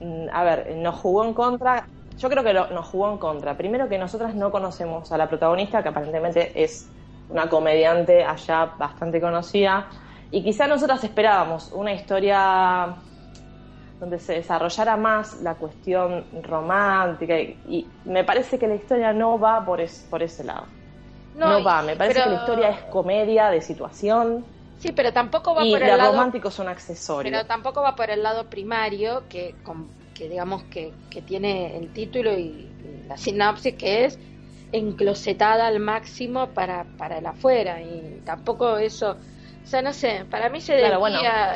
mm, 0.00 0.26
a 0.32 0.44
ver, 0.44 0.76
nos 0.76 0.94
jugó 0.94 1.24
en 1.24 1.34
contra, 1.34 1.88
yo 2.16 2.28
creo 2.28 2.44
que 2.44 2.54
nos 2.54 2.86
jugó 2.86 3.10
en 3.10 3.18
contra. 3.18 3.56
Primero 3.56 3.88
que 3.88 3.98
nosotras 3.98 4.34
no 4.34 4.52
conocemos 4.52 5.10
a 5.10 5.18
la 5.18 5.28
protagonista, 5.28 5.82
que 5.82 5.88
aparentemente 5.88 6.52
es 6.54 6.88
una 7.28 7.48
comediante 7.48 8.24
allá 8.24 8.66
bastante 8.78 9.20
conocida, 9.20 9.88
y 10.30 10.44
quizá 10.44 10.68
nosotras 10.68 11.02
esperábamos 11.02 11.72
una 11.72 11.92
historia 11.92 12.94
donde 14.00 14.18
se 14.18 14.34
desarrollara 14.34 14.96
más 14.96 15.40
la 15.42 15.54
cuestión 15.54 16.24
romántica 16.42 17.38
y, 17.38 17.86
me 18.04 18.24
parece 18.24 18.58
que 18.58 18.68
la 18.68 18.76
historia 18.76 19.12
no 19.12 19.38
va 19.38 19.64
por, 19.64 19.80
por 20.08 20.22
ese 20.22 20.44
lado. 20.44 20.66
No, 21.34 21.62
va, 21.62 21.82
me 21.82 21.96
parece 21.96 22.22
que 22.22 22.28
la 22.28 22.36
historia 22.36 22.70
es 22.70 22.80
comedia 22.84 23.50
de 23.50 23.60
situación. 23.60 24.44
Sí, 24.78 24.92
pero 24.92 25.12
tampoco 25.12 25.54
va 25.54 25.62
por 25.62 25.82
el 25.82 25.96
lado... 25.96 26.12
románticos 26.12 26.54
son 26.54 26.68
accesorios. 26.68 27.32
Pero 27.32 27.46
tampoco 27.46 27.82
va 27.82 27.94
por 27.94 28.10
el 28.10 28.22
lado 28.22 28.44
primario 28.44 29.24
que, 29.28 29.54
que 30.14 30.28
digamos 30.28 30.64
que, 30.64 30.92
que 31.10 31.22
tiene 31.22 31.76
el 31.76 31.92
título 31.92 32.32
y, 32.32 32.68
la 33.08 33.16
sinopsis 33.16 33.74
que 33.74 34.04
es 34.04 34.18
enclosetada 34.72 35.66
al 35.66 35.80
máximo 35.80 36.48
para, 36.48 36.84
para 36.98 37.18
el 37.18 37.26
afuera 37.26 37.80
y 37.80 38.22
tampoco 38.24 38.78
eso... 38.78 39.16
O 39.64 39.70
sea, 39.70 39.82
no 39.82 39.92
sé, 39.92 40.24
para 40.30 40.48
mí 40.48 40.62
se 40.62 40.78
claro, 40.78 41.06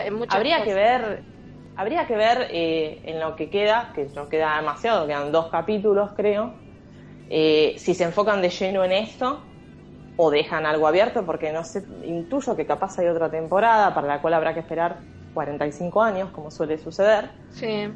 en 0.05 0.15
muchas 0.15 0.35
Habría 0.35 0.63
que 0.65 0.75
ver 0.75 1.23
Habría 1.77 2.07
que 2.07 2.17
ver 2.17 2.49
eh, 2.51 3.01
en 3.05 3.21
lo 3.21 3.35
que 3.35 3.49
queda, 3.49 3.93
que 3.95 4.07
no 4.15 4.29
queda 4.29 4.57
demasiado, 4.57 5.07
quedan 5.07 5.33
dos 5.33 5.47
capítulos 5.47 6.11
creo, 6.15 6.53
eh, 7.31 7.75
si 7.79 7.95
se 7.95 8.05
enfocan 8.05 8.43
de 8.43 8.51
lleno 8.51 8.85
en 8.85 8.93
esto 8.93 9.41
o 10.17 10.31
dejan 10.31 10.67
algo 10.67 10.87
abierto, 10.87 11.25
porque 11.25 11.51
no 11.51 11.65
sé, 11.65 11.83
intuyo 12.05 12.55
que 12.55 12.67
capaz 12.67 12.99
hay 12.99 13.07
otra 13.07 13.31
temporada 13.31 13.95
para 13.95 14.07
la 14.07 14.21
cual 14.21 14.35
habrá 14.35 14.53
que 14.53 14.61
esperar 14.61 14.99
45 15.33 16.03
años, 16.03 16.31
como 16.31 16.51
suele 16.51 16.77
suceder. 16.77 17.31
Sí. 17.51 17.89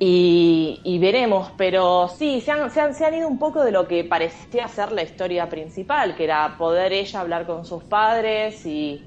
Y, 0.00 0.98
veremos, 1.00 1.52
pero 1.56 2.08
sí, 2.08 2.40
se 2.40 2.52
han, 2.52 2.70
se, 2.70 2.80
han, 2.80 2.94
se 2.94 3.04
han 3.04 3.14
ido 3.14 3.28
un 3.28 3.38
poco 3.38 3.64
de 3.64 3.72
lo 3.72 3.88
que 3.88 4.04
parecía 4.04 4.68
ser 4.68 4.92
la 4.92 5.02
historia 5.02 5.48
principal, 5.48 6.16
que 6.16 6.24
era 6.24 6.56
poder 6.56 6.92
ella 6.92 7.20
hablar 7.20 7.46
con 7.46 7.64
sus 7.64 7.82
padres 7.84 8.64
y, 8.66 9.04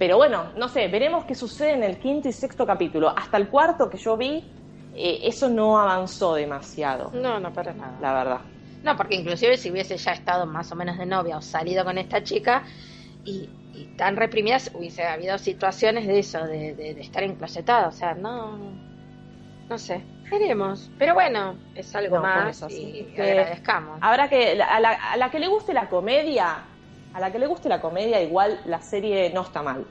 pero 0.00 0.16
bueno, 0.16 0.46
no 0.56 0.66
sé, 0.68 0.88
veremos 0.88 1.26
qué 1.26 1.34
sucede 1.34 1.72
en 1.72 1.82
el 1.82 1.98
quinto 1.98 2.26
y 2.26 2.32
sexto 2.32 2.64
capítulo. 2.64 3.10
Hasta 3.14 3.36
el 3.36 3.48
cuarto 3.48 3.90
que 3.90 3.98
yo 3.98 4.16
vi, 4.16 4.42
eh, 4.94 5.20
eso 5.24 5.50
no 5.50 5.78
avanzó 5.78 6.36
demasiado. 6.36 7.10
No, 7.12 7.38
no 7.38 7.52
para 7.52 7.74
nada. 7.74 7.98
La 8.00 8.14
verdad. 8.14 8.40
No, 8.82 8.96
porque 8.96 9.16
inclusive 9.16 9.58
si 9.58 9.70
hubiese 9.70 9.98
ya 9.98 10.12
estado 10.12 10.46
más 10.46 10.72
o 10.72 10.74
menos 10.74 10.96
de 10.96 11.04
novia 11.04 11.36
o 11.36 11.42
salido 11.42 11.84
con 11.84 11.98
esta 11.98 12.24
chica 12.24 12.62
y, 13.26 13.50
tan 13.98 14.16
reprimidas, 14.16 14.70
hubiese 14.72 15.04
habido 15.04 15.36
situaciones 15.36 16.06
de 16.06 16.18
eso, 16.20 16.46
de, 16.46 16.98
estar 16.98 17.22
enclosetada. 17.22 17.88
O 17.88 17.92
sea, 17.92 18.14
no, 18.14 18.56
no 19.68 19.76
sé, 19.76 20.02
veremos. 20.30 20.90
Pero 20.98 21.12
bueno, 21.12 21.56
es 21.74 21.94
algo 21.94 22.20
más 22.20 22.64
y 22.70 23.06
agradezcamos. 23.18 23.98
Habrá 24.00 24.30
que, 24.30 24.62
a 24.62 24.80
la, 24.80 24.92
a 24.92 25.18
la 25.18 25.30
que 25.30 25.40
le 25.40 25.48
guste 25.48 25.74
la 25.74 25.90
comedia, 25.90 26.64
a 27.14 27.20
la 27.20 27.30
que 27.32 27.38
le 27.38 27.46
guste 27.46 27.68
la 27.68 27.80
comedia, 27.80 28.22
igual 28.22 28.60
la 28.66 28.80
serie 28.80 29.30
no 29.34 29.42
está 29.42 29.62
mal. 29.62 29.84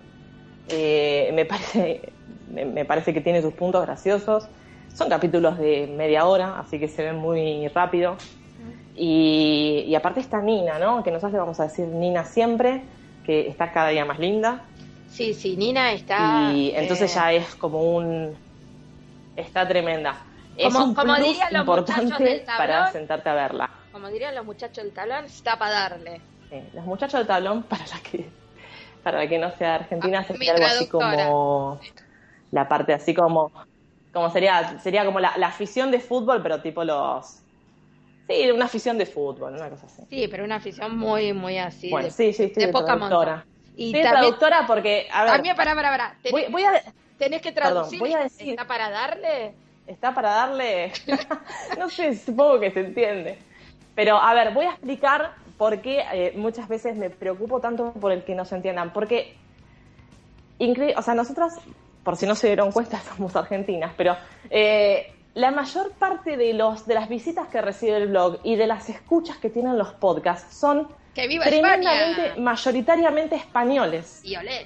Eh, 0.69 1.31
me, 1.33 1.45
parece, 1.45 2.13
me, 2.51 2.85
parece 2.85 3.13
que 3.13 3.21
tiene 3.21 3.41
sus 3.41 3.53
puntos 3.53 3.85
graciosos. 3.85 4.47
Son 4.93 5.09
capítulos 5.09 5.57
de 5.57 5.87
media 5.87 6.25
hora, 6.25 6.59
así 6.59 6.79
que 6.79 6.87
se 6.87 7.03
ven 7.03 7.17
muy 7.17 7.67
rápido. 7.69 8.15
Y, 8.95 9.85
y 9.87 9.95
aparte 9.95 10.19
está 10.19 10.41
Nina, 10.41 10.77
¿no? 10.77 11.03
Que 11.03 11.11
nos 11.11 11.23
hace, 11.23 11.37
vamos 11.37 11.59
a 11.59 11.63
decir, 11.63 11.85
Nina 11.87 12.25
siempre, 12.25 12.81
que 13.25 13.47
está 13.47 13.71
cada 13.71 13.89
día 13.89 14.03
más 14.03 14.19
linda. 14.19 14.61
Sí, 15.09 15.33
sí, 15.33 15.55
Nina 15.55 15.93
está. 15.93 16.51
Y 16.53 16.71
entonces 16.75 17.11
eh, 17.11 17.15
ya 17.15 17.33
es 17.33 17.55
como 17.55 17.95
un. 17.95 18.35
Está 19.35 19.67
tremenda. 19.67 20.17
es 20.57 20.73
Como- 20.73 20.85
un 20.87 20.93
como 20.93 21.15
plus 21.15 21.27
dirían 21.27 21.53
los 21.53 21.65
muchachos 21.65 22.03
importante 22.03 22.23
del 22.23 22.39
tablón. 22.45 22.57
para 22.57 22.91
sentarte 22.91 23.29
a 23.29 23.33
verla. 23.33 23.69
Como 23.93 24.07
dirían 24.09 24.35
los 24.35 24.45
muchachos 24.45 24.83
del 24.83 24.93
talón, 24.93 25.25
está 25.25 25.57
para 25.57 25.71
darle. 25.89 26.21
Sí, 26.49 26.61
Los 26.73 26.85
muchachos 26.85 27.19
del 27.19 27.27
tablón, 27.27 27.63
para 27.69 27.85
la 27.87 27.99
que, 27.99 28.25
para 29.03 29.19
la 29.19 29.27
que 29.29 29.37
no 29.37 29.51
sea 29.57 29.75
argentina, 29.75 30.19
Ah, 30.19 30.23
sería 30.23 30.53
algo 30.53 30.65
así 30.65 30.87
como 30.87 31.79
la 32.51 32.67
parte 32.67 32.93
así 32.93 33.13
como, 33.13 33.51
como 34.11 34.29
sería, 34.31 34.79
sería 34.79 35.05
como 35.05 35.19
la, 35.19 35.37
la 35.37 35.47
afición 35.47 35.91
de 35.91 35.99
fútbol, 35.99 36.41
pero 36.41 36.61
tipo 36.61 36.83
los, 36.83 37.41
sí, 38.27 38.49
una 38.51 38.65
afición 38.65 38.97
de 38.97 39.05
fútbol, 39.05 39.53
una 39.53 39.69
cosa 39.69 39.85
así. 39.85 40.03
Sí, 40.09 40.27
pero 40.27 40.43
una 40.43 40.55
afición 40.55 40.97
muy, 40.97 41.33
muy 41.33 41.57
así. 41.59 41.91
bueno, 41.91 42.07
de, 42.07 42.11
sí, 42.11 42.33
sí, 42.33 42.43
estoy 42.45 42.63
de 42.65 42.67
de 42.67 42.73
traductora. 42.73 43.45
Y 43.75 43.93
de 43.93 44.01
también, 44.01 44.11
traductora 44.11 44.65
porque, 44.67 45.07
a 45.13 45.23
ver, 45.23 45.33
también, 45.33 45.55
pará, 45.55 45.75
pará, 45.75 45.89
pará. 45.91 46.17
Tenés, 46.23 46.31
voy, 46.45 46.51
voy 46.51 46.63
a, 46.63 46.81
tenés 47.17 47.41
que 47.41 47.51
perdón, 47.51 47.83
traducir. 47.83 47.99
voy 47.99 48.13
a 48.13 48.19
decir- 48.23 48.49
¿Está 48.51 48.65
para 48.67 48.89
darle? 48.89 49.53
está 49.87 50.13
para 50.13 50.29
darle, 50.31 50.91
no 51.79 51.89
sé, 51.89 52.15
supongo 52.15 52.59
que 52.59 52.71
se 52.71 52.81
entiende. 52.81 53.37
Pero 53.95 54.17
a 54.17 54.33
ver, 54.33 54.53
voy 54.53 54.65
a 54.65 54.71
explicar 54.71 55.33
por 55.59 55.81
qué 55.81 56.05
eh, 56.13 56.33
muchas 56.37 56.69
veces 56.69 56.95
me 56.95 57.09
preocupo 57.09 57.59
tanto 57.59 57.91
por 57.91 58.13
el 58.13 58.23
que 58.23 58.33
no 58.33 58.45
se 58.45 58.55
entiendan. 58.55 58.93
Porque, 58.93 59.35
o 60.95 61.01
sea, 61.01 61.13
nosotras, 61.13 61.59
por 62.01 62.15
si 62.15 62.25
no 62.25 62.33
se 62.33 62.47
dieron 62.47 62.71
cuenta, 62.71 62.99
somos 63.17 63.35
argentinas, 63.35 63.91
pero 63.97 64.15
eh, 64.49 65.13
la 65.33 65.51
mayor 65.51 65.91
parte 65.91 66.37
de, 66.37 66.53
los, 66.53 66.87
de 66.87 66.93
las 66.93 67.09
visitas 67.09 67.49
que 67.49 67.61
recibe 67.61 67.97
el 67.97 68.07
blog 68.07 68.39
y 68.45 68.55
de 68.55 68.67
las 68.67 68.87
escuchas 68.87 69.37
que 69.37 69.49
tienen 69.49 69.77
los 69.77 69.91
podcasts 69.91 70.55
son 70.55 70.87
¡Que 71.13 71.27
viva 71.27 71.43
tremendamente, 71.43 72.27
España! 72.27 72.41
mayoritariamente 72.41 73.35
españoles. 73.35 74.21
Y 74.23 74.37
olé. 74.37 74.65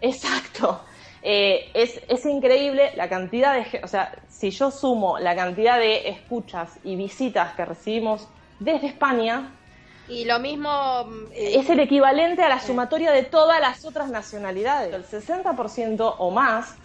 Exacto. 0.00 0.82
Eh, 1.22 1.70
es, 1.72 2.00
es 2.08 2.26
increíble 2.26 2.90
la 2.96 3.08
cantidad 3.08 3.54
de, 3.54 3.80
o 3.84 3.86
sea, 3.86 4.12
si 4.28 4.50
yo 4.50 4.72
sumo 4.72 5.20
la 5.20 5.36
cantidad 5.36 5.78
de 5.78 6.08
escuchas 6.08 6.80
y 6.82 6.96
visitas 6.96 7.54
que 7.54 7.64
recibimos 7.64 8.26
desde 8.58 8.88
España, 8.88 9.52
Y 10.08 10.24
lo 10.24 10.38
mismo. 10.38 11.04
mm, 11.06 11.26
eh, 11.32 11.58
es 11.58 11.70
el 11.70 11.80
equivalente 11.80 12.42
a 12.42 12.48
la 12.48 12.60
sumatoria 12.60 13.12
de 13.12 13.22
todas 13.22 13.60
las 13.60 13.84
otras 13.84 14.10
nacionalidades. 14.10 14.94
El 14.94 15.04
60% 15.04 16.16
o 16.18 16.30
más 16.30 16.76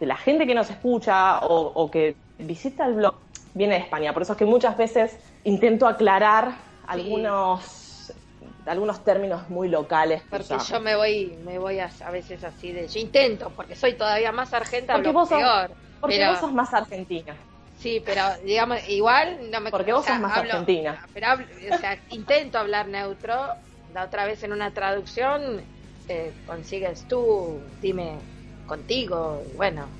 de 0.00 0.06
la 0.06 0.16
gente 0.16 0.46
que 0.46 0.54
nos 0.54 0.70
escucha 0.70 1.38
o, 1.40 1.72
o 1.74 1.90
que 1.90 2.16
visita 2.38 2.86
el 2.86 2.94
blog 2.94 3.14
viene 3.54 3.74
de 3.74 3.80
España. 3.80 4.12
Por 4.12 4.22
eso 4.22 4.32
es 4.32 4.38
que 4.38 4.44
muchas 4.44 4.76
veces 4.76 5.18
intento 5.44 5.86
aclarar 5.86 6.56
algunos, 6.86 8.12
algunos 8.66 9.04
términos 9.04 9.48
muy 9.48 9.68
locales. 9.68 10.22
que 10.22 10.28
Porque 10.30 10.42
usamos. 10.44 10.68
yo 10.68 10.80
me 10.80 10.96
voy, 10.96 11.38
me 11.44 11.58
voy 11.58 11.78
a, 11.78 11.90
a 12.04 12.10
veces 12.10 12.42
así 12.44 12.72
de. 12.72 12.88
Yo 12.88 12.98
intento, 13.00 13.50
porque 13.54 13.76
soy 13.76 13.94
todavía 13.94 14.32
más 14.32 14.52
argenta, 14.52 14.94
Porque 14.94 15.12
vos 15.12 15.28
sos- 15.28 15.38
peor. 15.38 15.70
Porque 16.00 16.16
pero, 16.16 16.30
vos 16.32 16.40
sos 16.40 16.52
más 16.52 16.74
argentina. 16.74 17.36
Sí, 17.76 18.00
pero 18.04 18.22
digamos, 18.44 18.78
igual 18.88 19.50
no 19.50 19.60
me 19.60 19.70
Porque 19.70 19.92
vos 19.92 20.04
sos 20.06 20.18
más 20.20 20.36
argentina. 20.36 21.00
Pero 21.12 21.26
hablo- 21.26 21.46
o 21.46 21.72
sea, 21.72 21.98
intento 22.10 22.58
hablar 22.58 22.88
neutro. 22.88 23.48
La 23.92 24.04
otra 24.04 24.24
vez 24.24 24.42
en 24.42 24.52
una 24.52 24.72
traducción 24.72 25.64
eh, 26.08 26.32
consigues 26.44 27.06
tú, 27.06 27.62
dime 27.80 28.18
contigo, 28.66 29.42
y 29.52 29.56
bueno, 29.56 29.90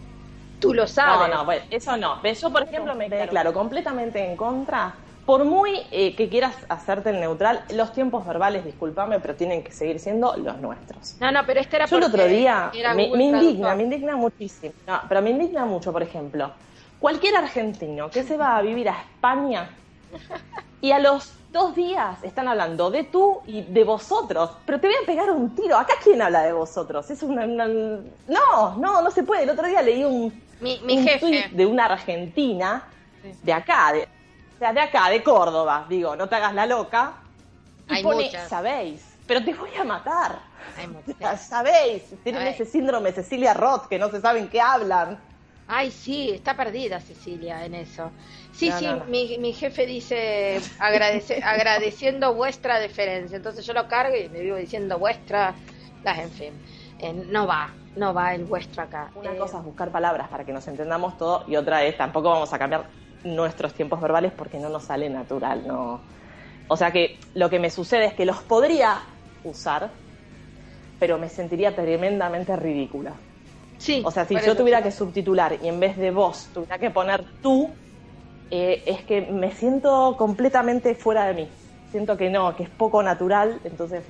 tú 0.59 0.73
lo 0.75 0.85
No, 0.85 0.95
sabes. 0.95 1.35
no, 1.37 1.45
bueno, 1.45 1.63
eso 1.71 1.97
no. 1.97 2.23
Yo, 2.23 2.51
por 2.53 2.63
ejemplo, 2.63 2.95
me 2.95 3.09
declaro 3.09 3.53
completamente 3.53 4.25
en 4.25 4.37
contra. 4.37 4.97
Por 5.27 5.45
muy 5.45 5.71
eh, 5.91 6.15
que 6.17 6.29
quieras 6.29 6.67
hacerte 6.69 7.11
el 7.11 7.21
neutral, 7.21 7.65
los 7.71 7.93
tiempos 7.93 8.27
verbales, 8.27 8.65
discúlpame, 8.65 9.21
pero 9.21 9.37
tienen 9.37 9.63
que 9.65 9.73
seguir 9.73 9.99
siendo 9.99 10.37
los 10.37 10.61
nuestros. 10.61 11.17
No, 11.21 11.33
no, 11.33 11.47
pero 11.47 11.61
este 11.61 11.77
era 11.77 11.87
Yo 11.87 11.97
el 11.97 12.05
otro 12.05 12.27
día 12.29 12.73
me, 12.89 13.11
me 13.15 13.25
indigna, 13.25 13.75
me 13.75 13.83
indigna 13.85 14.17
muchísimo. 14.17 14.75
No, 14.87 15.01
pero 15.09 15.23
me 15.23 15.31
indigna 15.31 15.65
mucho, 15.65 15.93
por 15.93 16.03
ejemplo, 16.03 16.53
cualquier 17.05 17.37
argentino 17.37 18.09
que 18.11 18.23
se 18.23 18.39
va 18.39 18.57
a 18.57 18.63
vivir 18.63 18.89
a 18.89 18.99
España 18.99 19.69
y 20.81 20.91
a 20.91 20.99
los 20.99 21.35
dos 21.53 21.75
días 21.75 22.25
están 22.25 22.49
hablando 22.49 22.91
de 22.91 23.05
tú 23.05 23.43
y 23.47 23.61
de 23.61 23.85
vosotros, 23.85 24.53
pero 24.65 24.81
te 24.81 24.87
voy 24.87 24.97
a 25.03 25.05
pegar 25.05 25.31
un 25.31 25.55
tiro. 25.55 25.77
Acá 25.77 25.93
quién 26.03 26.23
habla 26.23 26.41
de 26.45 26.55
vosotros? 26.55 27.11
Es 27.11 27.23
una, 27.23 27.45
una- 27.45 27.67
no, 27.69 28.77
no, 28.79 29.03
no 29.03 29.11
se 29.11 29.23
puede. 29.23 29.43
El 29.43 29.51
otro 29.51 29.67
día 29.69 29.83
leí 29.83 30.03
un, 30.03 30.33
Mi, 30.63 30.81
mi 30.83 30.97
un 30.97 31.05
jefe. 31.05 31.19
tuit 31.19 31.47
de 31.51 31.67
una 31.67 31.85
argentina 31.85 32.85
de 33.43 33.53
acá, 33.53 33.93
de, 33.93 34.05
o 34.05 34.59
sea, 34.59 34.73
de 34.73 34.81
acá, 34.81 35.11
de 35.11 35.23
Córdoba, 35.23 35.85
digo, 35.87 36.17
no 36.17 36.27
te 36.27 36.37
hagas 36.37 36.55
la 36.55 36.65
loca. 36.65 37.13
Y 37.91 37.97
Hay 37.97 38.03
pone, 38.03 38.25
muchas. 38.25 38.49
sabéis, 38.49 39.05
pero 39.27 39.45
te 39.45 39.53
voy 39.53 39.75
a 39.79 39.85
matar. 39.85 40.39
Hay 40.79 40.87
muchas. 41.07 41.43
sabéis, 41.49 42.03
tienen 42.23 42.47
ese 42.47 42.65
síndrome 42.65 43.13
Cecilia 43.13 43.53
Roth 43.53 43.89
que 43.89 43.99
no 43.99 44.09
se 44.11 44.23
saben 44.23 44.49
qué 44.49 44.59
hablan. 44.63 45.19
Ay, 45.67 45.91
sí, 45.91 46.31
está 46.31 46.57
perdida 46.57 47.01
Cecilia 47.01 47.65
en 47.65 47.75
eso. 47.75 48.15
Sí, 48.51 48.71
No, 48.71 48.81
sí, 48.81 48.87
no, 48.87 48.97
no. 48.97 49.07
Mi, 49.07 49.39
mi 49.39 49.53
jefe 49.55 49.87
dice 49.87 50.73
agradece, 50.79 51.41
agradeciendo 51.43 52.35
vuestra 52.35 52.79
deferencia. 52.81 53.37
Entonces 53.37 53.65
yo 53.67 53.73
lo 53.73 53.89
cargo 53.89 54.15
y 54.17 54.29
le 54.29 54.41
digo 54.41 54.57
diciendo 54.57 54.99
vuestra, 54.99 55.59
las 56.03 56.19
en 56.19 56.33
fin. 56.33 56.63
Eh, 56.99 57.13
no 57.15 57.47
va, 57.47 57.75
no 57.95 58.13
va 58.15 58.35
el 58.35 58.45
vuestro 58.45 58.83
acá. 58.83 59.15
Una 59.15 59.37
Eh, 59.37 59.37
cosa 59.37 59.59
es 59.59 59.65
buscar 59.65 59.93
palabras 59.93 60.29
para 60.29 60.45
que 60.45 60.53
nos 60.53 60.67
entendamos 60.69 61.17
todo 61.17 61.45
y 61.47 61.57
otra 61.57 61.85
es 61.85 61.97
tampoco 61.97 62.31
vamos 62.31 62.53
a 62.53 62.59
cambiar 62.59 62.91
nuestros 63.23 63.73
tiempos 63.75 64.01
verbales 64.01 64.33
porque 64.33 64.59
no 64.59 64.69
nos 64.69 64.85
sale 64.85 65.09
natural, 65.09 65.67
no. 65.67 66.05
O 66.69 66.77
sea 66.77 66.93
que 66.93 67.21
lo 67.35 67.51
que 67.51 67.61
me 67.61 67.71
sucede 67.71 68.07
es 68.07 68.15
que 68.15 68.27
los 68.27 68.43
podría 68.43 69.03
usar, 69.43 69.95
pero 70.99 71.19
me 71.19 71.29
sentiría 71.29 71.75
tremendamente 71.77 72.57
ridícula. 72.57 73.21
Sí, 73.85 74.07
O 74.07 74.11
sea, 74.11 74.27
si 74.27 74.39
yo 74.39 74.57
tuviera 74.57 74.83
que 74.83 74.91
subtitular 74.91 75.59
y 75.63 75.69
en 75.69 75.81
vez 75.81 75.97
de 75.97 76.11
vos 76.11 76.53
tuviera 76.53 76.79
que 76.79 76.91
poner 76.91 77.27
tú, 77.41 77.79
eh, 78.51 78.85
es 78.87 79.05
que 79.05 79.23
me 79.23 79.53
siento 79.53 80.17
completamente 80.19 80.95
fuera 80.97 81.27
de 81.27 81.35
mí. 81.35 81.53
Siento 81.87 82.17
que 82.17 82.31
no, 82.31 82.57
que 82.57 82.65
es 82.65 82.71
poco 82.71 83.03
natural, 83.03 83.61
entonces, 83.65 84.07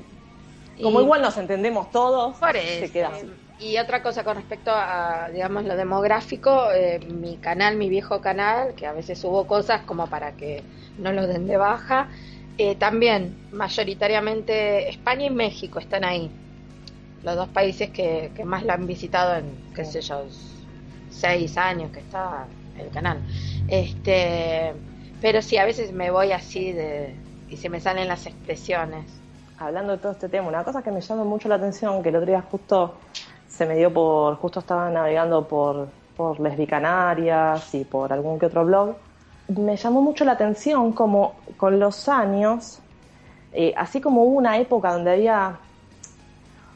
como 0.80 1.00
Y- 1.00 1.02
igual 1.02 1.22
nos 1.22 1.38
entendemos 1.38 1.90
todos, 1.92 2.38
se 2.66 2.90
queda 2.92 3.08
así. 3.10 3.36
Y 3.56 3.78
otra 3.78 4.02
cosa 4.02 4.24
con 4.24 4.36
respecto 4.36 4.70
a, 4.74 5.30
digamos, 5.32 5.64
lo 5.64 5.76
demográfico, 5.76 6.70
eh, 6.72 6.98
mi 7.06 7.38
canal, 7.38 7.76
mi 7.76 7.88
viejo 7.88 8.20
canal, 8.20 8.74
que 8.74 8.86
a 8.86 8.92
veces 8.92 9.20
subo 9.20 9.46
cosas 9.46 9.82
como 9.84 10.08
para 10.10 10.36
que 10.36 10.68
no 10.96 11.12
lo 11.12 11.26
den 11.28 11.46
de 11.46 11.56
baja, 11.56 12.10
eh, 12.56 12.76
también 12.76 13.40
mayoritariamente 13.50 14.88
España 14.88 15.26
y 15.26 15.30
México 15.30 15.78
están 15.78 16.04
ahí. 16.04 16.36
Los 17.24 17.36
dos 17.36 17.48
países 17.48 17.90
que, 17.90 18.30
que 18.34 18.44
más 18.44 18.64
la 18.64 18.74
han 18.74 18.86
visitado 18.86 19.34
en, 19.36 19.44
qué 19.74 19.84
sé 19.84 20.00
yo, 20.00 20.24
seis 21.10 21.56
años 21.56 21.90
que 21.90 22.00
está 22.00 22.46
el 22.78 22.90
canal. 22.90 23.18
Este, 23.68 24.72
pero 25.20 25.40
sí, 25.40 25.56
a 25.56 25.64
veces 25.64 25.92
me 25.92 26.10
voy 26.10 26.32
así 26.32 26.72
de 26.72 27.14
y 27.48 27.56
se 27.56 27.68
me 27.68 27.80
salen 27.80 28.08
las 28.08 28.26
expresiones. 28.26 29.04
hablando 29.58 29.92
de 29.92 29.98
todo 29.98 30.12
este 30.12 30.28
tema, 30.28 30.48
una 30.48 30.64
cosa 30.64 30.82
que 30.82 30.90
me 30.90 31.00
llama 31.00 31.24
mucho 31.24 31.48
la 31.48 31.54
atención, 31.54 32.02
que 32.02 32.08
el 32.08 32.16
otro 32.16 32.26
día 32.26 32.42
justo 32.42 32.94
se 33.48 33.66
me 33.66 33.76
dio 33.76 33.92
por, 33.92 34.36
justo 34.36 34.60
estaba 34.60 34.90
navegando 34.90 35.46
por, 35.46 35.88
por 36.16 36.40
Lesbicanarias 36.40 37.72
y 37.74 37.84
por 37.84 38.12
algún 38.12 38.38
que 38.38 38.46
otro 38.46 38.64
blog, 38.64 38.96
me 39.48 39.76
llamó 39.76 40.02
mucho 40.02 40.24
la 40.24 40.32
atención 40.32 40.92
como 40.92 41.36
con 41.56 41.78
los 41.78 42.08
años, 42.08 42.80
eh, 43.52 43.72
así 43.76 44.00
como 44.00 44.24
hubo 44.24 44.38
una 44.38 44.58
época 44.58 44.92
donde 44.92 45.12
había 45.12 45.56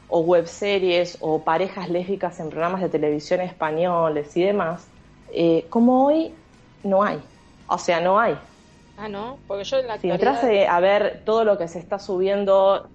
o 0.09 0.21
webseries 0.21 1.17
o 1.21 1.39
parejas 1.43 1.89
lésbicas 1.89 2.39
en 2.39 2.49
programas 2.49 2.81
de 2.81 2.89
televisión 2.89 3.41
españoles 3.41 4.35
y 4.35 4.43
demás, 4.43 4.87
eh, 5.31 5.65
como 5.69 6.05
hoy 6.05 6.33
no 6.83 7.03
hay. 7.03 7.19
O 7.67 7.77
sea, 7.77 8.01
no 8.01 8.19
hay. 8.19 8.37
Ah, 8.97 9.07
no, 9.07 9.37
porque 9.47 9.63
yo 9.63 9.77
en 9.77 9.87
la 9.87 9.97
Si 9.99 10.09
actualidad... 10.09 10.43
entras 10.43 10.69
a 10.69 10.79
ver 10.79 11.21
todo 11.23 11.43
lo 11.45 11.57
que 11.57 11.67
se 11.67 11.79
está 11.79 11.99
subiendo, 11.99 12.89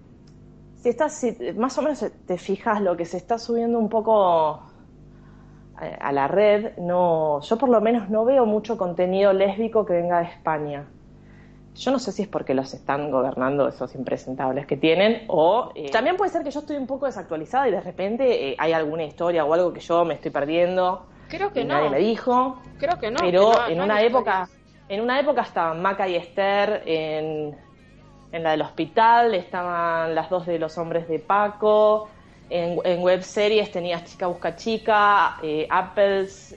si 0.83 0.89
estás, 0.91 1.15
si 1.15 1.37
más 1.57 1.79
o 1.79 1.83
menos 1.83 2.05
te 2.27 2.37
fijas 2.37 2.83
lo 2.83 2.97
que 2.97 3.07
se 3.07 3.17
está 3.17 3.39
subiendo 3.39 3.79
un 3.79 3.89
poco 3.89 4.61
eh, 5.81 5.97
a 5.99 6.13
la 6.13 6.29
red, 6.29 6.77
no, 6.79 7.41
yo 7.41 7.57
por 7.57 7.69
lo 7.69 7.81
menos 7.81 8.11
no 8.11 8.25
veo 8.25 8.45
mucho 8.45 8.77
contenido 8.77 9.33
lésbico 9.33 9.87
que 9.87 9.95
venga 9.95 10.19
de 10.19 10.27
España. 10.27 10.87
Yo 11.77 11.91
no 11.91 11.99
sé 11.99 12.13
si 12.13 12.23
es 12.23 12.29
porque 12.29 12.55
los 12.55 12.73
están 12.73 13.11
gobernando 13.11 13.67
esos 13.69 13.95
impresentables 13.97 14.67
que 14.67 14.77
tienen 14.77 15.25
o 15.29 15.73
eh, 15.75 15.91
también 15.91 16.17
puede 16.17 16.31
ser 16.31 16.45
que 16.45 16.51
yo 16.53 16.61
estoy 16.61 16.77
un 16.77 16.87
poco 16.87 17.07
desactualizada 17.07 17.67
y 17.69 17.73
de 17.73 17.81
repente 17.81 18.51
eh, 18.51 18.57
hay 18.59 18.73
alguna 18.73 19.03
historia 19.05 19.45
o 19.45 19.53
algo 19.53 19.73
que 19.73 19.81
yo 19.81 20.05
me 20.05 20.15
estoy 20.15 20.31
perdiendo 20.31 21.07
Creo 21.29 21.53
que 21.53 21.65
no. 21.65 21.75
nadie 21.75 21.91
me 21.91 21.99
dijo 21.99 22.61
Creo 22.79 22.97
que 22.99 23.11
no. 23.11 23.19
pero 23.21 23.51
que 23.51 23.57
no- 23.57 23.67
en 23.69 23.79
no 23.79 23.85
una 23.85 24.03
época 24.03 24.43
historias. 24.43 24.87
en 24.89 25.01
una 25.01 25.19
época 25.21 25.43
estaban 25.43 25.83
Maca 25.83 26.07
y 26.09 26.15
Esther 26.15 26.83
en, 26.87 27.57
en 28.31 28.43
la 28.45 28.53
del 28.53 28.63
hospital 28.63 29.35
estaban 29.35 30.15
las 30.15 30.31
dos 30.31 30.47
de 30.47 30.61
los 30.61 30.79
hombres 30.79 31.09
de 31.09 31.19
Paco 31.19 32.09
en, 32.51 32.79
en 32.85 33.03
webseries 33.03 33.73
tenías 33.73 34.05
Chica 34.05 34.29
Busca 34.29 34.55
Chica 34.55 35.39
eh, 35.43 35.67
Apples 35.69 36.57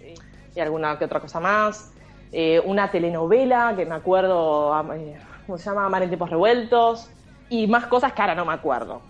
y 0.56 0.60
alguna 0.60 0.98
que 1.00 1.06
otra 1.06 1.20
cosa 1.20 1.40
más 1.40 1.92
Eh, 2.32 2.60
una 2.66 2.92
telenovela 2.92 3.74
que 3.76 3.86
me 3.86 3.96
acuerdo 3.96 4.74
am- 4.74 4.92
eh, 4.92 5.20
¿cómo 5.46 5.58
se 5.58 5.70
llama? 5.70 5.86
Amar 5.86 6.04
en 6.04 6.10
tiempos 6.10 6.30
revueltos 6.30 7.10
y 7.50 7.68
más 7.68 7.86
cosas 7.88 8.14
que 8.14 8.22
ahora 8.22 8.36
no 8.36 8.46
me 8.46 8.54
acuerdo 8.54 9.02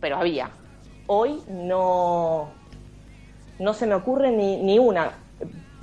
pero 0.00 0.16
había 0.18 0.50
hoy 1.06 1.42
no, 1.48 2.54
no 3.58 3.74
se 3.74 3.86
me 3.86 3.94
ocurre 3.94 4.30
ni, 4.30 4.62
ni 4.62 4.78
una. 4.78 5.12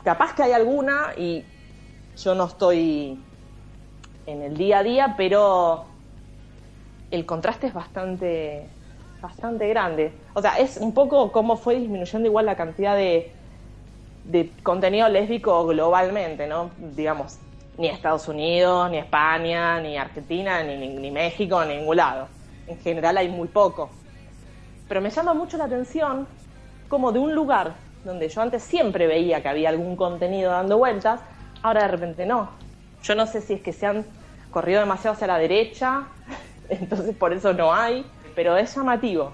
Capaz 0.03 0.33
que 0.35 0.43
hay 0.43 0.51
alguna 0.51 1.13
y 1.17 1.45
yo 2.15 2.35
no 2.35 2.45
estoy 2.45 3.23
en 4.25 4.41
el 4.43 4.57
día 4.57 4.79
a 4.79 4.83
día, 4.83 5.13
pero 5.17 5.87
el 7.09 7.25
contraste 7.25 7.67
es 7.67 7.73
bastante, 7.73 8.69
bastante 9.21 9.67
grande. 9.67 10.13
O 10.33 10.41
sea, 10.41 10.57
es 10.57 10.77
un 10.77 10.93
poco 10.93 11.31
cómo 11.31 11.57
fue 11.57 11.75
disminuyendo 11.75 12.27
igual 12.27 12.45
la 12.45 12.55
cantidad 12.55 12.95
de, 12.95 13.35
de 14.23 14.51
contenido 14.63 15.09
lésbico 15.09 15.65
globalmente, 15.65 16.47
¿no? 16.47 16.71
Digamos, 16.77 17.39
ni 17.77 17.87
Estados 17.87 18.27
Unidos, 18.27 18.89
ni 18.91 18.97
España, 18.97 19.79
ni 19.79 19.97
Argentina, 19.97 20.63
ni, 20.63 20.77
ni, 20.77 21.11
México, 21.11 21.63
ni 21.65 21.77
ningún 21.77 21.97
lado. 21.97 22.27
En 22.67 22.79
general 22.79 23.17
hay 23.17 23.29
muy 23.29 23.47
poco. 23.47 23.89
Pero 24.87 25.01
me 25.01 25.09
llama 25.09 25.33
mucho 25.33 25.57
la 25.57 25.65
atención 25.65 26.27
como 26.87 27.11
de 27.11 27.19
un 27.19 27.33
lugar 27.33 27.73
donde 28.03 28.29
yo 28.29 28.41
antes 28.41 28.63
siempre 28.63 29.07
veía 29.07 29.41
que 29.41 29.49
había 29.49 29.69
algún 29.69 29.95
contenido 29.95 30.51
dando 30.51 30.77
vueltas, 30.77 31.21
ahora 31.61 31.83
de 31.83 31.87
repente 31.87 32.25
no. 32.25 32.49
Yo 33.03 33.15
no 33.15 33.25
sé 33.25 33.41
si 33.41 33.53
es 33.53 33.61
que 33.61 33.73
se 33.73 33.85
han 33.85 34.05
corrido 34.51 34.79
demasiado 34.79 35.15
hacia 35.15 35.27
la 35.27 35.37
derecha, 35.37 36.07
entonces 36.69 37.15
por 37.15 37.33
eso 37.33 37.53
no 37.53 37.73
hay, 37.73 38.05
pero 38.35 38.57
es 38.57 38.75
llamativo. 38.75 39.31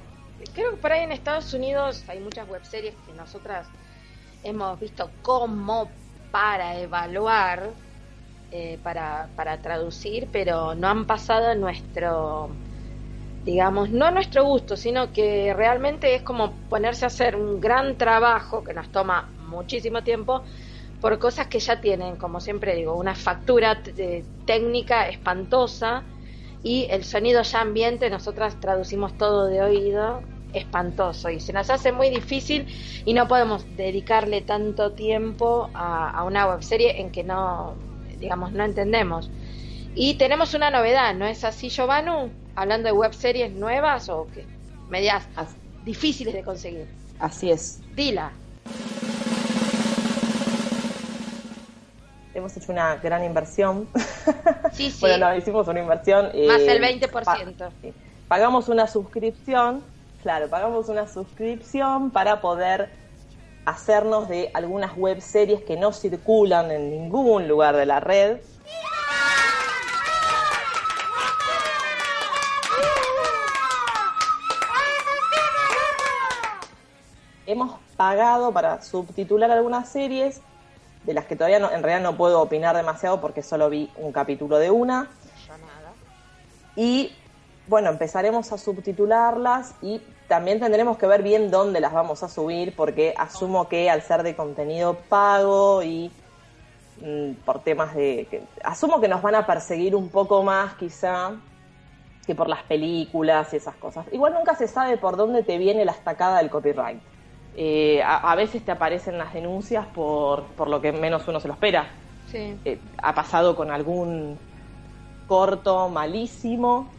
Creo 0.53 0.71
que 0.71 0.77
por 0.77 0.91
ahí 0.91 1.03
en 1.03 1.11
Estados 1.11 1.53
Unidos 1.53 2.03
hay 2.07 2.19
muchas 2.19 2.47
webseries 2.49 2.95
que 3.05 3.13
nosotras 3.13 3.67
hemos 4.43 4.79
visto 4.79 5.09
como 5.21 5.89
para 6.31 6.79
evaluar, 6.79 7.71
eh, 8.51 8.77
para, 8.83 9.29
para 9.35 9.61
traducir, 9.61 10.29
pero 10.31 10.75
no 10.75 10.87
han 10.87 11.05
pasado 11.05 11.53
nuestro, 11.55 12.49
digamos, 13.43 13.89
no 13.89 14.11
nuestro 14.11 14.45
gusto, 14.45 14.77
sino 14.77 15.11
que 15.11 15.53
realmente 15.53 16.15
es 16.15 16.21
como 16.21 16.53
ponerse 16.69 17.05
a 17.05 17.07
hacer 17.07 17.35
un 17.35 17.59
gran 17.59 17.97
trabajo 17.97 18.63
que 18.63 18.73
nos 18.73 18.89
toma 18.89 19.29
muchísimo 19.47 20.03
tiempo 20.03 20.43
por 21.01 21.19
cosas 21.19 21.47
que 21.47 21.59
ya 21.59 21.79
tienen, 21.79 22.15
como 22.15 22.39
siempre 22.39 22.75
digo, 22.75 22.95
una 22.95 23.15
factura 23.15 23.81
técnica 24.45 25.07
espantosa 25.07 26.03
y 26.63 26.87
el 26.89 27.03
sonido 27.03 27.43
ya 27.43 27.61
ambiente, 27.61 28.09
nosotras 28.09 28.59
traducimos 28.59 29.17
todo 29.17 29.45
de 29.47 29.61
oído, 29.61 30.21
espantoso 30.57 31.29
y 31.29 31.39
se 31.39 31.53
nos 31.53 31.69
hace 31.69 31.91
muy 31.91 32.09
difícil 32.09 32.67
y 33.05 33.13
no 33.13 33.27
podemos 33.27 33.65
dedicarle 33.75 34.41
tanto 34.41 34.91
tiempo 34.91 35.69
a, 35.73 36.11
a 36.11 36.23
una 36.23 36.47
webserie 36.47 37.01
en 37.01 37.11
que 37.11 37.23
no, 37.23 37.75
digamos, 38.19 38.51
no 38.51 38.63
entendemos. 38.63 39.29
Y 39.95 40.15
tenemos 40.15 40.53
una 40.53 40.69
novedad, 40.69 41.15
¿no 41.15 41.25
es 41.25 41.43
así, 41.43 41.69
Giovanni? 41.69 42.31
Hablando 42.55 42.87
de 42.87 42.91
webseries 42.93 43.51
nuevas 43.53 44.09
o 44.09 44.27
que 44.33 44.45
medias 44.89 45.27
difíciles 45.83 46.33
de 46.33 46.43
conseguir. 46.43 46.87
Así 47.19 47.49
es. 47.49 47.81
Dila. 47.95 48.31
hemos 52.37 52.55
hecho 52.55 52.71
una 52.71 52.95
gran 52.97 53.23
inversión. 53.23 53.87
Sí, 54.73 54.91
sí. 54.91 54.97
bueno, 54.99 55.29
no, 55.29 55.35
hicimos 55.35 55.67
una 55.67 55.79
inversión. 55.79 56.25
Más 56.47 56.61
el 56.61 56.81
20%. 56.81 57.71
Pagamos 58.27 58.69
una 58.69 58.87
suscripción, 58.87 59.81
claro, 60.21 60.49
pagamos 60.49 60.89
una 60.89 61.07
suscripción 61.07 62.11
para 62.11 62.41
poder 62.41 62.89
hacernos 63.65 64.29
de 64.29 64.49
algunas 64.53 64.95
web 64.95 65.21
series 65.21 65.61
que 65.63 65.75
no 65.75 65.91
circulan 65.91 66.71
en 66.71 66.89
ningún 66.89 67.47
lugar 67.47 67.75
de 67.75 67.85
la 67.85 67.99
red. 67.99 68.37
Hemos 77.45 77.79
pagado 77.95 78.51
para 78.51 78.81
subtitular 78.81 79.49
algunas 79.51 79.89
series 79.89 80.41
de 81.03 81.13
las 81.13 81.25
que 81.25 81.35
todavía 81.35 81.59
no, 81.59 81.71
en 81.71 81.81
realidad 81.81 82.09
no 82.09 82.17
puedo 82.17 82.41
opinar 82.41 82.75
demasiado 82.75 83.21
porque 83.21 83.41
solo 83.41 83.69
vi 83.69 83.89
un 83.95 84.11
capítulo 84.11 84.59
de 84.59 84.71
una. 84.71 85.09
Y 86.75 87.11
bueno, 87.67 87.89
empezaremos 87.89 88.51
a 88.51 88.57
subtitularlas 88.57 89.75
y 89.81 90.01
también 90.27 90.59
tendremos 90.59 90.97
que 90.97 91.07
ver 91.07 91.23
bien 91.23 91.51
dónde 91.51 91.79
las 91.79 91.93
vamos 91.93 92.23
a 92.23 92.29
subir 92.29 92.75
porque 92.75 93.13
asumo 93.17 93.67
que 93.67 93.89
al 93.89 94.01
ser 94.01 94.23
de 94.23 94.35
contenido 94.35 94.95
pago 95.09 95.83
y 95.83 96.11
mm, 97.01 97.33
por 97.45 97.63
temas 97.63 97.95
de... 97.95 98.27
Que, 98.29 98.43
asumo 98.63 98.99
que 98.99 99.07
nos 99.07 99.21
van 99.21 99.35
a 99.35 99.45
perseguir 99.45 99.95
un 99.95 100.09
poco 100.09 100.43
más 100.43 100.75
quizá 100.75 101.31
que 102.25 102.35
por 102.35 102.49
las 102.49 102.63
películas 102.63 103.53
y 103.53 103.57
esas 103.57 103.75
cosas. 103.75 104.05
Igual 104.11 104.33
nunca 104.33 104.55
se 104.55 104.67
sabe 104.67 104.97
por 104.97 105.15
dónde 105.15 105.43
te 105.43 105.57
viene 105.57 105.85
la 105.85 105.93
estacada 105.93 106.39
del 106.39 106.49
copyright. 106.49 106.99
Eh, 107.55 108.03
a, 108.03 108.35
veces 108.35 108.63
te 108.63 108.71
aparecen 108.71 109.17
las 109.17 109.33
denuncias 109.33 109.87
por, 109.87 110.43
por 110.43 110.67
lo 110.67 110.79
que 110.79 110.91
menos 110.91 111.27
uno 111.27 111.39
se 111.39 111.47
lo 111.47 111.53
espera. 111.55 111.87
Eh, 112.33 112.79
ha 113.01 113.15
pasado 113.15 113.55
con 113.55 113.71
algún 113.71 114.37
corto 115.27 115.89
malísimo 115.89 116.89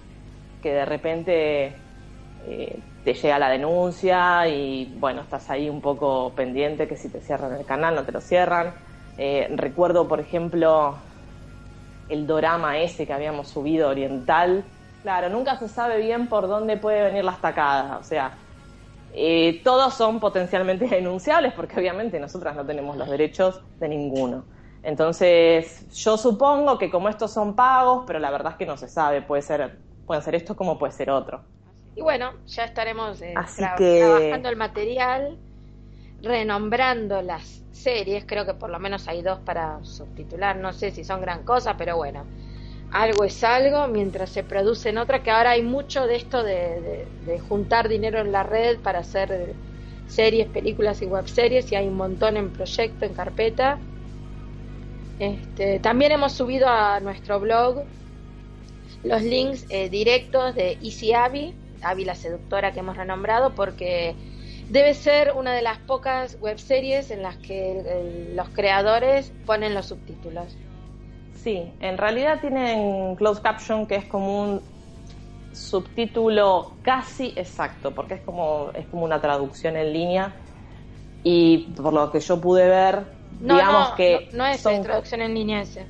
que 0.62 0.72
de 0.72 0.84
repente 0.84 1.76
eh, 2.46 2.78
te 3.04 3.14
llega 3.14 3.38
la 3.38 3.48
denuncia 3.48 4.46
y 4.48 4.96
bueno, 4.98 5.22
estás 5.22 5.48
ahí 5.50 5.68
un 5.68 5.80
poco 5.80 6.32
pendiente 6.34 6.88
que 6.88 6.96
si 6.96 7.08
te 7.08 7.20
cierran 7.20 7.54
el 7.54 7.64
canal 7.64 7.94
no 7.94 8.04
te 8.04 8.12
lo 8.12 8.20
cierran. 8.20 8.74
recuerdo, 9.56 10.08
por 10.08 10.20
ejemplo, 10.20 10.96
el 12.08 12.26
dorama 12.26 12.78
ese 12.78 13.06
que 13.06 13.12
habíamos 13.12 13.48
subido 13.48 13.88
oriental. 13.88 14.64
Claro, 15.02 15.28
nunca 15.28 15.56
se 15.58 15.68
sabe 15.68 15.98
bien 15.98 16.28
por 16.28 16.48
dónde 16.48 16.76
puede 16.76 17.02
venir 17.02 17.24
la 17.24 17.32
estacada. 17.32 17.98
O 17.98 18.02
sea, 18.02 18.36
eh, 19.14 19.60
todos 19.64 19.94
son 19.94 20.20
potencialmente 20.20 20.86
denunciables 20.90 21.52
porque 21.54 21.78
obviamente 21.78 22.18
nosotras 22.18 22.56
no 22.56 22.66
tenemos 22.66 22.96
los 22.96 23.08
derechos 23.08 23.62
de 23.78 23.88
ninguno. 23.88 24.44
Entonces, 24.82 25.86
yo 25.92 26.16
supongo 26.16 26.78
que 26.78 26.90
como 26.90 27.08
estos 27.08 27.32
son 27.32 27.54
pagos, 27.54 28.04
pero 28.06 28.18
la 28.18 28.30
verdad 28.30 28.52
es 28.52 28.58
que 28.58 28.66
no 28.66 28.76
se 28.76 28.88
sabe, 28.88 29.22
puede 29.22 29.42
ser, 29.42 29.80
puede 30.08 30.22
ser 30.22 30.34
esto 30.34 30.56
como 30.56 30.76
puede 30.76 30.92
ser 30.92 31.10
otro. 31.10 31.42
Y 31.94 32.00
bueno, 32.00 32.32
ya 32.46 32.64
estaremos 32.64 33.20
eh, 33.22 33.34
trabajando 33.56 34.48
el 34.48 34.56
material, 34.56 35.36
renombrando 36.22 37.22
las 37.22 37.62
series, 37.70 38.24
creo 38.26 38.44
que 38.44 38.54
por 38.54 38.70
lo 38.70 38.80
menos 38.80 39.06
hay 39.06 39.22
dos 39.22 39.38
para 39.40 39.84
subtitular, 39.84 40.56
no 40.56 40.72
sé 40.72 40.90
si 40.90 41.04
son 41.04 41.20
gran 41.20 41.44
cosa, 41.44 41.76
pero 41.76 41.96
bueno, 41.96 42.24
algo 42.90 43.24
es 43.24 43.44
algo, 43.44 43.86
mientras 43.86 44.30
se 44.30 44.42
producen 44.42 44.98
otras, 44.98 45.20
que 45.20 45.30
ahora 45.30 45.50
hay 45.50 45.62
mucho 45.62 46.06
de 46.06 46.16
esto 46.16 46.42
de, 46.42 47.06
juntar 47.48 47.88
dinero 47.88 48.18
en 48.20 48.32
la 48.32 48.42
red 48.42 48.78
para 48.78 49.00
hacer 49.00 49.54
series, 50.06 50.48
películas 50.48 51.02
y 51.02 51.06
webseries, 51.06 51.70
y 51.70 51.76
hay 51.76 51.86
un 51.86 51.96
montón 51.96 52.36
en 52.36 52.50
proyecto, 52.50 53.04
en 53.04 53.12
carpeta. 53.12 53.78
Este, 55.18 55.80
también 55.80 56.12
hemos 56.12 56.32
subido 56.32 56.68
a 56.68 56.98
nuestro 57.00 57.40
blog 57.40 57.82
los 59.04 59.22
links 59.22 59.66
eh, 59.68 59.88
directos 59.88 60.54
de 60.54 60.78
Easy 60.82 61.12
Abby, 61.12 61.54
Abby 61.82 62.04
la 62.04 62.14
seductora 62.14 62.72
que 62.72 62.80
hemos 62.80 62.96
renombrado, 62.96 63.54
porque 63.54 64.14
debe 64.68 64.94
ser 64.94 65.32
una 65.32 65.54
de 65.54 65.62
las 65.62 65.78
pocas 65.78 66.36
webseries 66.40 67.10
en 67.10 67.22
las 67.22 67.36
que 67.36 68.30
los 68.34 68.48
creadores 68.50 69.32
ponen 69.46 69.74
los 69.74 69.86
subtítulos. 69.86 70.56
Sí, 71.34 71.72
en 71.80 71.98
realidad 71.98 72.40
tienen 72.40 73.14
closed 73.16 73.42
caption 73.42 73.86
que 73.86 73.96
es 73.96 74.04
como 74.04 74.42
un 74.42 74.60
subtítulo 75.52 76.72
casi 76.82 77.32
exacto, 77.36 77.94
porque 77.94 78.14
es 78.14 78.20
como, 78.20 78.70
es 78.74 78.86
como 78.86 79.04
una 79.04 79.20
traducción 79.20 79.76
en 79.76 79.92
línea 79.92 80.34
y 81.22 81.58
por 81.76 81.92
lo 81.92 82.10
que 82.10 82.20
yo 82.20 82.40
pude 82.40 82.68
ver, 82.68 83.04
digamos 83.40 83.90
que... 83.90 84.28
No, 84.32 84.46
es 84.46 84.62
traducción 84.62 85.22
en 85.22 85.34
línea 85.34 85.62
ese. 85.62 85.86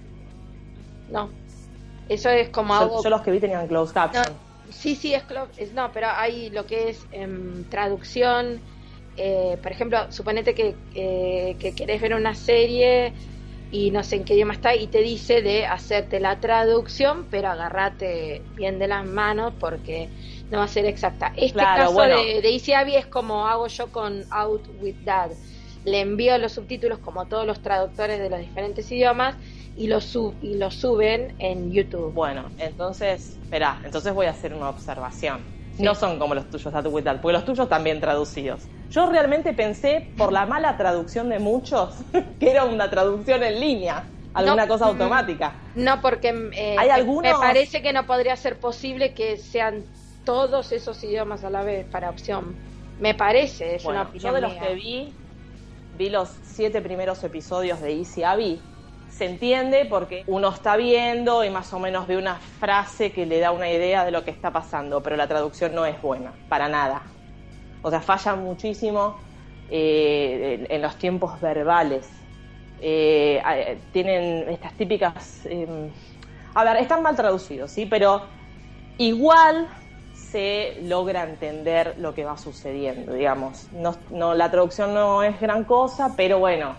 No. 1.10 1.30
Eso 2.08 2.30
es 2.30 2.48
como 2.48 2.74
algo... 2.74 3.02
Yo 3.02 3.10
los 3.10 3.20
que 3.22 3.30
vi 3.30 3.40
tenían 3.40 3.66
closed 3.68 3.94
caption. 3.94 4.24
sí, 4.70 4.94
sí, 4.94 5.14
es 5.14 5.22
closed... 5.24 5.72
No, 5.74 5.90
pero 5.92 6.08
hay 6.10 6.50
lo 6.50 6.66
que 6.66 6.90
es 6.90 7.06
em, 7.12 7.64
traducción... 7.64 8.60
Eh, 9.20 9.58
por 9.60 9.72
ejemplo, 9.72 10.12
suponete 10.12 10.54
que, 10.54 10.76
eh, 10.94 11.56
que 11.58 11.74
querés 11.74 12.00
ver 12.00 12.14
una 12.14 12.36
serie 12.36 13.12
y 13.70 13.90
no 13.90 14.02
sé 14.02 14.16
en 14.16 14.24
qué 14.24 14.34
idioma 14.34 14.54
está 14.54 14.74
y 14.74 14.86
te 14.86 15.00
dice 15.00 15.42
de 15.42 15.66
hacerte 15.66 16.20
la 16.20 16.40
traducción, 16.40 17.26
pero 17.30 17.48
agárrate 17.48 18.42
bien 18.54 18.78
de 18.78 18.88
las 18.88 19.04
manos 19.04 19.52
porque 19.58 20.08
no 20.50 20.58
va 20.58 20.64
a 20.64 20.68
ser 20.68 20.86
exacta. 20.86 21.32
Este 21.36 21.58
caso 21.58 22.00
de, 22.00 22.40
de 22.40 22.50
Easy 22.50 22.72
Abby 22.72 22.94
es 22.94 23.06
como 23.06 23.46
hago 23.46 23.66
yo 23.66 23.92
con 23.92 24.24
Out 24.30 24.68
with 24.80 24.96
Dad. 25.04 25.32
Le 25.84 26.00
envío 26.00 26.38
los 26.38 26.52
subtítulos 26.52 26.98
como 26.98 27.26
todos 27.26 27.46
los 27.46 27.60
traductores 27.60 28.18
de 28.18 28.30
los 28.30 28.40
diferentes 28.40 28.90
idiomas 28.90 29.36
y 29.78 29.86
los, 29.86 30.04
sub, 30.04 30.34
y 30.42 30.56
los 30.56 30.74
suben 30.74 31.34
en 31.38 31.70
YouTube. 31.72 32.12
Bueno, 32.12 32.50
entonces, 32.58 33.38
espera, 33.42 33.80
entonces 33.84 34.12
voy 34.12 34.26
a 34.26 34.30
hacer 34.30 34.52
una 34.52 34.68
observación 34.68 35.58
no 35.78 35.94
son 35.94 36.18
como 36.18 36.34
los 36.34 36.50
tuyos, 36.50 36.72
Dad, 36.72 37.20
porque 37.20 37.32
los 37.32 37.44
tuyos 37.44 37.68
también 37.68 38.00
traducidos. 38.00 38.66
Yo 38.90 39.08
realmente 39.10 39.52
pensé, 39.52 40.12
por 40.16 40.32
la 40.32 40.46
mala 40.46 40.76
traducción 40.76 41.28
de 41.28 41.38
muchos, 41.38 41.94
que 42.40 42.50
era 42.50 42.64
una 42.64 42.90
traducción 42.90 43.42
en 43.42 43.60
línea, 43.60 44.04
alguna 44.34 44.66
cosa 44.66 44.86
mm, 44.86 44.88
automática. 44.88 45.54
No, 45.74 46.00
porque 46.00 46.50
eh, 46.52 46.76
¿Hay 46.78 47.04
me 47.04 47.34
parece 47.34 47.82
que 47.82 47.92
no 47.92 48.06
podría 48.06 48.36
ser 48.36 48.58
posible 48.58 49.14
que 49.14 49.36
sean 49.36 49.84
todos 50.24 50.72
esos 50.72 51.02
idiomas 51.04 51.44
a 51.44 51.50
la 51.50 51.62
vez 51.62 51.86
para 51.86 52.10
opción. 52.10 52.54
Me 53.00 53.14
parece, 53.14 53.76
es 53.76 53.84
una 53.84 54.02
opinión 54.02 54.32
yo 54.32 54.34
de 54.34 54.40
los 54.40 54.52
mía. 54.52 54.60
que 54.60 54.74
vi, 54.74 55.14
vi 55.96 56.10
los 56.10 56.28
siete 56.42 56.82
primeros 56.82 57.22
episodios 57.24 57.80
de 57.80 57.96
Easy 57.96 58.24
Abby. 58.24 58.60
Se 59.10 59.24
entiende 59.24 59.86
porque 59.88 60.24
uno 60.26 60.48
está 60.50 60.76
viendo 60.76 61.44
y 61.44 61.50
más 61.50 61.72
o 61.72 61.78
menos 61.78 62.06
ve 62.06 62.16
una 62.16 62.36
frase 62.36 63.10
que 63.10 63.26
le 63.26 63.40
da 63.40 63.50
una 63.52 63.70
idea 63.70 64.04
de 64.04 64.10
lo 64.10 64.24
que 64.24 64.30
está 64.30 64.52
pasando, 64.52 65.02
pero 65.02 65.16
la 65.16 65.26
traducción 65.26 65.74
no 65.74 65.86
es 65.86 66.00
buena, 66.00 66.32
para 66.48 66.68
nada. 66.68 67.02
O 67.82 67.90
sea, 67.90 68.00
falla 68.00 68.36
muchísimo 68.36 69.16
eh, 69.70 70.66
en, 70.68 70.82
los 70.82 70.96
tiempos 70.96 71.40
verbales. 71.40 72.08
Eh, 72.80 73.42
eh, 73.44 73.78
tienen 73.92 74.48
estas 74.48 74.72
típicas... 74.74 75.46
eh, 75.46 75.90
a 76.54 76.64
ver, 76.64 76.76
están 76.78 77.02
mal 77.02 77.14
traducidos, 77.14 77.70
¿sí? 77.70 77.86
Pero 77.86 78.22
igual 78.98 79.68
se 80.12 80.78
logra 80.82 81.22
entender 81.22 81.94
lo 81.98 82.14
que 82.14 82.24
va 82.24 82.36
sucediendo, 82.36 83.12
digamos. 83.12 83.68
No, 83.72 83.96
no, 84.10 84.34
la 84.34 84.50
traducción 84.50 84.92
no 84.92 85.22
es 85.22 85.40
gran 85.40 85.64
cosa, 85.64 86.14
pero 86.16 86.38
bueno, 86.38 86.74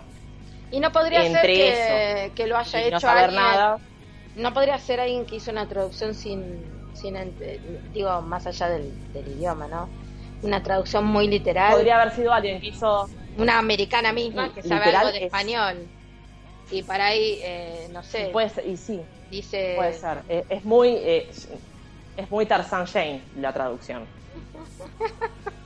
Y 0.70 0.80
no 0.80 0.92
podría 0.92 1.22
ser 1.30 1.46
que, 1.46 2.24
eso 2.26 2.34
que 2.34 2.46
lo 2.46 2.56
haya 2.56 2.80
y 2.80 2.82
hecho 2.84 2.94
no 2.94 3.00
saber 3.00 3.24
alguien. 3.24 3.42
nada. 3.42 3.78
No 4.36 4.54
podría 4.54 4.78
ser 4.78 5.00
alguien 5.00 5.26
que 5.26 5.36
hizo 5.36 5.50
una 5.50 5.66
traducción 5.68 6.14
sin, 6.14 6.64
sin 6.94 7.34
digo, 7.92 8.22
más 8.22 8.46
allá 8.46 8.68
del, 8.68 8.92
del 9.12 9.28
idioma, 9.28 9.66
¿no? 9.66 9.90
Una 10.42 10.62
traducción 10.62 11.04
muy 11.04 11.26
literal. 11.26 11.72
Podría 11.74 12.00
haber 12.00 12.14
sido 12.14 12.32
alguien 12.32 12.60
que 12.60 12.68
hizo 12.68 13.08
Una 13.36 13.58
americana 13.58 14.12
misma 14.12 14.46
Y 14.46 14.50
que 14.50 14.62
sabe 14.62 14.84
algo 14.96 15.10
de 15.12 15.18
es- 15.18 15.24
español. 15.24 15.88
Y 16.70 16.82
para 16.84 17.06
ahí, 17.06 17.40
eh, 17.42 17.88
no 17.90 18.02
sé, 18.04 18.28
puede 18.32 18.48
ser- 18.48 18.66
y 18.68 18.76
sí, 18.76 19.02
dice... 19.28 19.74
puede 19.76 19.92
ser. 19.92 20.22
Eh, 20.28 20.44
es 20.48 20.64
muy 20.64 20.90
eh, 20.94 21.28
es 22.16 22.30
muy 22.30 22.46
Tarzan 22.46 22.86
Jane 22.86 23.24
la 23.34 23.52
traducción. 23.52 24.08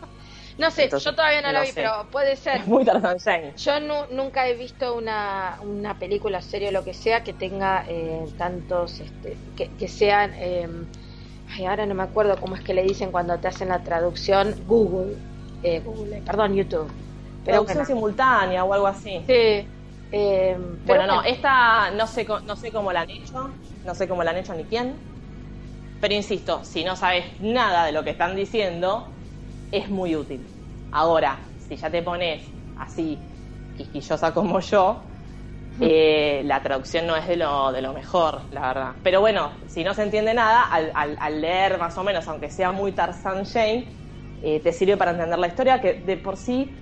No 0.57 0.71
sé, 0.71 0.91
Entonces, 0.91 1.05
yo 1.05 1.15
todavía 1.15 1.43
no, 1.43 1.53
la 1.53 1.63
vi, 1.63 1.73
sé. 1.73 1.73
pero 1.73 2.09
puede 2.11 2.37
ser. 2.37 2.61
Es 2.61 2.67
muy 2.67 2.85
Tarzan 2.85 3.19
Jane. 3.19 3.57
Yo 3.57 3.81
nu- 3.81 4.07
nunca 4.11 4.49
he 4.49 4.55
visto 4.55 4.97
una, 4.97 5.59
una 5.63 5.99
película, 5.99 6.41
serie 6.43 6.69
o 6.69 6.73
lo 6.73 6.85
que 6.85 6.95
sea 6.95 7.23
que 7.25 7.35
tenga 7.35 7.85
eh, 7.89 8.25
tantos, 8.37 9.01
este, 9.01 9.39
que, 9.57 9.77
que 9.77 9.89
sean, 9.89 10.35
eh, 10.37 10.69
ay, 11.47 11.67
ahora 11.67 11.87
no 11.87 11.95
me 11.95 12.03
acuerdo 12.03 12.37
cómo 12.41 12.57
es 12.57 12.63
que 12.63 12.75
le 12.75 12.83
dicen 12.83 13.13
cuando 13.13 13.39
te 13.41 13.49
hacen 13.49 13.69
la 13.69 13.83
traducción, 13.85 14.57
Google, 14.67 15.19
eh, 15.63 15.81
Google, 15.81 16.23
perdón, 16.23 16.55
YouTube. 16.55 16.93
Pero 17.45 17.63
Traducción 17.63 17.85
bueno, 17.85 17.87
simultánea 17.87 18.65
o 18.65 18.73
algo 18.75 18.87
así. 18.89 19.15
sí, 19.27 19.69
pero 20.85 21.07
Bueno, 21.07 21.07
no, 21.07 21.23
esta 21.23 21.91
no 21.93 22.07
sé, 22.07 22.27
no 22.45 22.57
sé 22.57 22.73
cómo 22.73 22.93
la 22.93 23.01
han 23.03 23.07
hecho, 23.11 23.59
no 23.83 23.95
sé 23.95 24.09
cómo 24.09 24.23
la 24.25 24.31
han 24.33 24.39
hecho 24.39 24.55
ni 24.55 24.67
quién, 24.67 25.01
pero 26.01 26.15
insisto, 26.15 26.65
si 26.65 26.85
no 26.85 26.97
sabes 26.97 27.27
nada 27.41 27.87
de 27.87 27.93
lo 27.93 28.05
que 28.05 28.11
están 28.11 28.37
diciendo, 28.37 29.14
es 29.71 29.91
muy 29.91 30.17
útil. 30.17 30.55
Ahora, 30.91 31.55
si 31.57 31.77
ya 31.77 31.91
te 31.91 32.03
pones 32.03 32.55
así, 32.77 33.29
quisquillosa 33.75 34.33
como 34.33 34.61
yo, 34.61 35.09
eh, 35.81 36.43
la 36.45 36.63
traducción 36.63 37.07
no 37.07 37.17
es 37.17 37.27
de 37.27 37.37
lo, 37.37 37.73
de 37.73 37.83
lo 37.83 37.93
mejor, 37.93 38.47
la 38.51 38.63
verdad. 38.69 38.97
Pero 39.03 39.21
bueno, 39.21 39.53
si 39.67 39.85
no 39.85 39.95
se 39.95 40.03
entiende 40.03 40.35
nada, 40.35 40.65
al, 40.65 40.93
al- 40.95 41.19
al 41.21 41.41
leer 41.41 41.79
más 41.79 41.99
o 41.99 42.05
menos, 42.05 42.29
aunque 42.29 42.51
sea 42.51 42.73
muy 42.73 42.93
Tarzan 42.93 43.45
Jane, 43.45 43.93
eh, 44.41 44.61
te 44.63 44.73
sirve 44.73 44.97
para 44.97 45.13
entender 45.13 45.39
la 45.39 45.49
historia, 45.49 45.81
que 45.81 45.95
de 45.95 46.17
por 46.19 46.37
sí 46.37 46.77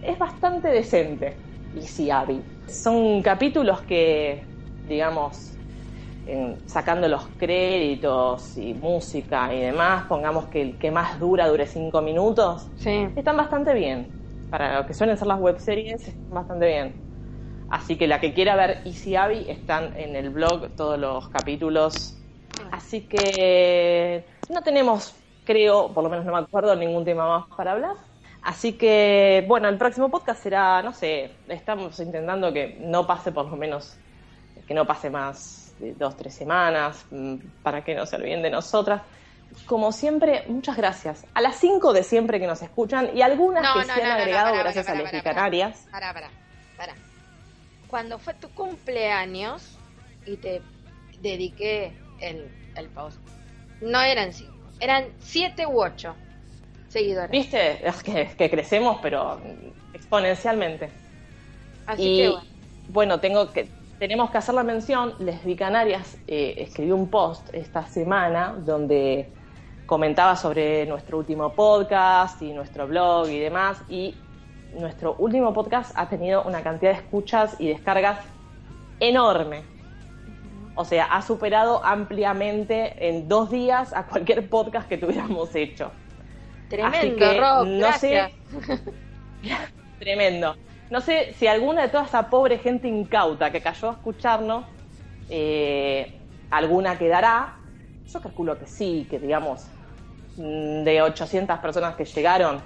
es 0.00 0.18
bastante 0.18 0.68
decente. 0.68 1.42
Y 1.72 1.86
sí, 1.86 2.10
Abby. 2.10 2.44
Son 2.66 3.22
capítulos 3.22 3.82
que, 3.82 4.48
digamos, 4.82 5.55
en- 6.26 6.58
sacando 6.66 7.08
los 7.08 7.24
créditos 7.38 8.56
y 8.56 8.74
música 8.74 9.52
y 9.54 9.60
demás, 9.60 10.04
pongamos 10.06 10.46
que 10.46 10.60
el 10.62 10.78
que 10.78 10.90
más 10.90 11.18
dura 11.18 11.48
dure 11.48 11.66
cinco 11.66 12.02
minutos, 12.02 12.68
sí. 12.76 13.08
están 13.16 13.36
bastante 13.36 13.72
bien. 13.74 14.12
Para 14.50 14.80
lo 14.80 14.86
que 14.86 14.94
suelen 14.94 15.16
ser 15.16 15.26
las 15.28 15.40
webseries, 15.40 16.08
están 16.08 16.34
bastante 16.34 16.66
bien. 16.66 16.96
Así 17.68 17.96
que 17.96 18.06
la 18.06 18.20
que 18.20 18.32
quiera 18.32 18.54
ver 18.54 18.78
Easy 18.84 19.16
Abby 19.16 19.44
están 19.48 19.92
en 19.96 20.14
el 20.14 20.30
blog 20.30 20.74
todos 20.76 20.98
los 20.98 21.28
capítulos. 21.28 22.16
Así 22.70 23.02
que 23.08 24.24
no 24.48 24.62
tenemos, 24.62 25.14
creo, 25.44 25.92
por 25.92 26.04
lo 26.04 26.10
menos 26.10 26.24
no 26.24 26.32
me 26.32 26.38
acuerdo, 26.38 26.76
ningún 26.76 27.04
tema 27.04 27.26
más 27.28 27.46
para 27.56 27.72
hablar. 27.72 27.96
Así 28.42 28.74
que, 28.74 29.44
bueno, 29.48 29.68
el 29.68 29.76
próximo 29.76 30.08
podcast 30.08 30.40
será, 30.42 30.80
no 30.82 30.92
sé, 30.92 31.32
estamos 31.48 31.98
intentando 31.98 32.52
que 32.52 32.76
no 32.80 33.04
pase 33.06 33.32
por 33.32 33.46
lo 33.46 33.56
menos, 33.56 33.96
que 34.66 34.74
no 34.74 34.86
pase 34.86 35.10
más 35.10 35.65
dos, 35.78 36.16
tres 36.16 36.34
semanas, 36.34 37.04
mm, 37.10 37.36
para 37.62 37.84
que 37.84 37.94
no 37.94 38.06
se 38.06 38.16
olviden 38.16 38.42
de 38.42 38.50
nosotras. 38.50 39.02
Como 39.66 39.92
siempre, 39.92 40.44
muchas 40.48 40.76
gracias 40.76 41.24
a 41.32 41.40
las 41.40 41.56
cinco 41.56 41.92
de 41.92 42.02
siempre 42.02 42.38
que 42.40 42.46
nos 42.46 42.62
escuchan 42.62 43.10
y 43.14 43.22
algunas 43.22 43.62
No, 43.62 43.74
que 43.74 43.86
no, 43.86 43.94
se 43.94 44.02
han 44.02 44.08
no, 44.08 44.14
agregado 44.14 44.54
gracias 44.56 44.88
a 44.88 44.94
las. 44.94 45.22
Canarias. 45.22 45.86
Pará, 45.90 46.12
pará, 46.12 46.30
pará. 46.76 46.94
Cuando 47.88 48.18
fue 48.18 48.34
tu 48.34 48.48
cumpleaños 48.50 49.78
y 50.26 50.36
te 50.36 50.60
dediqué 51.20 51.92
el, 52.20 52.50
el 52.76 52.88
post, 52.88 53.18
no 53.80 54.00
eran 54.02 54.32
cinco, 54.32 54.56
eran 54.80 55.06
siete 55.20 55.66
u 55.66 55.80
ocho 55.80 56.14
seguidores. 56.88 57.30
¿Viste? 57.30 57.86
Es 57.86 58.02
que, 58.02 58.28
que 58.36 58.50
crecemos, 58.50 58.98
pero 59.02 59.40
exponencialmente. 59.94 60.90
Así 61.86 62.02
y 62.02 62.16
que 62.18 62.28
bueno. 62.28 62.44
bueno, 62.88 63.20
tengo 63.20 63.52
que, 63.52 63.68
tenemos 63.98 64.30
que 64.30 64.38
hacer 64.38 64.54
la 64.54 64.62
mención. 64.62 65.14
Lesbicanarias 65.18 66.18
eh, 66.26 66.54
escribió 66.58 66.96
un 66.96 67.08
post 67.08 67.48
esta 67.52 67.86
semana 67.86 68.54
donde 68.58 69.28
comentaba 69.86 70.36
sobre 70.36 70.86
nuestro 70.86 71.18
último 71.18 71.52
podcast 71.52 72.42
y 72.42 72.52
nuestro 72.52 72.86
blog 72.86 73.28
y 73.28 73.38
demás. 73.38 73.82
Y 73.88 74.14
nuestro 74.74 75.14
último 75.18 75.52
podcast 75.54 75.92
ha 75.96 76.08
tenido 76.08 76.42
una 76.42 76.62
cantidad 76.62 76.92
de 76.92 76.98
escuchas 76.98 77.56
y 77.58 77.68
descargas 77.68 78.18
enorme. 79.00 79.62
O 80.74 80.84
sea, 80.84 81.06
ha 81.06 81.22
superado 81.22 81.82
ampliamente 81.84 83.08
en 83.08 83.28
dos 83.28 83.50
días 83.50 83.94
a 83.94 84.06
cualquier 84.06 84.48
podcast 84.48 84.88
que 84.88 84.98
tuviéramos 84.98 85.54
hecho. 85.54 85.90
Tremendo, 86.68 86.98
Así 86.98 87.10
que 87.12 87.40
Rob, 87.40 87.66
no 87.66 87.78
gracias. 87.78 88.32
sé. 88.66 88.80
Tremendo. 89.98 90.56
No 90.90 91.00
sé 91.00 91.34
si 91.38 91.46
alguna 91.46 91.82
de 91.82 91.88
toda 91.88 92.04
esa 92.04 92.28
pobre 92.30 92.58
gente 92.58 92.86
incauta 92.88 93.50
que 93.50 93.60
cayó 93.60 93.90
a 93.90 93.92
escucharnos, 93.92 94.64
eh, 95.28 96.12
alguna 96.50 96.96
quedará. 96.96 97.56
Yo 98.06 98.20
calculo 98.20 98.58
que 98.58 98.66
sí, 98.66 99.06
que 99.10 99.18
digamos, 99.18 99.66
mm, 100.36 100.84
de 100.84 101.02
800 101.02 101.58
personas 101.58 101.96
que 101.96 102.04
llegaron, 102.04 102.60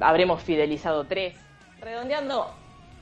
habremos 0.00 0.42
fidelizado 0.42 1.04
tres. 1.04 1.34
Redondeando, 1.80 2.46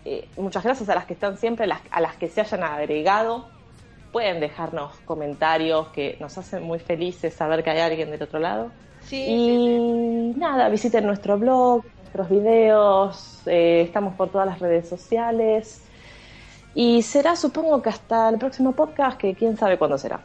eh, 0.05 0.29
muchas 0.37 0.65
gracias 0.65 0.89
a 0.89 0.95
las 0.95 1.05
que 1.05 1.15
están 1.15 1.37
siempre, 1.37 1.65
a 1.65 1.69
las, 1.69 1.81
a 1.91 2.01
las 2.01 2.17
que 2.17 2.29
se 2.29 2.41
hayan 2.41 2.63
agregado. 2.63 3.47
Pueden 4.11 4.41
dejarnos 4.41 4.95
comentarios 5.05 5.89
que 5.89 6.17
nos 6.21 6.39
hacen 6.39 6.63
muy 6.63 6.79
felices 6.79 7.35
saber 7.35 7.63
que 7.63 7.71
hay 7.71 7.81
alguien 7.81 8.11
del 8.11 8.23
otro 8.23 8.39
lado. 8.39 8.71
Sí, 9.03 9.17
Y 9.23 9.29
sí, 9.29 10.33
sí. 10.35 10.41
nada, 10.41 10.69
visiten 10.71 11.05
nuestro 11.05 11.37
blog, 11.39 11.85
nuestros 12.15 12.29
videos, 12.29 13.43
eh, 13.47 13.83
estamos 13.83 14.15
por 14.15 14.31
todas 14.31 14.47
las 14.47 14.61
redes 14.61 14.89
sociales. 14.89 15.83
Y 16.75 17.03
será, 17.03 17.35
supongo 17.35 17.83
que 17.83 17.89
hasta 17.89 18.29
el 18.29 18.39
próximo 18.39 18.73
podcast, 18.73 19.19
que 19.19 19.35
quién 19.35 19.57
sabe 19.57 19.79
cuándo 19.79 19.99
será. 19.99 20.21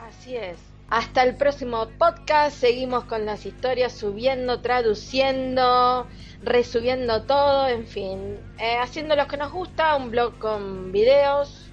Así 0.00 0.36
es. 0.36 0.56
Hasta 0.88 1.22
el 1.22 1.36
próximo 1.36 1.88
podcast. 1.98 2.56
Seguimos 2.56 3.04
con 3.04 3.26
las 3.26 3.44
historias, 3.44 3.92
subiendo, 3.92 4.60
traduciendo, 4.60 6.06
resubiendo 6.42 7.22
todo, 7.24 7.68
en 7.68 7.86
fin. 7.86 8.38
Eh, 8.58 8.76
haciendo 8.80 9.14
lo 9.14 9.26
que 9.26 9.36
nos 9.36 9.52
gusta, 9.52 9.96
un 9.96 10.10
blog 10.10 10.38
con 10.38 10.90
videos, 10.90 11.70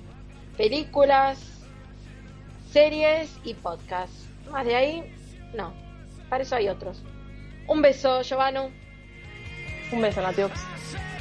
películas, 0.57 1.39
series 2.69 3.33
y 3.45 3.53
podcasts. 3.53 4.27
Más 4.49 4.65
de 4.65 4.75
ahí, 4.75 5.15
no. 5.53 5.73
Para 6.29 6.43
eso 6.43 6.55
hay 6.55 6.67
otros. 6.67 7.01
Un 7.67 7.81
beso, 7.81 8.23
Giovanni. 8.23 8.80
Un 9.91 10.01
beso, 10.01 10.21
Natiox. 10.21 10.59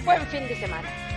Buen 0.05 0.27
fin 0.29 0.47
de 0.47 0.57
semana. 0.57 1.10